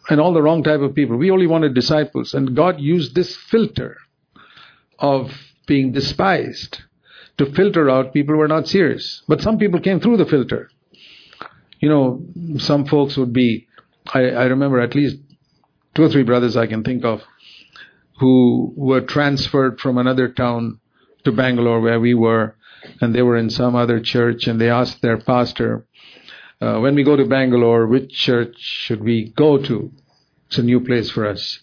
and 0.09 0.19
all 0.19 0.33
the 0.33 0.41
wrong 0.41 0.63
type 0.63 0.81
of 0.81 0.93
people. 0.93 1.17
We 1.17 1.31
only 1.31 1.47
wanted 1.47 1.73
disciples. 1.73 2.33
And 2.33 2.55
God 2.55 2.79
used 2.79 3.15
this 3.15 3.35
filter 3.35 3.97
of 4.99 5.31
being 5.65 5.91
despised 5.91 6.81
to 7.37 7.51
filter 7.53 7.89
out 7.89 8.13
people 8.13 8.35
who 8.35 8.39
were 8.39 8.47
not 8.47 8.67
serious. 8.67 9.23
But 9.27 9.41
some 9.41 9.57
people 9.57 9.79
came 9.79 9.99
through 9.99 10.17
the 10.17 10.25
filter. 10.25 10.69
You 11.79 11.89
know, 11.89 12.23
some 12.59 12.85
folks 12.85 13.17
would 13.17 13.33
be, 13.33 13.67
I, 14.13 14.21
I 14.29 14.43
remember 14.45 14.79
at 14.79 14.95
least 14.95 15.17
two 15.95 16.03
or 16.03 16.09
three 16.09 16.23
brothers 16.23 16.55
I 16.55 16.67
can 16.67 16.83
think 16.83 17.03
of 17.03 17.23
who 18.19 18.73
were 18.75 19.01
transferred 19.01 19.79
from 19.79 19.97
another 19.97 20.27
town 20.29 20.79
to 21.23 21.31
Bangalore 21.31 21.81
where 21.81 21.99
we 21.99 22.13
were, 22.13 22.55
and 23.01 23.13
they 23.13 23.21
were 23.21 23.37
in 23.37 23.49
some 23.49 23.75
other 23.75 23.99
church, 23.99 24.47
and 24.47 24.59
they 24.59 24.69
asked 24.69 25.01
their 25.01 25.17
pastor, 25.17 25.85
uh, 26.61 26.79
when 26.79 26.95
we 26.95 27.03
go 27.03 27.15
to 27.15 27.25
Bangalore, 27.25 27.87
which 27.87 28.11
church 28.11 28.55
should 28.57 29.03
we 29.03 29.33
go 29.35 29.57
to? 29.57 29.91
It's 30.47 30.57
a 30.57 30.63
new 30.63 30.79
place 30.79 31.09
for 31.09 31.25
us. 31.25 31.59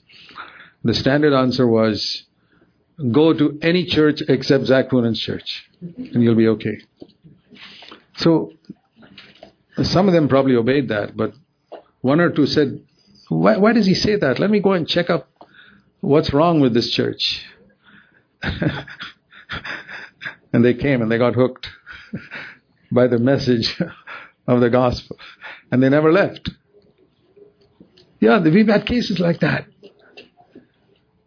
The 0.82 0.94
standard 0.94 1.32
answer 1.32 1.66
was, 1.66 2.24
go 3.12 3.32
to 3.32 3.58
any 3.62 3.84
church 3.86 4.22
except 4.28 4.66
Zac 4.66 4.90
church, 5.14 5.70
and 5.80 6.22
you'll 6.22 6.34
be 6.34 6.48
okay. 6.48 6.78
So, 8.16 8.52
some 9.82 10.08
of 10.08 10.14
them 10.14 10.28
probably 10.28 10.56
obeyed 10.56 10.88
that, 10.88 11.16
but 11.16 11.32
one 12.00 12.20
or 12.20 12.30
two 12.30 12.46
said, 12.46 12.82
why, 13.28 13.56
why 13.56 13.72
does 13.72 13.86
he 13.86 13.94
say 13.94 14.16
that? 14.16 14.38
Let 14.38 14.50
me 14.50 14.60
go 14.60 14.72
and 14.72 14.86
check 14.86 15.08
up 15.08 15.29
what's 16.00 16.32
wrong 16.32 16.60
with 16.60 16.74
this 16.74 16.90
church. 16.90 17.44
and 18.42 18.86
they 20.64 20.74
came 20.74 21.02
and 21.02 21.10
they 21.10 21.18
got 21.18 21.34
hooked 21.34 21.68
by 22.92 23.06
the 23.06 23.18
message 23.18 23.80
of 24.46 24.60
the 24.60 24.70
gospel. 24.70 25.16
And 25.70 25.82
they 25.82 25.88
never 25.88 26.12
left. 26.12 26.50
Yeah, 28.20 28.40
we've 28.40 28.68
had 28.68 28.86
cases 28.86 29.18
like 29.18 29.40
that. 29.40 29.66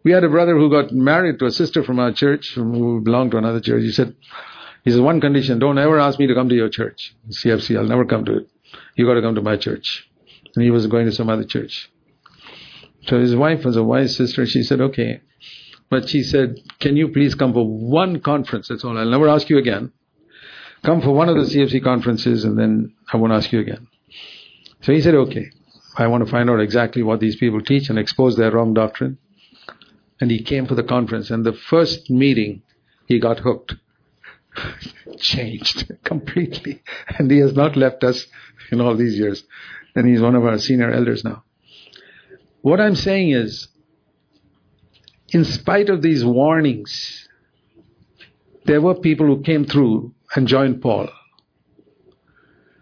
We 0.04 0.12
had 0.12 0.22
a 0.22 0.28
brother 0.28 0.56
who 0.56 0.70
got 0.70 0.92
married 0.92 1.38
to 1.38 1.46
a 1.46 1.50
sister 1.50 1.82
from 1.82 1.98
our 1.98 2.12
church 2.12 2.52
who 2.54 3.00
belonged 3.00 3.32
to 3.32 3.38
another 3.38 3.60
church. 3.60 3.82
He 3.82 3.90
said, 3.90 4.14
he 4.84 4.90
says, 4.90 5.00
one 5.00 5.20
condition, 5.20 5.58
don't 5.58 5.78
ever 5.78 5.98
ask 5.98 6.18
me 6.18 6.26
to 6.26 6.34
come 6.34 6.50
to 6.50 6.54
your 6.54 6.68
church, 6.68 7.16
CFC. 7.30 7.76
I'll 7.76 7.88
never 7.88 8.04
come 8.04 8.24
to 8.26 8.38
it. 8.38 8.48
You 8.96 9.06
got 9.06 9.14
to 9.14 9.22
come 9.22 9.34
to 9.36 9.40
my 9.40 9.56
church. 9.56 10.08
And 10.54 10.62
he 10.62 10.70
was 10.70 10.86
going 10.86 11.06
to 11.06 11.12
some 11.12 11.30
other 11.30 11.44
church. 11.44 11.90
So 13.06 13.20
his 13.20 13.36
wife 13.36 13.64
was 13.64 13.76
a 13.76 13.84
wise 13.84 14.16
sister. 14.16 14.46
She 14.46 14.62
said, 14.62 14.80
okay. 14.80 15.20
But 15.90 16.08
she 16.08 16.22
said, 16.22 16.56
can 16.80 16.96
you 16.96 17.08
please 17.08 17.34
come 17.34 17.52
for 17.52 17.66
one 17.66 18.20
conference? 18.20 18.68
That's 18.68 18.84
all. 18.84 18.98
I'll 18.98 19.10
never 19.10 19.28
ask 19.28 19.48
you 19.50 19.58
again. 19.58 19.92
Come 20.82 21.00
for 21.00 21.12
one 21.12 21.28
of 21.28 21.36
the 21.36 21.42
CFC 21.42 21.82
conferences 21.82 22.44
and 22.44 22.58
then 22.58 22.94
I 23.12 23.16
won't 23.16 23.32
ask 23.32 23.52
you 23.52 23.60
again. 23.60 23.86
So 24.82 24.92
he 24.92 25.00
said, 25.00 25.14
okay. 25.14 25.50
I 25.96 26.06
want 26.08 26.24
to 26.24 26.30
find 26.30 26.50
out 26.50 26.60
exactly 26.60 27.02
what 27.02 27.20
these 27.20 27.36
people 27.36 27.60
teach 27.60 27.88
and 27.88 27.98
expose 27.98 28.36
their 28.36 28.50
wrong 28.50 28.74
doctrine. 28.74 29.18
And 30.20 30.30
he 30.30 30.42
came 30.42 30.66
for 30.66 30.74
the 30.74 30.82
conference. 30.82 31.30
And 31.30 31.44
the 31.44 31.52
first 31.52 32.10
meeting, 32.10 32.62
he 33.06 33.18
got 33.18 33.38
hooked. 33.38 33.74
Changed 35.18 35.92
completely. 36.04 36.82
And 37.18 37.30
he 37.30 37.38
has 37.38 37.54
not 37.54 37.76
left 37.76 38.02
us 38.04 38.26
in 38.72 38.80
all 38.80 38.96
these 38.96 39.18
years. 39.18 39.44
And 39.94 40.08
he's 40.08 40.20
one 40.20 40.34
of 40.34 40.44
our 40.44 40.58
senior 40.58 40.90
elders 40.90 41.24
now. 41.24 41.44
What 42.64 42.80
I'm 42.80 42.94
saying 42.94 43.32
is, 43.32 43.68
in 45.28 45.44
spite 45.44 45.90
of 45.90 46.00
these 46.00 46.24
warnings, 46.24 47.28
there 48.64 48.80
were 48.80 48.94
people 48.94 49.26
who 49.26 49.42
came 49.42 49.66
through 49.66 50.14
and 50.34 50.48
joined 50.48 50.80
Paul. 50.80 51.10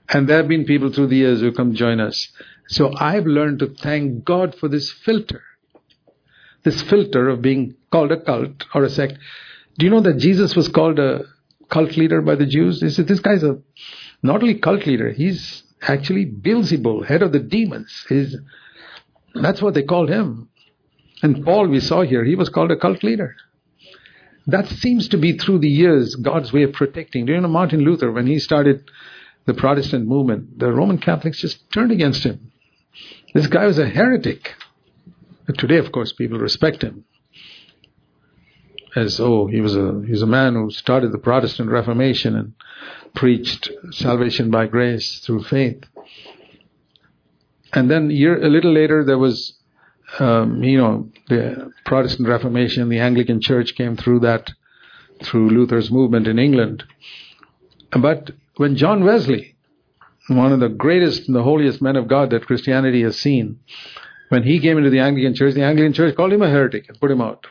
And 0.08 0.28
there 0.28 0.36
have 0.36 0.46
been 0.46 0.66
people 0.66 0.92
through 0.92 1.08
the 1.08 1.16
years 1.16 1.40
who 1.40 1.50
come 1.50 1.74
join 1.74 1.98
us. 1.98 2.28
So 2.68 2.94
I've 2.96 3.26
learned 3.26 3.58
to 3.58 3.74
thank 3.74 4.24
God 4.24 4.54
for 4.54 4.68
this 4.68 4.88
filter. 4.88 5.42
This 6.62 6.80
filter 6.82 7.28
of 7.28 7.42
being 7.42 7.74
called 7.90 8.12
a 8.12 8.20
cult 8.20 8.64
or 8.76 8.84
a 8.84 8.88
sect. 8.88 9.18
Do 9.78 9.86
you 9.86 9.90
know 9.90 10.02
that 10.02 10.18
Jesus 10.18 10.54
was 10.54 10.68
called 10.68 11.00
a 11.00 11.24
cult 11.70 11.96
leader 11.96 12.22
by 12.22 12.36
the 12.36 12.46
Jews? 12.46 12.78
They 12.78 12.90
said, 12.90 13.08
this 13.08 13.18
guy's 13.18 13.42
a 13.42 13.58
not 14.22 14.42
only 14.42 14.60
cult 14.60 14.86
leader, 14.86 15.10
he's 15.10 15.64
actually 15.82 16.24
Beelzebul, 16.24 17.04
head 17.04 17.22
of 17.22 17.32
the 17.32 17.40
demons. 17.40 18.06
He's, 18.08 18.36
that's 19.34 19.62
what 19.62 19.74
they 19.74 19.82
called 19.82 20.08
him. 20.08 20.48
And 21.22 21.44
Paul, 21.44 21.68
we 21.68 21.80
saw 21.80 22.02
here, 22.02 22.24
he 22.24 22.34
was 22.34 22.48
called 22.48 22.70
a 22.70 22.76
cult 22.76 23.02
leader. 23.02 23.36
That 24.46 24.66
seems 24.66 25.08
to 25.08 25.18
be 25.18 25.38
through 25.38 25.60
the 25.60 25.68
years 25.68 26.16
God's 26.16 26.52
way 26.52 26.64
of 26.64 26.72
protecting. 26.72 27.26
Do 27.26 27.32
you 27.32 27.40
know 27.40 27.48
Martin 27.48 27.80
Luther, 27.80 28.10
when 28.10 28.26
he 28.26 28.38
started 28.38 28.84
the 29.46 29.54
Protestant 29.54 30.06
movement, 30.06 30.58
the 30.58 30.72
Roman 30.72 30.98
Catholics 30.98 31.40
just 31.40 31.70
turned 31.72 31.92
against 31.92 32.24
him. 32.24 32.52
This 33.34 33.46
guy 33.46 33.66
was 33.66 33.78
a 33.78 33.88
heretic. 33.88 34.54
But 35.46 35.58
today, 35.58 35.78
of 35.78 35.92
course, 35.92 36.12
people 36.12 36.38
respect 36.38 36.82
him. 36.82 37.04
As, 38.94 39.18
oh, 39.20 39.46
he 39.46 39.60
was 39.60 39.74
a, 39.74 40.02
he 40.04 40.12
was 40.12 40.22
a 40.22 40.26
man 40.26 40.54
who 40.54 40.70
started 40.70 41.12
the 41.12 41.18
Protestant 41.18 41.70
Reformation 41.70 42.36
and 42.36 42.52
preached 43.14 43.70
salvation 43.90 44.50
by 44.50 44.66
grace 44.66 45.20
through 45.20 45.44
faith. 45.44 45.84
And 47.72 47.90
then 47.90 48.10
year, 48.10 48.42
a 48.42 48.48
little 48.48 48.72
later, 48.72 49.04
there 49.04 49.18
was, 49.18 49.54
um, 50.18 50.62
you 50.62 50.78
know, 50.78 51.08
the 51.28 51.72
Protestant 51.86 52.28
Reformation, 52.28 52.88
the 52.88 52.98
Anglican 52.98 53.40
Church 53.40 53.74
came 53.74 53.96
through 53.96 54.20
that, 54.20 54.50
through 55.22 55.50
Luther's 55.50 55.90
movement 55.90 56.26
in 56.26 56.38
England. 56.38 56.84
But 57.90 58.30
when 58.56 58.76
John 58.76 59.04
Wesley 59.04 59.52
one 60.28 60.52
of 60.52 60.60
the 60.60 60.68
greatest 60.68 61.26
and 61.26 61.36
the 61.36 61.42
holiest 61.42 61.82
men 61.82 61.96
of 61.96 62.08
God 62.08 62.30
that 62.30 62.46
Christianity 62.46 63.02
has 63.02 63.18
seen, 63.18 63.58
when 64.28 64.42
he 64.42 64.60
came 64.60 64.78
into 64.78 64.90
the 64.90 65.00
Anglican 65.00 65.34
Church, 65.34 65.54
the 65.54 65.64
Anglican 65.64 65.92
Church 65.92 66.16
called 66.16 66.32
him 66.32 66.42
a 66.42 66.48
heretic 66.48 66.88
and 66.88 67.00
put 67.00 67.10
him 67.10 67.20
out. 67.20 67.46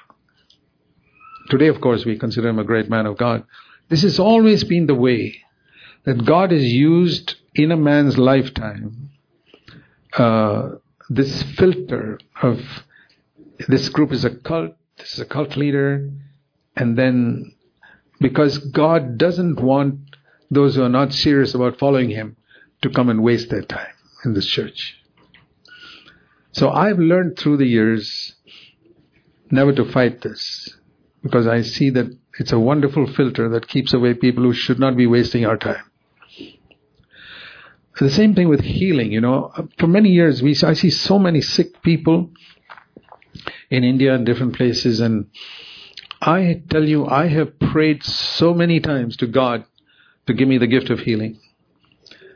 Today, 1.49 1.67
of 1.67 1.82
course, 1.82 2.05
we 2.05 2.17
consider 2.17 2.49
him 2.49 2.59
a 2.59 2.63
great 2.63 2.89
man 2.89 3.05
of 3.05 3.17
God. 3.17 3.43
This 3.89 4.03
has 4.03 4.19
always 4.19 4.63
been 4.63 4.88
the 4.88 4.95
way 4.95 5.43
that 6.05 6.26
God 6.26 6.51
has 6.51 6.63
used 6.63 7.36
in 7.53 7.72
a 7.72 7.78
man's 7.78 8.17
lifetime 8.17 9.11
uh, 10.14 10.70
this 11.09 11.43
filter 11.43 12.20
of 12.41 12.59
this 13.68 13.89
group 13.89 14.12
is 14.12 14.26
a 14.26 14.30
cult, 14.30 14.76
this 14.97 15.14
is 15.14 15.20
a 15.20 15.26
cult 15.26 15.55
leader, 15.57 16.09
and 16.76 16.97
then 16.97 17.53
Because 18.22 18.59
God 18.59 19.18
doesn't 19.18 19.59
want 19.59 19.95
those 20.51 20.76
who 20.76 20.84
are 20.84 20.89
not 20.89 21.12
serious 21.12 21.55
about 21.55 21.80
following 21.80 22.12
Him 22.12 22.38
to 22.84 22.89
come 22.89 23.09
and 23.09 23.24
waste 23.24 23.49
their 23.49 23.64
time 23.64 23.95
in 24.24 24.34
this 24.34 24.45
church. 24.45 24.97
So 26.51 26.70
I've 26.70 26.99
learned 26.99 27.38
through 27.39 27.57
the 27.57 27.66
years 27.66 28.36
never 29.49 29.74
to 29.74 29.86
fight 29.91 30.22
this 30.22 30.78
because 31.24 31.47
I 31.47 31.62
see 31.62 31.89
that 31.91 32.16
it's 32.39 32.51
a 32.51 32.59
wonderful 32.59 33.07
filter 33.07 33.49
that 33.49 33.68
keeps 33.68 33.93
away 33.93 34.14
people 34.14 34.43
who 34.43 34.53
should 34.53 34.80
not 34.80 34.95
be 34.95 35.07
wasting 35.07 35.45
our 35.45 35.57
time. 35.57 35.91
The 38.02 38.10
same 38.10 38.34
thing 38.34 38.49
with 38.49 38.62
healing, 38.62 39.12
you 39.12 39.22
know. 39.22 39.52
For 39.78 39.86
many 39.86 40.10
years, 40.10 40.41
we 40.41 40.58
I 40.64 40.74
see 40.74 40.89
so 40.89 41.20
many 41.20 41.39
sick 41.39 41.84
people 41.84 42.32
in 43.70 43.84
India 43.84 44.16
and 44.16 44.26
different 44.26 44.56
places, 44.56 44.99
and 44.99 45.28
I 46.20 46.64
tell 46.68 46.84
you, 46.84 47.06
I 47.06 47.28
have 47.28 47.60
prayed 47.60 48.04
so 48.04 48.56
many 48.56 48.80
times 48.80 49.18
to 49.18 49.28
God 49.28 49.66
to 50.26 50.34
give 50.34 50.47
me 50.47 50.58
the 50.58 50.66
gift 50.66 50.89
of 50.89 51.02
healing. 51.02 51.39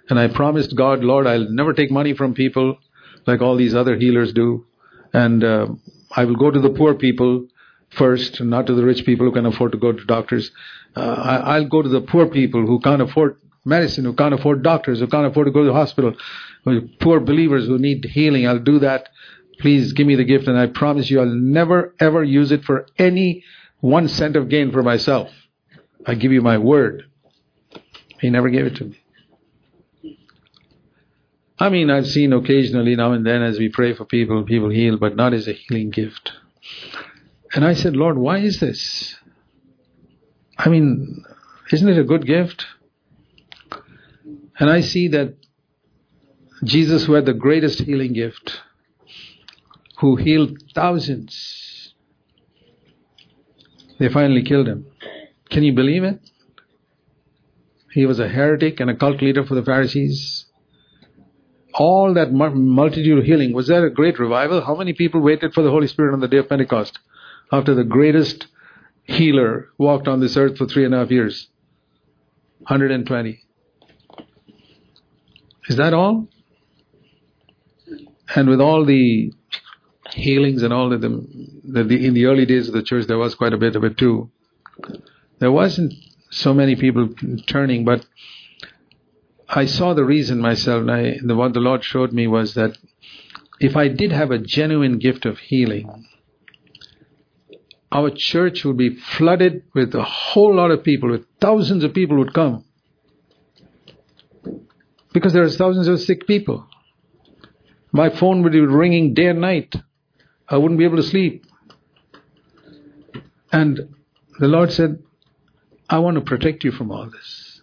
And 0.08 0.20
I 0.20 0.28
promised 0.28 0.76
God, 0.76 1.04
Lord, 1.04 1.26
I'll 1.26 1.50
never 1.50 1.74
take 1.74 1.90
money 1.90 2.14
from 2.14 2.36
people 2.36 2.78
like 3.26 3.42
all 3.42 3.56
these 3.56 3.74
other 3.74 3.96
healers 3.96 4.34
do. 4.34 4.68
And 5.14 5.44
uh, 5.44 5.70
I 6.12 6.26
will 6.26 6.36
go 6.36 6.52
to 6.52 6.60
the 6.60 6.70
poor 6.70 6.94
people 6.94 7.48
first, 7.90 8.40
not 8.40 8.68
to 8.68 8.76
the 8.76 8.86
rich 8.86 9.04
people 9.04 9.26
who 9.26 9.32
can 9.32 9.48
afford 9.48 9.72
to 9.72 9.80
go 9.80 9.94
to 9.94 10.06
doctors. 10.06 10.52
Uh, 10.96 11.42
I, 11.44 11.60
will 11.60 11.70
go 11.70 11.82
to 11.82 11.90
the 11.90 12.02
poor 12.02 12.28
people 12.28 12.68
who 12.68 12.80
can't 12.80 13.02
afford 13.02 13.38
medicine, 13.66 14.06
who 14.06 14.14
can't 14.14 14.34
afford 14.34 14.64
doctors, 14.64 15.00
who 15.00 15.08
can't 15.08 15.26
afford 15.26 15.48
to 15.48 15.52
go 15.52 15.62
to 15.62 15.68
the 15.68 15.74
hospital, 15.74 16.16
poor 17.00 17.20
believers 17.20 17.66
who 17.66 17.78
need 17.78 18.06
healing. 18.06 18.48
I'll 18.48 18.60
do 18.60 18.80
that. 18.80 19.10
Please 19.60 19.94
give 19.94 20.06
me 20.06 20.16
the 20.16 20.24
gift, 20.24 20.48
and 20.48 20.58
I 20.58 20.68
promise 20.68 21.10
you 21.10 21.20
I'll 21.20 21.26
never 21.28 21.96
ever 22.00 22.24
use 22.24 22.52
it 22.52 22.64
for 22.66 22.88
any 22.98 23.44
one 23.80 24.08
cent 24.08 24.36
of 24.36 24.50
gain 24.50 24.72
for 24.72 24.84
myself. 24.84 25.30
I 26.06 26.16
give 26.16 26.32
you 26.32 26.42
my 26.42 26.58
word. 26.58 27.06
He 28.20 28.30
never 28.30 28.50
gave 28.50 28.66
it 28.66 28.76
to 28.78 28.86
me. 28.86 29.00
I 31.58 31.70
mean, 31.70 31.90
I've 31.90 32.08
seen 32.08 32.34
occasionally 32.34 32.96
now 32.96 33.14
and 33.14 33.26
then 33.26 33.42
as 33.42 33.58
we 33.58 33.70
pray 33.70 33.94
for 33.94 34.04
people, 34.04 34.44
people 34.44 34.70
heal, 34.70 34.98
but 34.98 35.16
not 35.16 35.34
as 35.34 35.48
a 35.48 35.54
healing 35.54 35.90
gift. 35.90 36.34
And 37.54 37.64
I 37.64 37.74
said, 37.74 37.96
Lord, 37.96 38.18
why 38.18 38.40
is 38.40 38.60
this? 38.60 39.16
I 40.58 40.68
mean, 40.68 41.24
isn't 41.72 41.88
it 41.88 41.98
a 41.98 42.04
good 42.04 42.26
gift? 42.26 42.66
And 44.60 44.70
I 44.70 44.82
see 44.82 45.08
that 45.10 45.36
Jesus, 46.64 47.06
who 47.06 47.14
had 47.14 47.26
the 47.26 47.34
greatest 47.34 47.80
healing 47.80 48.14
gift, 48.14 48.62
who 50.00 50.16
healed 50.16 50.58
thousands, 50.74 51.94
they 54.00 54.10
finally 54.10 54.44
killed 54.44 54.68
him. 54.68 54.86
Can 55.50 55.64
you 55.64 55.74
believe 55.74 56.04
it? 56.04 56.20
He 57.94 58.06
was 58.06 58.20
a 58.20 58.28
heretic 58.28 58.80
and 58.80 58.90
a 58.90 58.96
cult 58.96 59.22
leader 59.22 59.46
for 59.46 59.56
the 59.56 59.64
Pharisees. 59.64 60.46
All 61.74 62.14
that 62.14 62.32
multitude 62.32 63.26
healing, 63.26 63.54
was 63.54 63.68
that 63.68 63.84
a 63.84 63.90
great 63.90 64.20
revival? 64.20 64.62
How 64.62 64.76
many 64.76 64.94
people 64.94 65.22
waited 65.22 65.54
for 65.54 65.62
the 65.62 65.70
Holy 65.70 65.88
Spirit 65.88 66.14
on 66.14 66.20
the 66.20 66.28
day 66.28 66.38
of 66.38 66.50
Pentecost? 66.50 67.00
after 67.52 67.76
the 67.76 67.84
greatest 67.84 68.48
healer 69.04 69.70
walked 69.78 70.08
on 70.08 70.20
this 70.20 70.38
earth 70.38 70.58
for 70.58 70.66
three 70.66 70.86
and 70.86 70.94
a 70.94 71.00
half 71.00 71.12
years? 71.12 71.50
120. 72.60 73.45
Is 75.68 75.78
that 75.78 75.94
all? 75.94 76.28
And 78.36 78.50
with 78.50 78.62
all 78.62 78.86
the 78.86 79.34
healings 80.12 80.64
and 80.64 80.74
all 80.74 80.94
of 80.94 81.02
them, 81.02 81.62
the, 81.64 81.84
the, 81.84 82.06
in 82.06 82.14
the 82.14 82.26
early 82.26 82.46
days 82.46 82.68
of 82.68 82.74
the 82.74 82.84
church, 82.84 83.08
there 83.08 83.18
was 83.18 83.36
quite 83.36 83.54
a 83.54 83.58
bit 83.58 83.76
of 83.76 83.84
it 83.84 83.98
too. 83.98 84.30
There 85.40 85.52
wasn't 85.52 85.94
so 86.32 86.54
many 86.54 86.76
people 86.76 87.10
turning, 87.48 87.86
but 87.86 88.06
I 89.48 89.66
saw 89.66 89.94
the 89.94 90.04
reason 90.04 90.40
myself, 90.40 90.82
and 90.82 90.92
I, 90.92 91.18
the, 91.24 91.36
what 91.36 91.54
the 91.54 91.60
Lord 91.60 91.84
showed 91.84 92.12
me 92.12 92.28
was 92.28 92.56
that 92.56 92.78
if 93.60 93.76
I 93.76 93.88
did 93.88 94.12
have 94.12 94.32
a 94.32 94.38
genuine 94.38 95.00
gift 95.00 95.26
of 95.26 95.38
healing, 95.38 96.06
our 97.92 98.10
church 98.10 98.66
would 98.66 98.78
be 98.78 98.96
flooded 98.96 99.64
with 99.74 99.96
a 99.96 100.04
whole 100.04 100.56
lot 100.56 100.72
of 100.72 100.84
people, 100.84 101.10
with 101.10 101.26
thousands 101.40 101.84
of 101.84 101.94
people 101.94 102.18
would 102.18 102.34
come. 102.34 102.65
Because 105.16 105.32
there 105.32 105.44
are 105.44 105.50
thousands 105.50 105.88
of 105.88 106.02
sick 106.02 106.28
people. 106.28 106.68
My 107.94 108.10
phone 108.10 108.44
would 108.44 108.52
be 108.52 108.60
ringing 108.60 109.14
day 109.14 109.28
and 109.28 109.40
night. 109.40 109.74
I 110.50 110.58
wouldn't 110.58 110.78
be 110.78 110.84
able 110.84 110.98
to 110.98 111.04
sleep. 111.04 111.46
And 113.50 113.96
the 114.40 114.50
Lord 114.50 114.74
said, 114.74 115.02
I 115.90 116.00
want 116.00 116.16
to 116.16 116.22
protect 116.22 116.66
you 116.66 116.72
from 116.74 116.92
all 116.92 117.10
this. 117.10 117.62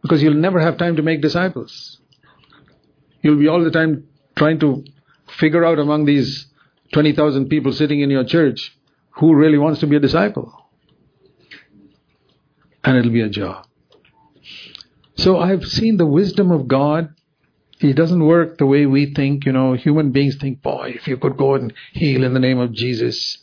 Because 0.00 0.22
you'll 0.22 0.32
never 0.32 0.58
have 0.58 0.78
time 0.78 0.96
to 0.96 1.02
make 1.02 1.20
disciples. 1.20 1.98
You'll 3.20 3.38
be 3.38 3.48
all 3.48 3.62
the 3.62 3.70
time 3.70 4.08
trying 4.34 4.58
to 4.60 4.84
figure 5.38 5.66
out 5.66 5.78
among 5.78 6.06
these 6.06 6.46
20,000 6.94 7.50
people 7.50 7.74
sitting 7.74 8.00
in 8.00 8.08
your 8.08 8.24
church 8.24 8.74
who 9.10 9.34
really 9.34 9.58
wants 9.58 9.80
to 9.80 9.86
be 9.86 9.96
a 9.96 10.00
disciple? 10.00 10.50
And 12.82 12.96
it'll 12.96 13.12
be 13.12 13.20
a 13.20 13.28
job. 13.28 13.66
So 15.16 15.38
I've 15.38 15.64
seen 15.64 15.96
the 15.96 16.06
wisdom 16.06 16.50
of 16.50 16.68
God. 16.68 17.14
He 17.78 17.92
doesn't 17.92 18.24
work 18.24 18.58
the 18.58 18.66
way 18.66 18.86
we 18.86 19.12
think. 19.12 19.44
You 19.44 19.52
know, 19.52 19.74
human 19.74 20.12
beings 20.12 20.36
think, 20.36 20.62
boy, 20.62 20.94
if 20.94 21.06
you 21.06 21.16
could 21.16 21.36
go 21.36 21.54
and 21.54 21.72
heal 21.92 22.24
in 22.24 22.32
the 22.32 22.40
name 22.40 22.58
of 22.58 22.72
Jesus, 22.72 23.38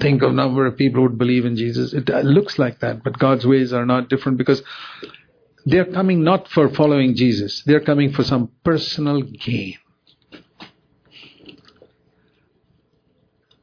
think 0.00 0.22
of 0.22 0.32
number 0.34 0.66
of 0.66 0.76
people 0.76 1.00
who 1.00 1.08
would 1.08 1.18
believe 1.18 1.44
in 1.44 1.56
Jesus. 1.56 1.92
It 1.92 2.08
looks 2.08 2.58
like 2.58 2.80
that, 2.80 3.02
but 3.02 3.18
God's 3.18 3.46
ways 3.46 3.72
are 3.72 3.86
not 3.86 4.08
different 4.08 4.38
because 4.38 4.62
they're 5.64 5.84
coming 5.84 6.24
not 6.24 6.48
for 6.48 6.68
following 6.68 7.14
Jesus. 7.14 7.62
They're 7.64 7.80
coming 7.80 8.12
for 8.12 8.24
some 8.24 8.50
personal 8.64 9.22
gain. 9.22 9.76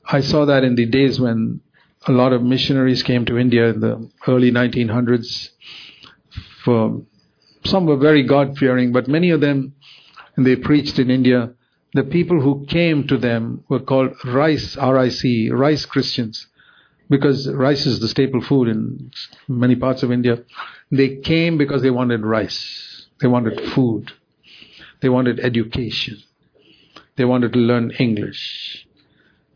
I 0.08 0.22
saw 0.22 0.46
that 0.46 0.64
in 0.64 0.76
the 0.76 0.86
days 0.86 1.20
when 1.20 1.62
a 2.08 2.12
lot 2.12 2.32
of 2.32 2.44
missionaries 2.44 3.02
came 3.02 3.26
to 3.26 3.38
India 3.38 3.70
in 3.70 3.80
the 3.80 4.10
early 4.28 4.52
1900s. 4.52 5.50
For 6.64 7.02
some 7.66 7.86
were 7.86 7.98
very 7.98 8.24
God 8.24 8.58
fearing, 8.58 8.92
but 8.92 9.08
many 9.08 9.32
of 9.32 9.42
them, 9.42 9.74
they 10.38 10.56
preached 10.56 11.00
in 11.00 11.10
India. 11.10 11.54
The 11.94 12.04
people 12.04 12.42
who 12.42 12.66
came 12.66 13.08
to 13.08 13.18
them 13.18 13.64
were 13.70 13.80
called 13.80 14.14
rice, 14.26 14.76
R-I-C, 14.78 15.50
rice 15.52 15.86
Christians, 15.86 16.48
because 17.10 17.50
rice 17.52 17.86
is 17.86 18.00
the 18.00 18.08
staple 18.08 18.42
food 18.42 18.68
in 18.68 19.12
many 19.48 19.76
parts 19.76 20.04
of 20.04 20.12
India. 20.12 20.44
They 20.92 21.18
came 21.18 21.58
because 21.58 21.82
they 21.82 21.92
wanted 21.92 22.26
rice. 22.26 23.08
They 23.22 23.28
wanted 23.28 23.72
food. 23.72 24.12
They 25.02 25.10
wanted 25.10 25.40
education. 25.40 26.18
They 27.16 27.26
wanted 27.26 27.54
to 27.54 27.60
learn 27.60 27.92
English. 27.92 28.86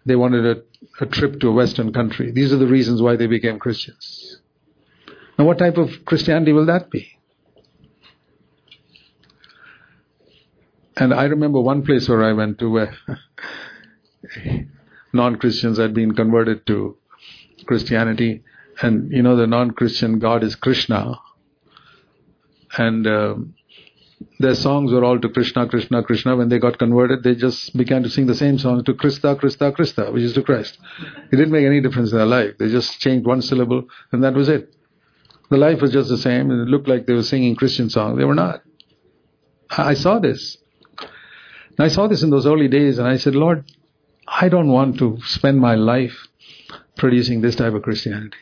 They 0.06 0.16
wanted 0.16 0.46
a, 0.46 1.04
a 1.04 1.06
trip 1.06 1.40
to 1.42 1.50
a 1.50 1.52
Western 1.52 1.92
country. 1.92 2.32
These 2.32 2.54
are 2.54 2.58
the 2.58 2.68
reasons 2.68 3.02
why 3.02 3.16
they 3.18 3.28
became 3.28 3.60
Christians. 3.60 4.40
Now, 5.38 5.46
what 5.46 5.58
type 5.58 5.78
of 5.78 6.06
Christianity 6.06 6.54
will 6.54 6.66
that 6.68 6.90
be? 6.90 7.19
And 10.98 11.14
I 11.14 11.26
remember 11.26 11.62
one 11.62 11.84
place 11.84 12.10
where 12.10 12.24
I 12.24 12.34
went 12.34 12.60
to 12.60 12.70
where 12.70 12.94
non 15.14 15.38
Christians 15.38 15.78
had 15.78 15.94
been 15.94 16.14
converted 16.14 16.66
to 16.68 16.98
Christianity. 17.66 18.44
And 18.82 19.12
you 19.12 19.22
know, 19.22 19.36
the 19.36 19.48
non 19.48 19.72
Christian 19.72 20.20
God 20.20 20.44
is 20.44 20.56
Krishna. 20.56 21.20
And 22.78 23.08
um, 23.08 23.56
their 24.40 24.56
songs 24.56 24.92
were 24.92 25.04
all 25.04 25.20
to 25.20 25.30
Krishna, 25.30 25.68
Krishna, 25.68 26.04
Krishna. 26.04 26.36
When 26.36 26.50
they 26.50 26.60
got 26.60 26.78
converted, 26.78 27.24
they 27.24 27.36
just 27.36 27.76
began 27.76 28.04
to 28.04 28.10
sing 28.10 28.28
the 28.28 28.36
same 28.36 28.58
song 28.58 28.84
to 28.84 28.94
Krista, 28.94 29.40
Krista, 29.40 29.76
Krista, 29.76 30.14
which 30.14 30.24
is 30.24 30.34
to 30.34 30.44
Christ. 30.44 30.78
It 31.32 31.36
didn't 31.36 31.52
make 31.52 31.66
any 31.66 31.82
difference 31.82 32.12
in 32.12 32.18
their 32.18 32.28
life. 32.28 32.58
They 32.58 32.70
just 32.70 33.00
changed 33.00 33.26
one 33.26 33.42
syllable, 33.42 33.86
and 34.12 34.24
that 34.24 34.34
was 34.34 34.50
it. 34.50 34.76
The 35.50 35.58
life 35.58 35.82
was 35.82 35.92
just 35.92 36.10
the 36.10 36.18
same, 36.18 36.52
and 36.52 36.62
it 36.62 36.70
looked 36.70 36.88
like 36.88 37.06
they 37.06 37.14
were 37.14 37.24
singing 37.24 37.56
Christian 37.56 37.90
songs. 37.90 38.18
They 38.18 38.26
were 38.26 38.36
not. 38.36 38.62
I 39.72 39.94
saw 39.94 40.20
this. 40.20 40.58
And 41.80 41.86
I 41.86 41.88
saw 41.88 42.08
this 42.08 42.24
in 42.24 42.30
those 42.30 42.46
early 42.46 42.68
days, 42.68 43.00
and 43.00 43.08
I 43.08 43.16
said, 43.16 43.36
Lord, 43.36 43.64
I 44.28 44.50
don't 44.50 44.68
want 44.68 45.00
to 45.00 45.18
spend 45.24 45.62
my 45.62 45.76
life 45.76 46.28
producing 46.98 47.40
this 47.40 47.56
type 47.56 47.74
of 47.74 47.84
Christianity. 47.84 48.36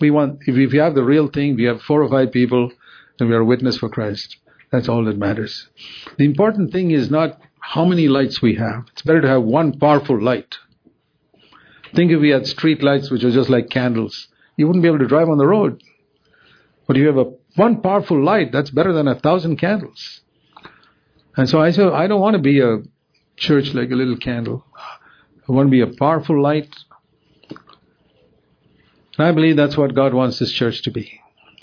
We 0.00 0.10
want, 0.10 0.40
if 0.46 0.72
we 0.72 0.78
have 0.78 0.94
the 0.94 1.04
real 1.04 1.28
thing, 1.28 1.54
we 1.54 1.64
have 1.64 1.82
four 1.82 2.02
or 2.02 2.08
five 2.08 2.32
people 2.32 2.72
and 3.20 3.28
we 3.28 3.34
are 3.34 3.40
a 3.40 3.44
witness 3.44 3.76
for 3.76 3.90
Christ. 3.90 4.38
That's 4.72 4.88
all 4.88 5.04
that 5.04 5.18
matters. 5.18 5.68
The 6.16 6.24
important 6.24 6.72
thing 6.72 6.92
is 6.92 7.10
not 7.10 7.38
how 7.60 7.84
many 7.84 8.08
lights 8.08 8.40
we 8.40 8.54
have. 8.54 8.86
It's 8.92 9.02
better 9.02 9.20
to 9.20 9.28
have 9.28 9.42
one 9.42 9.78
powerful 9.78 10.18
light. 10.18 10.56
Think 11.94 12.10
if 12.10 12.20
we 12.20 12.30
had 12.30 12.46
street 12.46 12.82
lights 12.82 13.10
which 13.10 13.22
are 13.22 13.30
just 13.30 13.50
like 13.50 13.68
candles. 13.68 14.28
You 14.56 14.66
wouldn't 14.66 14.82
be 14.82 14.88
able 14.88 15.00
to 15.00 15.06
drive 15.06 15.28
on 15.28 15.36
the 15.36 15.46
road. 15.46 15.82
But 16.86 16.96
if 16.96 17.02
you 17.02 17.06
have 17.08 17.18
a 17.18 17.32
one 17.54 17.82
powerful 17.82 18.22
light, 18.22 18.50
that's 18.50 18.70
better 18.70 18.94
than 18.94 19.08
a 19.08 19.20
thousand 19.20 19.56
candles. 19.58 20.22
And 21.36 21.48
so 21.48 21.60
I 21.60 21.70
said, 21.70 21.88
I 21.88 22.06
don't 22.06 22.20
want 22.20 22.34
to 22.34 22.42
be 22.42 22.60
a 22.60 22.78
church 23.36 23.74
like 23.74 23.90
a 23.90 23.94
little 23.94 24.16
candle. 24.16 24.64
I 25.48 25.52
want 25.52 25.66
to 25.66 25.70
be 25.70 25.82
a 25.82 25.86
powerful 25.86 26.40
light. 26.40 26.74
And 29.18 29.26
I 29.26 29.32
believe 29.32 29.56
that's 29.56 29.76
what 29.76 29.94
God 29.94 30.14
wants 30.14 30.38
this 30.38 30.52
church 30.52 30.82
to 30.82 30.90
be. 30.90 31.20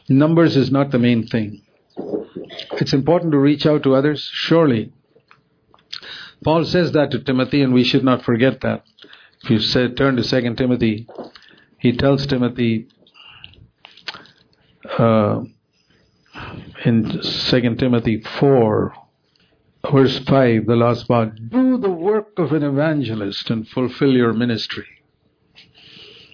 Numbers 0.08 0.56
is 0.56 0.72
not 0.72 0.92
the 0.92 1.00
main 1.00 1.28
thing. 1.28 1.62
It's 2.74 2.94
important 2.94 3.32
to 3.32 3.38
reach 3.38 3.66
out 3.66 3.84
to 3.84 3.96
others, 3.96 4.30
surely. 4.32 4.92
Paul 6.44 6.66
says 6.66 6.92
that 6.92 7.12
to 7.12 7.20
Timothy, 7.20 7.62
and 7.62 7.74
we 7.74 7.84
should 7.84 8.04
not 8.04 8.24
forget 8.24 8.62
that. 8.62 8.84
If 9.44 9.50
you 9.50 9.60
say, 9.60 9.88
turn 9.90 10.18
to 10.18 10.24
Second 10.24 10.58
Timothy, 10.58 11.08
he 11.78 11.96
tells 11.96 12.26
Timothy 12.28 12.88
uh, 14.98 15.44
in 16.86 17.24
Second 17.24 17.80
Timothy 17.80 18.22
4, 18.40 18.94
verse 19.92 20.20
5, 20.20 20.66
the 20.66 20.76
last 20.76 21.08
part, 21.08 21.50
do 21.50 21.78
the 21.78 21.90
work 21.90 22.38
of 22.38 22.54
an 22.54 22.64
evangelist 22.64 23.50
and 23.50 23.68
fulfill 23.68 24.12
your 24.12 24.34
ministry. 24.34 24.88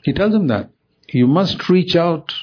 He 0.03 0.13
tells 0.13 0.33
him 0.33 0.47
that. 0.47 0.69
You 1.11 1.27
must 1.27 1.69
reach 1.69 1.95
out 1.95 2.33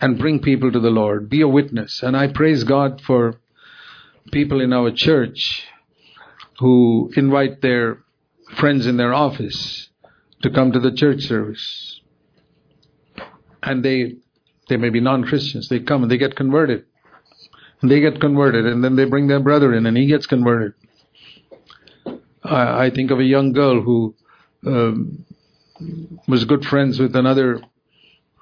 and 0.00 0.18
bring 0.18 0.40
people 0.40 0.72
to 0.72 0.80
the 0.80 0.90
Lord. 0.90 1.28
Be 1.28 1.40
a 1.40 1.48
witness. 1.48 2.02
And 2.02 2.16
I 2.16 2.28
praise 2.28 2.64
God 2.64 3.00
for 3.00 3.40
people 4.32 4.60
in 4.60 4.72
our 4.72 4.90
church 4.90 5.64
who 6.58 7.10
invite 7.16 7.60
their 7.60 8.02
friends 8.56 8.86
in 8.86 8.96
their 8.96 9.14
office 9.14 9.88
to 10.42 10.50
come 10.50 10.72
to 10.72 10.80
the 10.80 10.92
church 10.92 11.22
service. 11.22 12.00
And 13.62 13.84
they 13.84 14.16
they 14.68 14.76
may 14.76 14.90
be 14.90 15.00
non-Christians. 15.00 15.68
They 15.68 15.80
come 15.80 16.02
and 16.02 16.10
they 16.10 16.16
get 16.16 16.36
converted. 16.36 16.84
They 17.82 18.00
get 18.00 18.20
converted 18.20 18.66
and 18.66 18.84
then 18.84 18.96
they 18.96 19.04
bring 19.04 19.26
their 19.26 19.40
brother 19.40 19.72
in 19.74 19.86
and 19.86 19.96
he 19.96 20.06
gets 20.06 20.26
converted. 20.26 20.74
I, 22.44 22.86
I 22.86 22.90
think 22.90 23.10
of 23.10 23.18
a 23.18 23.24
young 23.24 23.52
girl 23.52 23.80
who 23.80 24.14
um, 24.66 25.24
was 26.28 26.44
good 26.44 26.64
friends 26.64 26.98
with 26.98 27.16
another 27.16 27.60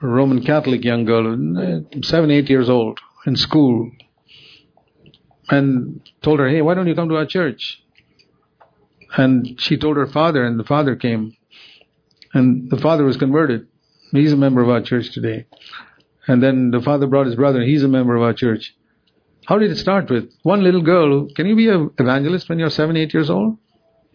Roman 0.00 0.44
Catholic 0.44 0.84
young 0.84 1.04
girl, 1.04 1.24
seven, 2.02 2.30
eight 2.30 2.48
years 2.48 2.68
old, 2.68 3.00
in 3.26 3.36
school, 3.36 3.90
and 5.48 6.00
told 6.22 6.38
her, 6.38 6.48
Hey, 6.48 6.62
why 6.62 6.74
don't 6.74 6.86
you 6.86 6.94
come 6.94 7.08
to 7.08 7.16
our 7.16 7.26
church? 7.26 7.82
And 9.16 9.60
she 9.60 9.76
told 9.76 9.96
her 9.96 10.06
father, 10.06 10.44
and 10.44 10.58
the 10.58 10.64
father 10.64 10.94
came, 10.94 11.36
and 12.32 12.70
the 12.70 12.76
father 12.76 13.04
was 13.04 13.16
converted. 13.16 13.66
He's 14.12 14.32
a 14.32 14.36
member 14.36 14.62
of 14.62 14.68
our 14.68 14.82
church 14.82 15.12
today. 15.12 15.46
And 16.26 16.42
then 16.42 16.70
the 16.70 16.80
father 16.80 17.06
brought 17.06 17.26
his 17.26 17.36
brother, 17.36 17.62
he's 17.62 17.82
a 17.82 17.88
member 17.88 18.14
of 18.14 18.22
our 18.22 18.34
church. 18.34 18.74
How 19.48 19.56
did 19.56 19.70
it 19.70 19.78
start 19.78 20.10
with? 20.10 20.30
One 20.42 20.62
little 20.62 20.82
girl, 20.82 21.26
can 21.34 21.46
you 21.46 21.56
be 21.56 21.70
an 21.70 21.90
evangelist 21.96 22.50
when 22.50 22.58
you're 22.58 22.68
seven, 22.68 22.98
eight 22.98 23.14
years 23.14 23.30
old? 23.30 23.56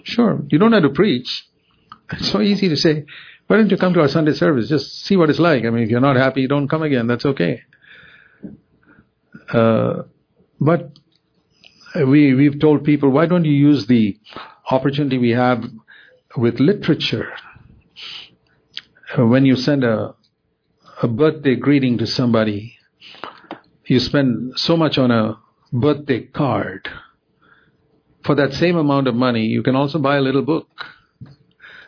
Sure. 0.04 0.40
You 0.50 0.60
don't 0.60 0.74
have 0.74 0.84
to 0.84 0.90
preach. 0.90 1.48
It's 2.12 2.30
so 2.30 2.40
easy 2.40 2.70
to 2.70 2.78
say, 2.78 3.06
why 3.48 3.58
don't 3.58 3.72
you 3.72 3.78
come 3.78 3.96
to 3.96 4.02
our 4.02 4.08
Sunday 4.08 4.34
service? 4.34 4.70
Just 4.70 5.06
see 5.06 5.18
what 5.18 5.32
it's 5.32 5.40
like. 5.40 5.66
I 5.66 5.72
mean, 5.72 5.82
if 5.82 5.90
you're 5.90 6.02
not 6.02 6.18
happy, 6.18 6.46
don't 6.46 6.68
come 6.68 6.84
again. 6.84 7.08
That's 7.08 7.26
okay. 7.26 7.64
Uh, 9.52 10.04
but 10.62 10.92
we, 11.96 12.36
we've 12.36 12.60
told 12.60 12.84
people, 12.84 13.10
why 13.10 13.26
don't 13.26 13.46
you 13.46 13.54
use 13.54 13.88
the 13.88 14.20
opportunity 14.70 15.18
we 15.18 15.32
have 15.32 15.64
with 16.38 16.60
literature? 16.60 17.34
When 19.18 19.48
you 19.48 19.56
send 19.56 19.84
a, 19.84 20.14
a 21.02 21.08
birthday 21.08 21.56
greeting 21.56 21.98
to 21.98 22.06
somebody, 22.06 22.78
you 23.86 24.00
spend 24.00 24.54
so 24.58 24.78
much 24.78 24.98
on 24.98 25.12
a 25.12 25.40
birthday 25.72 26.22
card. 26.22 26.90
For 28.24 28.36
that 28.36 28.54
same 28.54 28.78
amount 28.78 29.08
of 29.08 29.16
money, 29.16 29.46
you 29.46 29.64
can 29.64 29.76
also 29.76 30.00
buy 30.00 30.18
a 30.18 30.22
little 30.22 30.44
book 30.44 30.70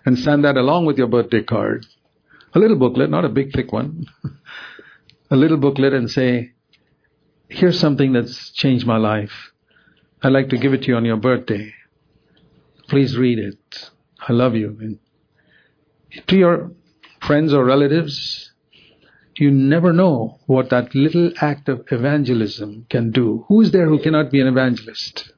and 0.06 0.20
send 0.20 0.44
that 0.44 0.58
along 0.58 0.86
with 0.86 0.98
your 0.98 1.08
birthday 1.08 1.44
card. 1.44 1.86
A 2.54 2.60
little 2.60 2.78
booklet, 2.78 3.10
not 3.10 3.26
a 3.26 3.30
big 3.30 3.54
thick 3.54 3.72
one. 3.72 4.06
a 5.32 5.36
little 5.36 5.58
booklet 5.58 5.94
and 5.94 6.10
say, 6.10 6.52
here's 7.50 7.80
something 7.80 8.14
that's 8.14 8.52
changed 8.52 8.86
my 8.86 8.98
life. 8.98 9.52
I'd 10.22 10.32
like 10.34 10.50
to 10.50 10.58
give 10.58 10.74
it 10.74 10.84
to 10.84 10.88
you 10.88 10.96
on 10.96 11.06
your 11.06 11.18
birthday. 11.18 11.74
Please 12.88 13.18
read 13.18 13.40
it. 13.40 13.90
I 14.20 14.34
love 14.34 14.56
you. 14.56 14.78
And 14.80 15.00
to 16.28 16.36
your 16.36 16.72
friends 17.22 17.54
or 17.54 17.66
relatives, 17.66 18.52
you 19.38 19.52
never 19.52 19.92
know 19.92 20.40
what 20.46 20.70
that 20.70 20.96
little 20.96 21.32
act 21.42 21.68
of 21.70 21.86
evangelism 21.92 22.86
can 22.90 23.12
do. 23.12 23.46
Who 23.48 23.62
is 23.62 23.72
there 23.72 23.88
who 23.88 24.00
cannot 24.00 24.32
be 24.32 24.42
an 24.42 24.48
evangelist? 24.48 25.32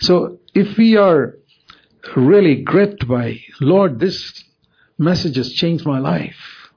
So 0.00 0.38
if 0.54 0.76
we 0.76 0.96
are 0.96 1.34
really 2.16 2.62
gripped 2.62 3.06
by, 3.08 3.40
Lord, 3.60 4.00
this 4.00 4.44
message 4.98 5.36
has 5.36 5.52
changed 5.52 5.86
my 5.86 5.98
life. 5.98 6.70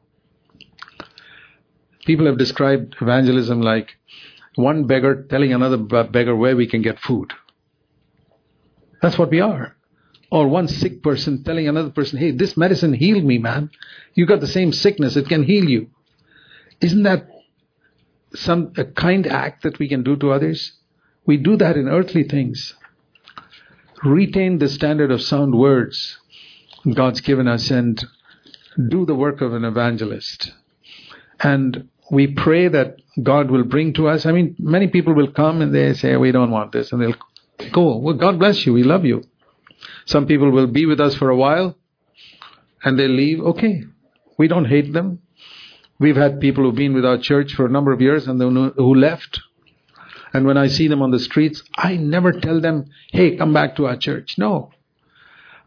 People 2.06 2.28
have 2.28 2.38
described 2.38 2.96
evangelism 3.02 3.62
like 3.62 3.98
one 4.56 4.86
beggar 4.86 5.24
telling 5.30 5.54
another 5.54 5.78
beggar 5.78 6.36
where 6.36 6.56
we 6.56 6.68
can 6.68 6.82
get 6.82 7.00
food. 7.00 7.34
That's 9.02 9.18
what 9.18 9.32
we 9.32 9.42
are. 9.42 9.76
Or 10.32 10.48
one 10.48 10.68
sick 10.68 11.04
person 11.04 11.44
telling 11.44 11.68
another 11.68 11.92
person, 11.92 12.20
hey, 12.20 12.32
this 12.32 12.58
medicine 12.58 12.94
healed 12.94 13.24
me, 13.24 13.38
man. 13.38 13.70
You 14.14 14.26
got 14.26 14.42
the 14.42 14.48
same 14.48 14.72
sickness, 14.72 15.16
it 15.16 15.30
can 15.30 15.44
heal 15.44 15.66
you. 15.66 15.90
Isn't 16.82 17.04
that 17.04 17.28
some 18.34 18.74
a 18.78 18.86
kind 18.86 19.28
act 19.28 19.64
that 19.64 19.80
we 19.80 19.88
can 19.88 20.04
do 20.04 20.16
to 20.18 20.32
others? 20.32 20.74
We 21.26 21.38
do 21.38 21.56
that 21.58 21.78
in 21.78 21.88
earthly 21.88 22.24
things 22.24 22.76
retain 24.04 24.60
the 24.60 24.68
standard 24.68 25.12
of 25.12 25.22
sound 25.22 25.56
words 25.56 26.18
God's 26.94 27.22
given 27.22 27.48
us 27.48 27.72
and 27.72 28.04
do 28.90 29.06
the 29.06 29.16
work 29.16 29.42
of 29.42 29.54
an 29.54 29.66
evangelist. 29.66 30.52
And 31.40 31.90
we 32.12 32.28
pray 32.28 32.68
that 32.68 32.98
God 33.22 33.50
will 33.50 33.64
bring 33.64 33.94
to 33.94 34.08
us. 34.08 34.26
I 34.26 34.32
mean, 34.32 34.56
many 34.60 34.88
people 34.88 35.14
will 35.14 35.32
come 35.32 35.62
and 35.62 35.74
they 35.74 35.94
say, 35.94 36.16
we 36.18 36.32
don't 36.32 36.52
want 36.52 36.72
this. 36.72 36.92
And 36.92 37.02
they'll 37.02 37.72
go, 37.72 37.98
well, 37.98 38.14
God 38.14 38.38
bless 38.38 38.66
you. 38.66 38.74
We 38.74 38.84
love 38.84 39.06
you. 39.06 39.24
Some 40.06 40.26
people 40.28 40.52
will 40.52 40.68
be 40.68 40.86
with 40.86 41.00
us 41.00 41.16
for 41.16 41.30
a 41.30 41.36
while 41.36 41.78
and 42.84 43.00
they 43.00 43.08
leave. 43.08 43.40
Okay. 43.40 43.84
We 44.38 44.48
don't 44.48 44.66
hate 44.66 44.94
them. 44.94 45.20
We've 46.00 46.16
had 46.16 46.42
people 46.42 46.64
who've 46.64 46.76
been 46.76 46.94
with 46.94 47.06
our 47.06 47.18
church 47.18 47.54
for 47.54 47.66
a 47.66 47.70
number 47.70 47.92
of 47.92 48.02
years 48.02 48.28
and 48.28 48.42
who 48.42 48.96
left 48.96 49.40
and 50.36 50.46
when 50.46 50.58
I 50.58 50.68
see 50.68 50.90
them 50.90 51.02
on 51.02 51.12
the 51.12 51.20
streets, 51.20 51.64
I 51.78 51.96
never 51.96 52.34
tell 52.34 52.60
them, 52.60 52.90
hey, 53.14 53.38
come 53.38 53.54
back 53.54 53.78
to 53.78 53.86
our 53.86 53.96
church. 53.96 54.36
No. 54.38 54.70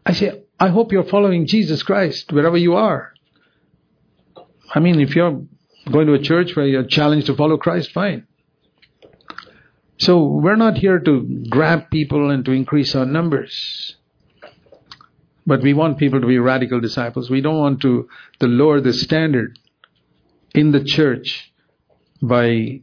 I 0.05 0.13
say, 0.13 0.43
I 0.59 0.67
hope 0.67 0.91
you're 0.91 1.05
following 1.05 1.47
Jesus 1.47 1.81
Christ 1.81 2.31
wherever 2.31 2.55
you 2.55 2.75
are. 2.75 3.15
I 4.75 4.79
mean, 4.79 5.01
if 5.01 5.15
you're 5.15 5.41
going 5.91 6.05
to 6.05 6.13
a 6.13 6.21
church 6.21 6.55
where 6.55 6.67
you're 6.67 6.83
challenged 6.83 7.25
to 7.25 7.35
follow 7.35 7.57
Christ, 7.57 7.91
fine. 7.91 8.27
So 9.97 10.23
we're 10.23 10.55
not 10.55 10.77
here 10.77 10.99
to 10.99 11.45
grab 11.49 11.89
people 11.89 12.29
and 12.29 12.45
to 12.45 12.51
increase 12.51 12.93
our 12.93 13.07
numbers. 13.07 13.95
But 15.49 15.63
we 15.63 15.73
want 15.73 15.97
people 15.97 16.21
to 16.21 16.27
be 16.27 16.37
radical 16.37 16.79
disciples. 16.79 17.31
We 17.31 17.41
don't 17.41 17.57
want 17.57 17.81
to, 17.81 18.07
to 18.39 18.45
lower 18.45 18.81
the 18.81 18.93
standard 18.93 19.57
in 20.53 20.71
the 20.71 20.83
church 20.83 21.51
by 22.21 22.81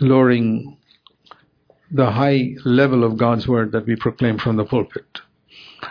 lowering 0.00 0.78
the 1.90 2.10
high 2.10 2.54
level 2.64 3.04
of 3.04 3.18
God's 3.18 3.46
word 3.46 3.72
that 3.72 3.84
we 3.84 3.96
proclaim 3.96 4.38
from 4.38 4.56
the 4.56 4.64
pulpit 4.64 5.20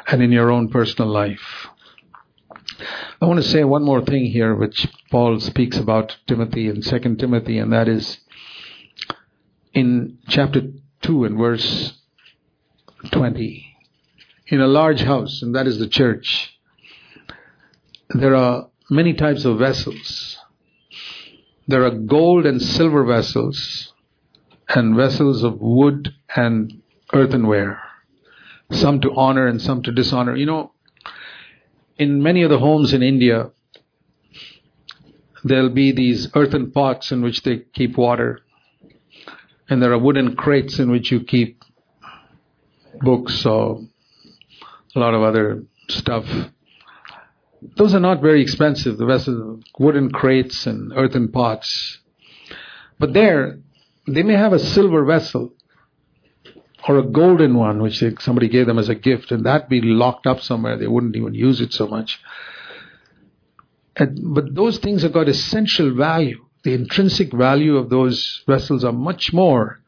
and 0.07 0.23
in 0.23 0.31
your 0.31 0.49
own 0.49 0.69
personal 0.69 1.11
life. 1.11 1.67
I 3.21 3.27
want 3.27 3.37
to 3.43 3.47
say 3.47 3.63
one 3.63 3.83
more 3.83 4.03
thing 4.03 4.25
here, 4.25 4.55
which 4.55 4.87
Paul 5.11 5.39
speaks 5.39 5.77
about 5.77 6.17
Timothy 6.25 6.69
in 6.69 6.81
2 6.81 7.17
Timothy, 7.17 7.59
and 7.59 7.71
that 7.71 7.87
is 7.87 8.19
in 9.73 10.17
chapter 10.27 10.61
2 11.03 11.25
and 11.25 11.37
verse 11.37 11.93
20. 13.11 13.70
In 14.51 14.59
a 14.59 14.67
large 14.67 14.99
house, 15.03 15.41
and 15.41 15.55
that 15.55 15.65
is 15.65 15.79
the 15.79 15.87
church, 15.87 16.59
there 18.09 18.35
are 18.35 18.67
many 18.89 19.13
types 19.13 19.45
of 19.45 19.57
vessels. 19.57 20.37
There 21.69 21.85
are 21.85 21.91
gold 21.91 22.45
and 22.45 22.61
silver 22.61 23.05
vessels, 23.05 23.93
and 24.67 24.93
vessels 24.93 25.45
of 25.45 25.61
wood 25.61 26.13
and 26.35 26.81
earthenware, 27.13 27.81
some 28.71 28.99
to 28.99 29.15
honor 29.15 29.47
and 29.47 29.61
some 29.61 29.83
to 29.83 29.91
dishonor. 29.93 30.35
You 30.35 30.47
know, 30.47 30.73
in 31.97 32.21
many 32.21 32.43
of 32.43 32.49
the 32.49 32.59
homes 32.59 32.91
in 32.91 33.01
India, 33.01 33.51
there'll 35.45 35.69
be 35.69 35.93
these 35.93 36.27
earthen 36.35 36.71
pots 36.71 37.13
in 37.13 37.21
which 37.21 37.43
they 37.43 37.59
keep 37.73 37.95
water, 37.97 38.41
and 39.69 39.81
there 39.81 39.93
are 39.93 39.97
wooden 39.97 40.35
crates 40.35 40.77
in 40.77 40.91
which 40.91 41.09
you 41.09 41.21
keep 41.21 41.63
books 43.01 43.45
or 43.45 43.87
a 44.95 44.99
lot 44.99 45.13
of 45.13 45.21
other 45.21 45.63
stuff. 45.89 46.25
Those 47.77 47.93
are 47.93 47.99
not 47.99 48.21
very 48.21 48.41
expensive, 48.41 48.97
the 48.97 49.05
vessels, 49.05 49.63
wooden 49.77 50.11
crates 50.11 50.65
and 50.65 50.91
earthen 50.95 51.29
pots. 51.29 51.99
But 52.99 53.13
there, 53.13 53.59
they 54.07 54.23
may 54.23 54.33
have 54.33 54.53
a 54.53 54.59
silver 54.59 55.05
vessel 55.05 55.53
or 56.87 56.97
a 56.97 57.03
golden 57.03 57.55
one, 57.55 57.81
which 57.81 58.03
somebody 58.19 58.47
gave 58.47 58.65
them 58.65 58.79
as 58.79 58.89
a 58.89 58.95
gift, 58.95 59.31
and 59.31 59.45
that 59.45 59.69
be 59.69 59.81
locked 59.81 60.25
up 60.25 60.41
somewhere. 60.41 60.77
They 60.77 60.87
wouldn't 60.87 61.15
even 61.15 61.33
use 61.33 61.61
it 61.61 61.73
so 61.73 61.87
much. 61.87 62.19
And, 63.95 64.33
but 64.33 64.55
those 64.55 64.79
things 64.79 65.03
have 65.03 65.13
got 65.13 65.29
essential 65.29 65.95
value. 65.95 66.45
The 66.63 66.73
intrinsic 66.73 67.31
value 67.33 67.77
of 67.77 67.89
those 67.89 68.43
vessels 68.47 68.83
are 68.83 68.93
much 68.93 69.33
more 69.33 69.79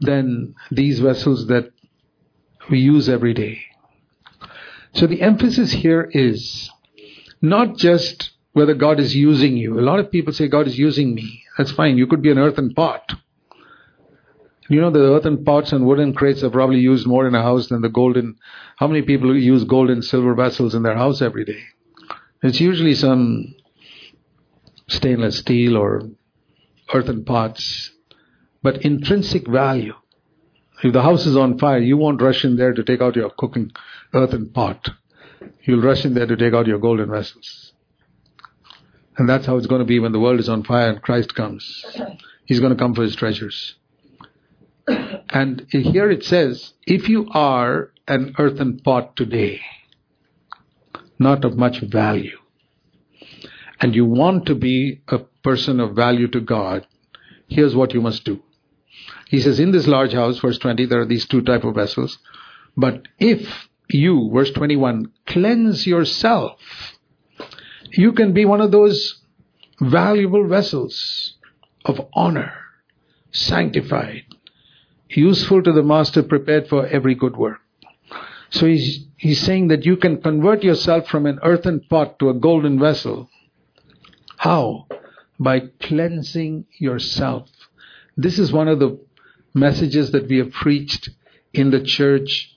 than 0.00 0.54
these 0.70 1.00
vessels 1.00 1.46
that 1.48 1.70
we 2.70 2.78
use 2.78 3.08
every 3.08 3.34
day. 3.34 3.62
So 4.96 5.06
the 5.06 5.20
emphasis 5.20 5.72
here 5.72 6.08
is 6.10 6.70
not 7.42 7.76
just 7.76 8.30
whether 8.52 8.72
God 8.72 8.98
is 8.98 9.14
using 9.14 9.58
you. 9.58 9.78
A 9.78 9.82
lot 9.82 9.98
of 9.98 10.10
people 10.10 10.32
say 10.32 10.48
God 10.48 10.66
is 10.66 10.78
using 10.78 11.14
me. 11.14 11.42
That's 11.58 11.70
fine. 11.72 11.98
You 11.98 12.06
could 12.06 12.22
be 12.22 12.30
an 12.30 12.38
earthen 12.38 12.72
pot. 12.72 13.12
You 14.70 14.80
know, 14.80 14.90
the 14.90 15.14
earthen 15.14 15.44
pots 15.44 15.72
and 15.72 15.84
wooden 15.84 16.14
crates 16.14 16.42
are 16.42 16.48
probably 16.48 16.78
used 16.78 17.06
more 17.06 17.28
in 17.28 17.34
a 17.34 17.42
house 17.42 17.68
than 17.68 17.82
the 17.82 17.90
golden. 17.90 18.36
How 18.76 18.86
many 18.86 19.02
people 19.02 19.36
use 19.36 19.64
gold 19.64 19.90
and 19.90 20.02
silver 20.02 20.34
vessels 20.34 20.74
in 20.74 20.82
their 20.82 20.96
house 20.96 21.20
every 21.20 21.44
day? 21.44 21.62
It's 22.42 22.58
usually 22.58 22.94
some 22.94 23.54
stainless 24.88 25.40
steel 25.40 25.76
or 25.76 26.08
earthen 26.94 27.22
pots. 27.26 27.92
But 28.62 28.80
intrinsic 28.82 29.46
value. 29.46 29.94
If 30.82 30.94
the 30.94 31.02
house 31.02 31.26
is 31.26 31.36
on 31.36 31.58
fire, 31.58 31.80
you 31.80 31.98
won't 31.98 32.22
rush 32.22 32.46
in 32.46 32.56
there 32.56 32.72
to 32.72 32.82
take 32.82 33.02
out 33.02 33.16
your 33.16 33.30
cooking 33.30 33.72
earthen 34.16 34.50
pot. 34.50 34.88
You'll 35.62 35.82
rush 35.82 36.04
in 36.04 36.14
there 36.14 36.26
to 36.26 36.36
take 36.36 36.54
out 36.54 36.66
your 36.66 36.78
golden 36.78 37.10
vessels. 37.10 37.72
And 39.16 39.28
that's 39.28 39.46
how 39.46 39.56
it's 39.56 39.66
going 39.66 39.80
to 39.80 39.86
be 39.86 39.98
when 39.98 40.12
the 40.12 40.20
world 40.20 40.40
is 40.40 40.48
on 40.48 40.64
fire 40.64 40.90
and 40.90 41.02
Christ 41.02 41.34
comes. 41.34 41.84
He's 42.44 42.60
going 42.60 42.72
to 42.72 42.78
come 42.78 42.94
for 42.94 43.02
his 43.02 43.16
treasures. 43.16 43.76
And 45.28 45.66
here 45.68 46.08
it 46.10 46.24
says, 46.24 46.72
if 46.86 47.08
you 47.08 47.26
are 47.32 47.90
an 48.06 48.36
earthen 48.38 48.78
pot 48.78 49.16
today, 49.16 49.60
not 51.18 51.44
of 51.44 51.56
much 51.56 51.80
value, 51.80 52.38
and 53.80 53.94
you 53.94 54.06
want 54.06 54.46
to 54.46 54.54
be 54.54 55.02
a 55.08 55.18
person 55.42 55.80
of 55.80 55.96
value 55.96 56.28
to 56.28 56.40
God, 56.40 56.86
here's 57.48 57.74
what 57.74 57.92
you 57.92 58.00
must 58.00 58.24
do. 58.24 58.40
He 59.28 59.40
says, 59.40 59.58
in 59.58 59.72
this 59.72 59.88
large 59.88 60.12
house, 60.12 60.38
verse 60.38 60.58
20, 60.58 60.86
there 60.86 61.00
are 61.00 61.06
these 61.06 61.26
two 61.26 61.42
type 61.42 61.64
of 61.64 61.74
vessels. 61.74 62.18
But 62.76 63.08
if 63.18 63.68
you, 63.88 64.30
verse 64.32 64.50
21, 64.52 65.12
cleanse 65.26 65.86
yourself, 65.86 66.58
you 67.92 68.12
can 68.12 68.32
be 68.32 68.44
one 68.44 68.60
of 68.60 68.72
those 68.72 69.22
valuable 69.80 70.46
vessels 70.46 71.34
of 71.84 72.00
honor, 72.12 72.52
sanctified, 73.30 74.22
useful 75.08 75.62
to 75.62 75.72
the 75.72 75.82
master, 75.82 76.22
prepared 76.22 76.68
for 76.68 76.86
every 76.86 77.14
good 77.14 77.36
work. 77.36 77.60
So 78.50 78.66
he's, 78.66 79.06
he's 79.16 79.40
saying 79.40 79.68
that 79.68 79.84
you 79.84 79.96
can 79.96 80.20
convert 80.20 80.62
yourself 80.62 81.08
from 81.08 81.26
an 81.26 81.38
earthen 81.42 81.80
pot 81.80 82.18
to 82.18 82.30
a 82.30 82.34
golden 82.34 82.78
vessel. 82.78 83.28
How? 84.36 84.86
By 85.38 85.60
cleansing 85.80 86.66
yourself. 86.78 87.48
This 88.16 88.38
is 88.38 88.52
one 88.52 88.68
of 88.68 88.78
the 88.78 88.98
messages 89.54 90.12
that 90.12 90.28
we 90.28 90.38
have 90.38 90.52
preached 90.52 91.10
in 91.52 91.70
the 91.70 91.82
church 91.82 92.55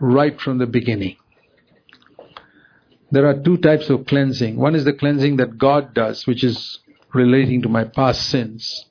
right 0.00 0.40
from 0.40 0.58
the 0.58 0.66
beginning. 0.66 1.16
There 3.12 3.26
are 3.26 3.38
two 3.38 3.58
types 3.58 3.90
of 3.90 4.06
cleansing. 4.06 4.56
One 4.56 4.74
is 4.74 4.84
the 4.84 4.92
cleansing 4.92 5.36
that 5.36 5.58
God 5.58 5.94
does, 5.94 6.26
which 6.26 6.42
is 6.44 6.78
relating 7.12 7.62
to 7.62 7.68
my 7.68 7.84
past 7.84 8.28
sins. 8.28 8.86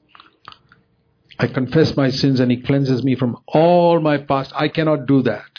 I 1.40 1.48
confess 1.48 1.96
my 1.96 2.10
sins 2.10 2.40
and 2.40 2.52
He 2.52 2.62
cleanses 2.62 3.04
me 3.04 3.16
from 3.16 3.38
all 3.48 4.00
my 4.02 4.18
past. 4.18 4.52
I 4.56 4.68
cannot 4.68 5.06
do 5.06 5.22
that. 5.24 5.50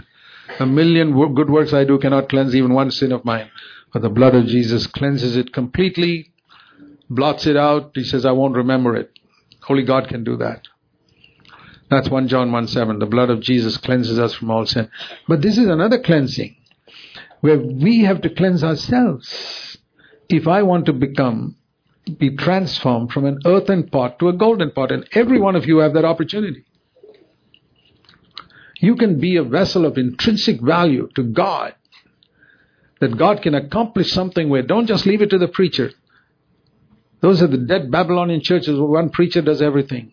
A 0.58 0.66
million 0.66 1.14
good 1.34 1.48
works 1.48 1.72
I 1.72 1.84
do 1.84 1.98
cannot 1.98 2.28
cleanse 2.28 2.54
even 2.54 2.74
one 2.74 2.90
sin 2.90 3.12
of 3.12 3.24
mine. 3.24 3.50
But 3.92 4.02
the 4.02 4.10
blood 4.10 4.34
of 4.34 4.46
Jesus 4.46 4.86
cleanses 4.86 5.36
it 5.36 5.52
completely, 5.54 6.32
blots 7.08 7.46
it 7.46 7.56
out. 7.56 7.92
He 7.94 8.04
says, 8.04 8.26
I 8.26 8.32
won't 8.32 8.56
remember 8.56 8.94
it. 8.94 9.10
Only 9.68 9.84
God 9.84 10.08
can 10.08 10.22
do 10.22 10.36
that. 10.36 10.68
That's 11.90 12.08
1 12.08 12.28
John 12.28 12.52
1 12.52 12.68
7. 12.68 12.98
The 12.98 13.06
blood 13.06 13.30
of 13.30 13.40
Jesus 13.40 13.76
cleanses 13.76 14.18
us 14.18 14.34
from 14.34 14.50
all 14.50 14.64
sin. 14.64 14.90
But 15.28 15.42
this 15.42 15.58
is 15.58 15.66
another 15.66 15.98
cleansing 15.98 16.56
where 17.40 17.58
we 17.58 18.04
have 18.04 18.22
to 18.22 18.30
cleanse 18.30 18.62
ourselves. 18.62 19.76
If 20.28 20.46
I 20.46 20.62
want 20.62 20.86
to 20.86 20.92
become 20.92 21.56
be 22.18 22.36
transformed 22.36 23.12
from 23.12 23.26
an 23.26 23.40
earthen 23.44 23.88
pot 23.88 24.18
to 24.18 24.28
a 24.28 24.32
golden 24.32 24.70
pot. 24.70 24.92
And 24.92 25.08
every 25.12 25.40
one 25.40 25.56
of 25.56 25.66
you 25.66 25.78
have 25.78 25.94
that 25.94 26.04
opportunity. 26.04 26.64
You 28.80 28.96
can 28.96 29.20
be 29.20 29.36
a 29.36 29.42
vessel 29.42 29.84
of 29.84 29.98
intrinsic 29.98 30.60
value 30.60 31.08
to 31.14 31.22
God. 31.22 31.74
That 33.00 33.16
God 33.16 33.42
can 33.42 33.54
accomplish 33.54 34.12
something 34.12 34.48
where 34.48 34.62
don't 34.62 34.86
just 34.86 35.06
leave 35.06 35.22
it 35.22 35.30
to 35.30 35.38
the 35.38 35.48
preacher. 35.48 35.92
Those 37.20 37.42
are 37.42 37.46
the 37.46 37.58
dead 37.58 37.90
Babylonian 37.90 38.40
churches 38.42 38.78
where 38.78 38.88
one 38.88 39.10
preacher 39.10 39.42
does 39.42 39.62
everything. 39.62 40.12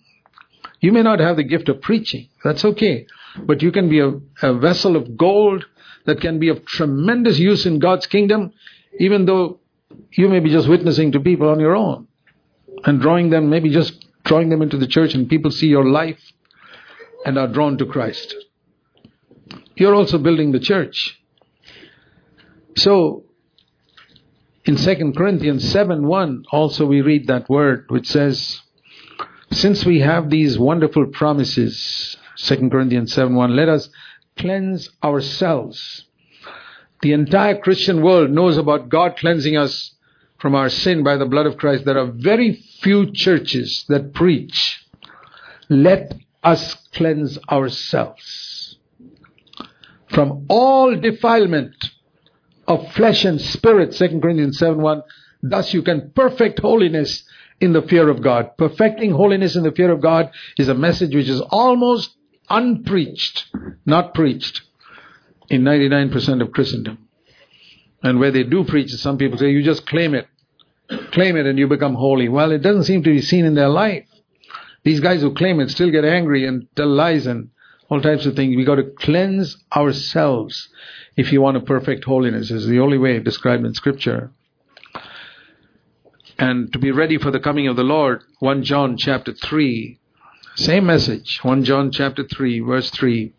You 0.80 0.92
may 0.92 1.02
not 1.02 1.20
have 1.20 1.38
the 1.38 1.44
gift 1.44 1.70
of 1.70 1.82
preaching. 1.82 2.30
That's 2.44 2.64
okay. 2.64 3.08
But 3.40 3.62
you 3.62 3.72
can 3.72 3.90
be 3.90 4.00
a, 4.00 4.20
a 4.42 4.54
vessel 4.54 4.96
of 4.96 5.18
gold 5.18 5.66
that 6.06 6.22
can 6.22 6.40
be 6.40 6.50
of 6.50 6.66
tremendous 6.66 7.40
use 7.40 7.66
in 7.66 7.80
God's 7.80 8.06
kingdom, 8.06 8.54
even 9.00 9.26
though 9.26 9.60
you 10.12 10.30
may 10.30 10.40
be 10.40 10.50
just 10.50 10.68
witnessing 10.68 11.12
to 11.14 11.20
people 11.20 11.50
on 11.50 11.60
your 11.60 11.76
own 11.76 12.08
and 12.84 13.02
drawing 13.02 13.30
them, 13.30 13.50
maybe 13.50 13.70
just 13.70 14.06
drawing 14.24 14.50
them 14.50 14.62
into 14.62 14.78
the 14.78 14.88
church, 14.88 15.14
and 15.14 15.30
people 15.30 15.52
see 15.52 15.68
your 15.68 15.86
life 15.86 16.20
and 17.26 17.38
are 17.38 17.48
drawn 17.48 17.78
to 17.78 17.86
Christ. 17.86 18.36
You're 19.76 19.96
also 19.96 20.18
building 20.18 20.52
the 20.52 20.60
church. 20.60 21.20
So, 22.76 23.24
in 24.66 24.76
2 24.76 25.14
Corinthians 25.16 25.70
7 25.72 26.06
1, 26.06 26.46
also 26.52 26.86
we 26.86 27.02
read 27.02 27.28
that 27.28 27.50
word 27.50 27.86
which 27.90 28.08
says, 28.08 28.62
Since 29.58 29.86
we 29.86 30.02
have 30.02 30.30
these 30.30 30.60
wonderful 30.60 31.08
promises, 31.08 32.16
2 32.38 32.70
Corinthians 32.70 33.12
7 33.14 33.36
1, 33.36 33.56
let 33.56 33.70
us 33.70 33.90
cleanse 34.38 34.90
ourselves 35.04 36.06
the 37.02 37.14
entire 37.14 37.58
Christian 37.58 38.02
world 38.02 38.32
knows 38.32 38.58
about 38.58 38.90
God 38.90 39.18
cleansing 39.18 39.56
us 39.56 39.96
from 40.40 40.56
our 40.56 40.70
sin 40.70 41.04
by 41.04 41.18
the 41.18 41.26
blood 41.26 41.46
of 41.46 41.58
Christ. 41.58 41.86
There 41.86 41.98
are 41.98 42.12
very 42.12 42.54
few 42.82 43.12
churches 43.12 43.86
that 43.88 44.14
preach, 44.14 44.84
let 45.70 46.16
us 46.44 46.76
cleanse 46.94 47.38
ourselves 47.50 48.78
from 50.10 50.46
all 50.50 50.96
defilement 50.96 51.76
of 52.68 52.92
flesh 52.94 53.26
and 53.26 53.40
spirit, 53.40 53.94
2 53.94 54.20
Corinthians 54.20 54.58
7 54.58 54.82
1. 54.82 55.04
Thus 55.44 55.74
you 55.74 55.84
can 55.84 56.12
perfect 56.16 56.60
holiness 56.60 57.24
in 57.60 57.74
the 57.74 57.82
fear 57.82 58.10
of 58.10 58.22
God. 58.22 58.58
Perfecting 58.58 59.12
holiness 59.12 59.56
in 59.56 59.64
the 59.64 59.72
fear 59.72 59.92
of 59.92 60.02
God 60.02 60.32
is 60.58 60.68
a 60.68 60.76
message 60.76 61.16
which 61.16 61.30
is 61.30 61.42
almost 61.42 62.16
unpreached, 62.50 63.46
not 63.86 64.14
preached 64.14 64.62
in 65.50 65.64
99% 65.64 66.42
of 66.42 66.52
Christendom. 66.52 67.08
And 68.04 68.20
where 68.20 68.32
they 68.32 68.44
do 68.44 68.64
preach, 68.64 68.92
some 68.92 69.18
people 69.18 69.38
say, 69.38 69.52
you 69.52 69.64
just 69.64 69.88
claim 69.88 70.14
it. 70.14 70.28
Claim 71.12 71.36
it 71.36 71.46
and 71.46 71.58
you 71.58 71.68
become 71.68 71.96
holy. 71.96 72.30
Well, 72.30 72.52
it 72.52 72.60
doesn't 72.60 72.84
seem 72.84 73.04
to 73.04 73.10
be 73.10 73.22
seen 73.22 73.46
in 73.46 73.56
their 73.56 73.70
life. 73.70 74.06
These 74.84 75.00
guys 75.00 75.22
who 75.22 75.34
claim 75.34 75.60
it 75.60 75.70
still 75.70 75.92
get 75.92 76.06
angry 76.06 76.46
and 76.46 76.68
tell 76.76 76.88
lies 76.88 77.28
and 77.28 77.50
all 77.90 78.02
types 78.02 78.26
of 78.26 78.36
things. 78.36 78.56
We 78.56 78.64
got 78.64 78.76
to 78.76 78.92
cleanse 79.00 79.58
ourselves 79.76 80.70
if 81.16 81.32
you 81.34 81.42
want 81.42 81.58
a 81.58 81.62
perfect 81.62 82.06
holiness. 82.06 82.52
Is 82.52 82.68
the 82.68 82.80
only 82.80 82.98
way 82.98 83.20
described 83.20 83.66
in 83.66 83.74
Scripture. 83.74 84.32
And 86.40 86.72
to 86.74 86.80
be 86.80 86.92
ready 86.92 87.18
for 87.18 87.32
the 87.32 87.40
coming 87.40 87.68
of 87.68 87.76
the 87.76 87.84
Lord, 87.84 88.24
1 88.40 88.64
John 88.64 88.98
chapter 88.98 89.34
3, 89.34 90.00
same 90.56 90.86
message, 90.86 91.40
1 91.44 91.64
John 91.64 91.92
chapter 91.92 92.24
3, 92.24 92.60
verse 92.60 92.90
3 92.92 93.34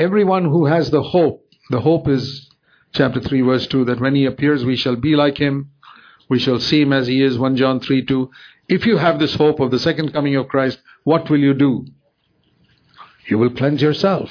everyone 0.00 0.44
who 0.44 0.64
has 0.66 0.90
the 0.90 1.02
hope, 1.02 1.46
the 1.68 1.80
hope 1.80 2.08
is 2.08 2.48
chapter 2.92 3.20
3 3.20 3.42
verse 3.42 3.66
2, 3.66 3.84
that 3.84 4.00
when 4.00 4.14
he 4.14 4.24
appears 4.24 4.64
we 4.64 4.76
shall 4.76 4.96
be 4.96 5.14
like 5.14 5.38
him, 5.38 5.70
we 6.28 6.38
shall 6.38 6.58
see 6.58 6.80
him 6.82 6.92
as 6.92 7.06
he 7.06 7.22
is, 7.22 7.38
1 7.38 7.56
John 7.56 7.80
3 7.80 8.06
2. 8.06 8.30
If 8.68 8.86
you 8.86 8.96
have 8.96 9.18
this 9.18 9.34
hope 9.34 9.60
of 9.60 9.70
the 9.70 9.78
second 9.78 10.12
coming 10.12 10.36
of 10.36 10.48
Christ, 10.48 10.80
what 11.04 11.28
will 11.28 11.40
you 11.40 11.54
do? 11.54 11.86
You 13.28 13.38
will 13.38 13.50
cleanse 13.50 13.82
yourself. 13.82 14.30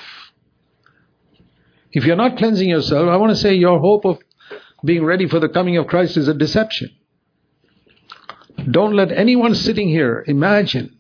If 1.92 2.06
you're 2.06 2.16
not 2.16 2.38
cleansing 2.38 2.70
yourself, 2.70 3.10
I 3.10 3.18
want 3.18 3.32
to 3.32 3.36
say 3.36 3.54
your 3.54 3.80
hope 3.80 4.06
of 4.06 4.20
being 4.84 5.04
ready 5.04 5.28
for 5.28 5.40
the 5.40 5.50
coming 5.50 5.78
of 5.78 5.88
Christ 5.88 6.18
is 6.18 6.28
a 6.28 6.34
deception. 6.34 6.92
Don't 8.70 8.96
let 8.96 9.12
anyone 9.12 9.56
sitting 9.56 9.88
here 9.88 10.24
imagine 10.28 11.00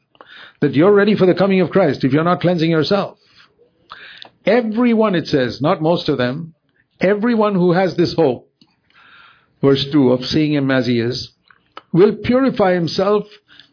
that 0.61 0.73
you're 0.73 0.93
ready 0.93 1.15
for 1.15 1.25
the 1.25 1.33
coming 1.33 1.61
of 1.61 1.69
Christ 1.69 2.03
if 2.03 2.13
you're 2.13 2.23
not 2.23 2.41
cleansing 2.41 2.71
yourself. 2.71 3.19
Everyone, 4.45 5.15
it 5.15 5.27
says, 5.27 5.61
not 5.61 5.81
most 5.81 6.09
of 6.09 6.17
them, 6.17 6.55
everyone 6.99 7.55
who 7.55 7.73
has 7.73 7.95
this 7.95 8.13
hope, 8.13 8.51
verse 9.61 9.85
2, 9.91 10.11
of 10.11 10.25
seeing 10.25 10.53
him 10.53 10.71
as 10.71 10.87
he 10.87 10.99
is, 10.99 11.33
will 11.91 12.15
purify 12.15 12.73
himself 12.73 13.27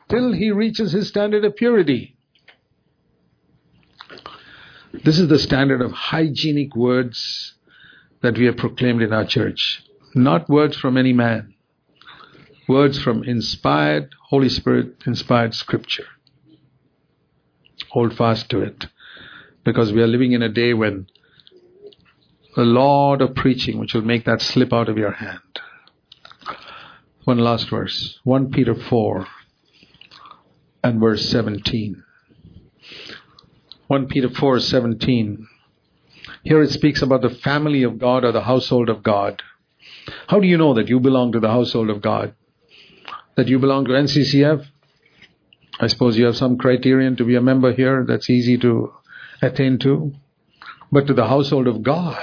till 0.09 0.33
he 0.33 0.51
reaches 0.51 0.93
his 0.93 1.09
standard 1.09 1.45
of 1.45 1.57
purity. 1.57 2.17
This 5.05 5.19
is 5.19 5.29
the 5.29 5.39
standard 5.39 5.83
of 5.83 5.93
hygienic 5.93 6.75
words 6.75 7.55
that 8.23 8.37
we 8.37 8.47
have 8.47 8.57
proclaimed 8.57 9.03
in 9.03 9.13
our 9.13 9.25
church. 9.25 9.83
Not 10.15 10.49
words 10.49 10.77
from 10.77 10.97
any 10.97 11.13
man, 11.13 11.55
words 12.69 12.99
from 12.99 13.25
inspired, 13.25 14.15
Holy 14.29 14.49
Spirit 14.49 15.03
inspired 15.07 15.55
scripture. 15.55 16.07
Hold 17.91 18.17
fast 18.17 18.51
to 18.51 18.61
it 18.61 18.87
because 19.65 19.93
we 19.93 20.03
are 20.03 20.07
living 20.07 20.33
in 20.33 20.43
a 20.43 20.49
day 20.49 20.75
when 20.75 21.07
a 22.57 22.63
lot 22.63 23.21
of 23.21 23.35
preaching 23.35 23.79
which 23.79 23.95
will 23.95 24.03
make 24.03 24.25
that 24.25 24.41
slip 24.41 24.73
out 24.73 24.89
of 24.89 24.97
your 24.97 25.13
hand. 25.13 25.61
One 27.25 27.39
last 27.39 27.69
verse 27.69 28.19
1 28.25 28.51
Peter 28.51 28.75
4 28.75 29.27
and 30.85 31.01
verse 31.01 31.29
17. 31.29 32.03
1 33.89 34.07
Peter 34.07 34.29
4 34.29 34.61
17. 34.61 35.49
Here 36.43 36.63
it 36.63 36.71
speaks 36.71 37.03
about 37.03 37.23
the 37.23 37.31
family 37.31 37.83
of 37.83 37.99
God 37.99 38.25
or 38.25 38.33
the 38.33 38.43
household 38.43 38.89
of 38.89 39.03
God. 39.03 39.43
How 40.29 40.41
do 40.41 40.47
you 40.47 40.57
know 40.57 40.75
that 40.75 40.89
you 40.89 41.01
belong 41.01 41.33
to 41.33 41.41
the 41.41 41.51
household 41.51 41.91
of 41.91 42.01
God? 42.01 42.35
That 43.37 43.49
you 43.49 43.59
belong 43.59 43.85
to 43.85 43.93
NCCF? 43.93 44.67
I 45.79 45.87
suppose 45.89 46.17
you 46.17 46.25
have 46.25 46.37
some 46.37 46.57
criterion 46.57 47.17
to 47.17 47.25
be 47.25 47.37
a 47.37 47.43
member 47.43 47.73
here 47.73 48.05
that's 48.09 48.31
easy 48.31 48.57
to 48.59 48.95
attain 49.43 49.79
to. 49.81 50.13
But 50.91 51.07
to 51.09 51.15
the 51.15 51.27
household 51.27 51.67
of 51.67 51.83
God, 51.83 52.19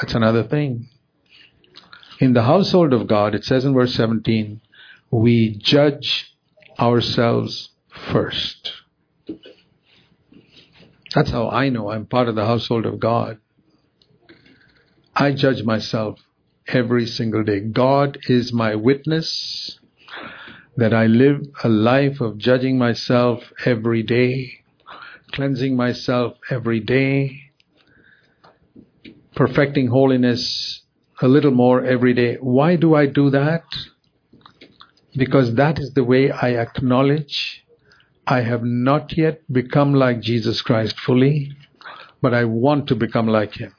that's 0.00 0.14
another 0.14 0.42
thing. 0.42 0.88
In 2.18 2.32
the 2.32 2.42
household 2.42 2.92
of 2.92 3.06
God, 3.06 3.34
it 3.34 3.44
says 3.44 3.64
in 3.64 3.74
verse 3.74 3.94
17, 3.94 4.60
we 5.10 5.56
judge 5.56 6.34
ourselves 6.80 7.70
first. 8.10 8.72
That's 11.14 11.30
how 11.30 11.48
I 11.48 11.68
know 11.68 11.90
I'm 11.90 12.06
part 12.06 12.28
of 12.28 12.34
the 12.34 12.44
household 12.44 12.86
of 12.86 12.98
God. 12.98 13.38
I 15.14 15.32
judge 15.32 15.62
myself 15.62 16.18
every 16.66 17.06
single 17.06 17.44
day. 17.44 17.60
God 17.60 18.18
is 18.28 18.52
my 18.52 18.74
witness 18.74 19.78
that 20.76 20.92
I 20.92 21.06
live 21.06 21.40
a 21.64 21.68
life 21.68 22.20
of 22.20 22.38
judging 22.38 22.78
myself 22.78 23.42
every 23.64 24.02
day, 24.02 24.64
cleansing 25.32 25.74
myself 25.76 26.34
every 26.50 26.80
day, 26.80 27.40
perfecting 29.34 29.88
holiness 29.88 30.82
a 31.22 31.28
little 31.28 31.50
more 31.50 31.84
every 31.84 32.12
day. 32.12 32.36
Why 32.40 32.76
do 32.76 32.94
I 32.94 33.06
do 33.06 33.30
that? 33.30 33.64
Because 35.16 35.54
that 35.54 35.78
is 35.78 35.94
the 35.94 36.04
way 36.04 36.30
I 36.30 36.50
acknowledge 36.56 37.64
I 38.26 38.40
have 38.40 38.64
not 38.64 39.16
yet 39.16 39.40
become 39.50 39.94
like 39.94 40.20
Jesus 40.20 40.60
Christ 40.60 40.98
fully, 40.98 41.52
but 42.20 42.34
I 42.34 42.44
want 42.44 42.88
to 42.88 42.96
become 42.96 43.28
like 43.28 43.54
Him. 43.54 43.72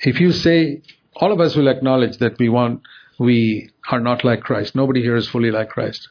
If 0.00 0.20
you 0.20 0.32
say, 0.32 0.82
all 1.16 1.32
of 1.32 1.40
us 1.40 1.56
will 1.56 1.68
acknowledge 1.68 2.18
that 2.18 2.38
we 2.38 2.50
want, 2.50 2.82
we 3.18 3.70
are 3.90 4.00
not 4.00 4.24
like 4.24 4.40
Christ. 4.40 4.74
Nobody 4.74 5.02
here 5.02 5.16
is 5.16 5.28
fully 5.28 5.50
like 5.50 5.70
Christ. 5.70 6.08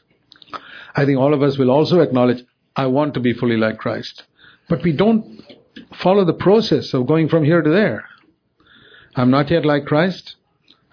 I 0.94 1.04
think 1.04 1.18
all 1.18 1.34
of 1.34 1.42
us 1.42 1.58
will 1.58 1.70
also 1.70 2.00
acknowledge, 2.00 2.44
I 2.76 2.86
want 2.86 3.14
to 3.14 3.20
be 3.20 3.32
fully 3.32 3.56
like 3.56 3.78
Christ. 3.78 4.24
But 4.68 4.82
we 4.82 4.92
don't 4.92 5.42
follow 5.94 6.24
the 6.24 6.32
process 6.32 6.94
of 6.94 7.06
going 7.06 7.28
from 7.28 7.44
here 7.44 7.62
to 7.62 7.70
there. 7.70 8.04
I'm 9.16 9.30
not 9.30 9.50
yet 9.50 9.64
like 9.64 9.84
Christ. 9.84 10.36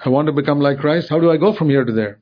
I 0.04 0.10
want 0.10 0.28
to 0.28 0.32
become 0.32 0.60
like 0.60 0.80
Christ. 0.80 1.10
How 1.10 1.20
do 1.20 1.32
I 1.32 1.38
go 1.38 1.54
from 1.54 1.70
here 1.70 1.86
to 1.86 1.92
there? 1.92 2.20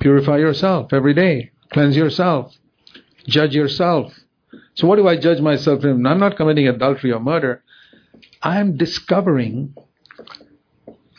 Purify 0.00 0.38
yourself 0.38 0.92
every 0.92 1.14
day. 1.14 1.52
Cleanse 1.72 1.96
yourself. 1.96 2.54
Judge 3.26 3.54
yourself. 3.54 4.12
So 4.74 4.86
what 4.86 4.96
do 4.96 5.06
I 5.06 5.16
judge 5.16 5.40
myself 5.40 5.84
in? 5.84 6.06
I'm 6.06 6.18
not 6.18 6.36
committing 6.36 6.66
adultery 6.66 7.12
or 7.12 7.20
murder. 7.20 7.62
I'm 8.42 8.76
discovering 8.76 9.74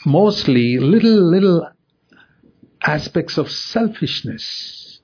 mostly 0.06 0.78
little, 0.78 1.30
little 1.30 1.68
aspects 2.84 3.38
of 3.38 3.52
selfishness. 3.52 5.02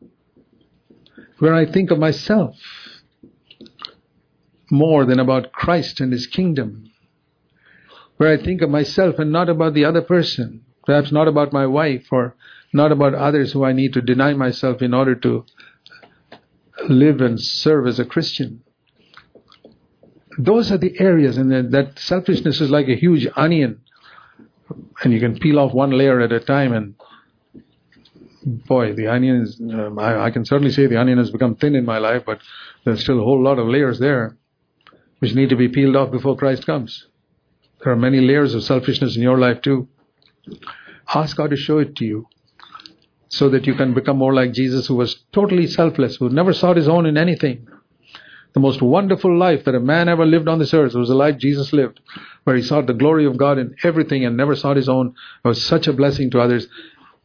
Where 1.39 1.53
I 1.53 1.65
think 1.65 1.91
of 1.91 1.99
myself 1.99 2.55
more 4.71 5.05
than 5.05 5.19
about 5.19 5.51
Christ 5.51 5.99
and 6.01 6.11
His 6.11 6.27
kingdom, 6.27 6.91
where 8.17 8.31
I 8.33 8.43
think 8.43 8.61
of 8.61 8.69
myself 8.69 9.19
and 9.19 9.31
not 9.31 9.49
about 9.49 9.73
the 9.73 9.85
other 9.85 10.01
person, 10.01 10.65
perhaps 10.85 11.11
not 11.11 11.27
about 11.27 11.53
my 11.53 11.65
wife 11.67 12.07
or 12.11 12.35
not 12.73 12.91
about 12.91 13.13
others 13.13 13.51
who 13.51 13.63
I 13.63 13.71
need 13.71 13.93
to 13.93 14.01
deny 14.01 14.33
myself 14.33 14.81
in 14.81 14.93
order 14.93 15.15
to 15.15 15.45
live 16.89 17.21
and 17.21 17.39
serve 17.39 17.87
as 17.87 17.99
a 17.99 18.05
Christian. 18.05 18.61
Those 20.37 20.71
are 20.71 20.77
the 20.77 20.99
areas, 20.99 21.37
and 21.37 21.51
that 21.71 21.99
selfishness 21.99 22.61
is 22.61 22.69
like 22.69 22.87
a 22.87 22.95
huge 22.95 23.27
onion, 23.35 23.81
and 25.03 25.13
you 25.13 25.19
can 25.19 25.37
peel 25.39 25.59
off 25.59 25.73
one 25.73 25.91
layer 25.91 26.19
at 26.21 26.31
a 26.31 26.39
time. 26.39 26.73
And 26.73 26.95
boy, 28.67 28.93
the 28.93 29.07
onion 29.07 29.41
is. 29.41 29.59
Um, 29.59 29.99
I, 29.99 30.25
I, 30.25 30.31
can 30.31 30.45
certainly 30.45 30.71
say 30.71 30.87
the 30.87 30.99
onion 30.99 31.17
has 31.17 31.31
become 31.31 31.55
thin 31.55 31.75
in 31.75 31.85
my 31.85 31.97
life, 31.97 32.23
but 32.25 32.39
there's 32.83 33.01
still 33.01 33.19
a 33.19 33.23
whole 33.23 33.41
lot 33.41 33.59
of 33.59 33.67
layers 33.67 33.99
there, 33.99 34.37
which 35.19 35.35
need 35.35 35.49
to 35.49 35.55
be 35.55 35.67
peeled 35.67 35.95
off 35.95 36.11
before 36.11 36.35
Christ 36.35 36.65
comes. 36.65 37.07
There 37.83 37.93
are 37.93 37.97
many 37.97 38.21
layers 38.21 38.53
of 38.53 38.63
selfishness 38.63 39.15
in 39.15 39.21
your 39.21 39.37
life 39.37 39.61
too. 39.61 39.87
Ask 41.13 41.37
God 41.37 41.51
to 41.51 41.55
show 41.55 41.77
it 41.79 41.95
to 41.97 42.05
you 42.05 42.27
so 43.29 43.49
that 43.49 43.67
you 43.67 43.75
can 43.75 43.93
become 43.93 44.17
more 44.17 44.33
like 44.33 44.53
Jesus, 44.53 44.87
who 44.87 44.95
was 44.95 45.23
totally 45.33 45.67
selfless, 45.67 46.15
who 46.15 46.29
never 46.29 46.53
sought 46.53 46.77
his 46.77 46.87
own 46.87 47.05
in 47.05 47.17
anything, 47.17 47.67
the 48.57 48.61
most 48.61 48.81
wonderful 48.81 49.37
life 49.37 49.65
that 49.65 49.75
a 49.75 49.79
man 49.79 50.09
ever 50.09 50.25
lived 50.25 50.47
on 50.47 50.57
this 50.57 50.73
earth 50.73 50.95
was 50.95 51.09
the 51.09 51.13
life 51.13 51.37
Jesus 51.37 51.73
lived, 51.73 51.99
where 52.43 52.55
he 52.55 52.63
sought 52.63 52.87
the 52.87 52.93
glory 52.95 53.23
of 53.23 53.37
God 53.37 53.59
in 53.59 53.75
everything 53.83 54.25
and 54.25 54.35
never 54.35 54.55
sought 54.55 54.77
his 54.77 54.89
own. 54.89 55.13
It 55.45 55.47
was 55.47 55.63
such 55.63 55.85
a 55.85 55.93
blessing 55.93 56.31
to 56.31 56.39
others. 56.39 56.67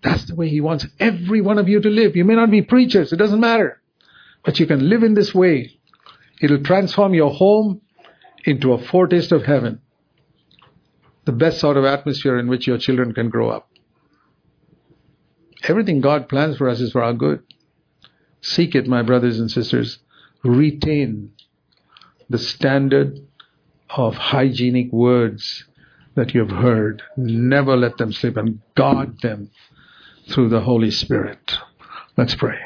That's 0.03 0.27
the 0.27 0.35
way 0.35 0.51
he 0.51 0.61
wants 0.61 0.87
every 1.01 1.41
one 1.41 1.57
of 1.57 1.71
you 1.71 1.81
to 1.81 1.89
live. 1.89 2.17
You 2.17 2.27
may 2.27 2.35
not 2.35 2.51
be 2.51 2.61
preachers, 2.61 3.15
it 3.15 3.17
doesn't 3.17 3.41
matter. 3.41 3.81
But 4.45 4.61
you 4.61 4.67
can 4.67 4.91
live 4.91 5.03
in 5.03 5.15
this 5.15 5.35
way. 5.35 5.71
It'll 6.43 6.63
transform 6.63 7.15
your 7.15 7.31
home 7.31 7.81
into 8.45 8.75
a 8.75 8.85
foretaste 8.85 9.33
of 9.33 9.47
heaven. 9.47 9.81
The 11.25 11.33
best 11.33 11.61
sort 11.61 11.79
of 11.79 11.87
atmosphere 11.87 12.39
in 12.39 12.49
which 12.49 12.67
your 12.67 12.77
children 12.77 13.15
can 13.15 13.31
grow 13.31 13.49
up. 13.49 13.71
Everything 15.67 16.03
God 16.03 16.29
plans 16.29 16.59
for 16.59 16.69
us 16.69 16.81
is 16.81 16.93
for 16.93 17.03
our 17.03 17.15
good. 17.15 17.43
Seek 18.43 18.75
it, 18.75 18.87
my 18.87 19.01
brothers 19.01 19.41
and 19.41 19.51
sisters 19.51 19.99
retain 20.45 21.33
the 22.29 22.39
standard 22.39 23.21
of 23.91 24.15
hygienic 24.15 24.93
words 24.93 25.65
that 26.15 26.35
you 26.35 26.41
have 26.41 26.51
heard. 26.51 27.03
Never 27.17 27.77
let 27.77 27.99
them 27.99 28.13
slip 28.13 28.37
and 28.37 28.61
guard 28.75 29.21
them 29.21 29.51
through 30.29 30.49
the 30.49 30.61
Holy 30.61 30.91
Spirit. 30.91 31.59
Let's 32.17 32.35
pray. 32.35 32.59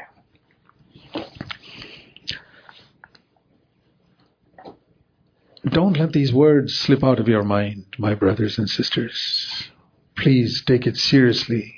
Don't 5.68 5.98
let 5.98 6.12
these 6.12 6.32
words 6.32 6.74
slip 6.74 7.02
out 7.02 7.18
of 7.18 7.26
your 7.26 7.42
mind, 7.42 7.86
my 7.98 8.14
brothers 8.14 8.56
and 8.56 8.70
sisters. 8.70 9.68
Please 10.16 10.62
take 10.64 10.86
it 10.86 10.96
seriously. 10.96 11.74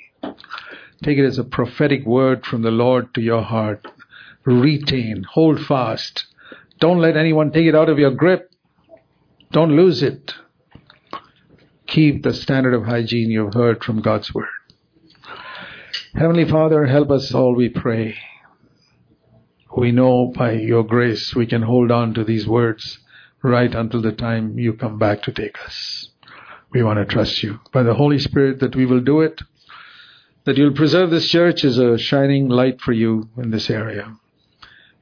Take 1.03 1.17
it 1.17 1.25
as 1.25 1.39
a 1.39 1.43
prophetic 1.43 2.05
word 2.05 2.45
from 2.45 2.61
the 2.61 2.71
Lord 2.71 3.13
to 3.15 3.21
your 3.21 3.41
heart 3.41 3.87
retain, 4.49 5.23
hold 5.23 5.65
fast. 5.65 6.25
Don't 6.79 6.99
let 6.99 7.17
anyone 7.17 7.51
take 7.51 7.67
it 7.67 7.75
out 7.75 7.89
of 7.89 7.99
your 7.99 8.11
grip. 8.11 8.51
Don't 9.51 9.75
lose 9.75 10.03
it. 10.03 10.33
Keep 11.87 12.23
the 12.23 12.33
standard 12.33 12.73
of 12.73 12.85
hygiene 12.85 13.31
you've 13.31 13.53
heard 13.53 13.83
from 13.83 14.01
God's 14.01 14.33
Word. 14.33 14.47
Heavenly 16.13 16.45
Father, 16.45 16.85
help 16.85 17.11
us 17.11 17.33
all, 17.33 17.55
we 17.55 17.69
pray. 17.69 18.15
We 19.75 19.91
know 19.91 20.31
by 20.35 20.53
your 20.53 20.83
grace 20.83 21.35
we 21.35 21.45
can 21.45 21.61
hold 21.61 21.91
on 21.91 22.13
to 22.15 22.23
these 22.23 22.47
words 22.47 22.99
right 23.41 23.73
until 23.73 24.01
the 24.01 24.11
time 24.11 24.57
you 24.57 24.73
come 24.73 24.97
back 24.97 25.21
to 25.23 25.31
take 25.31 25.57
us. 25.63 26.09
We 26.71 26.83
want 26.83 26.99
to 26.99 27.05
trust 27.05 27.41
you. 27.41 27.59
By 27.71 27.83
the 27.83 27.93
Holy 27.93 28.19
Spirit 28.19 28.59
that 28.59 28.75
we 28.75 28.85
will 28.85 28.99
do 29.01 29.21
it, 29.21 29.41
that 30.45 30.57
you'll 30.57 30.73
preserve 30.73 31.09
this 31.09 31.27
church 31.27 31.63
as 31.63 31.77
a 31.77 31.97
shining 31.97 32.49
light 32.49 32.81
for 32.81 32.91
you 32.91 33.29
in 33.37 33.51
this 33.51 33.69
area. 33.69 34.15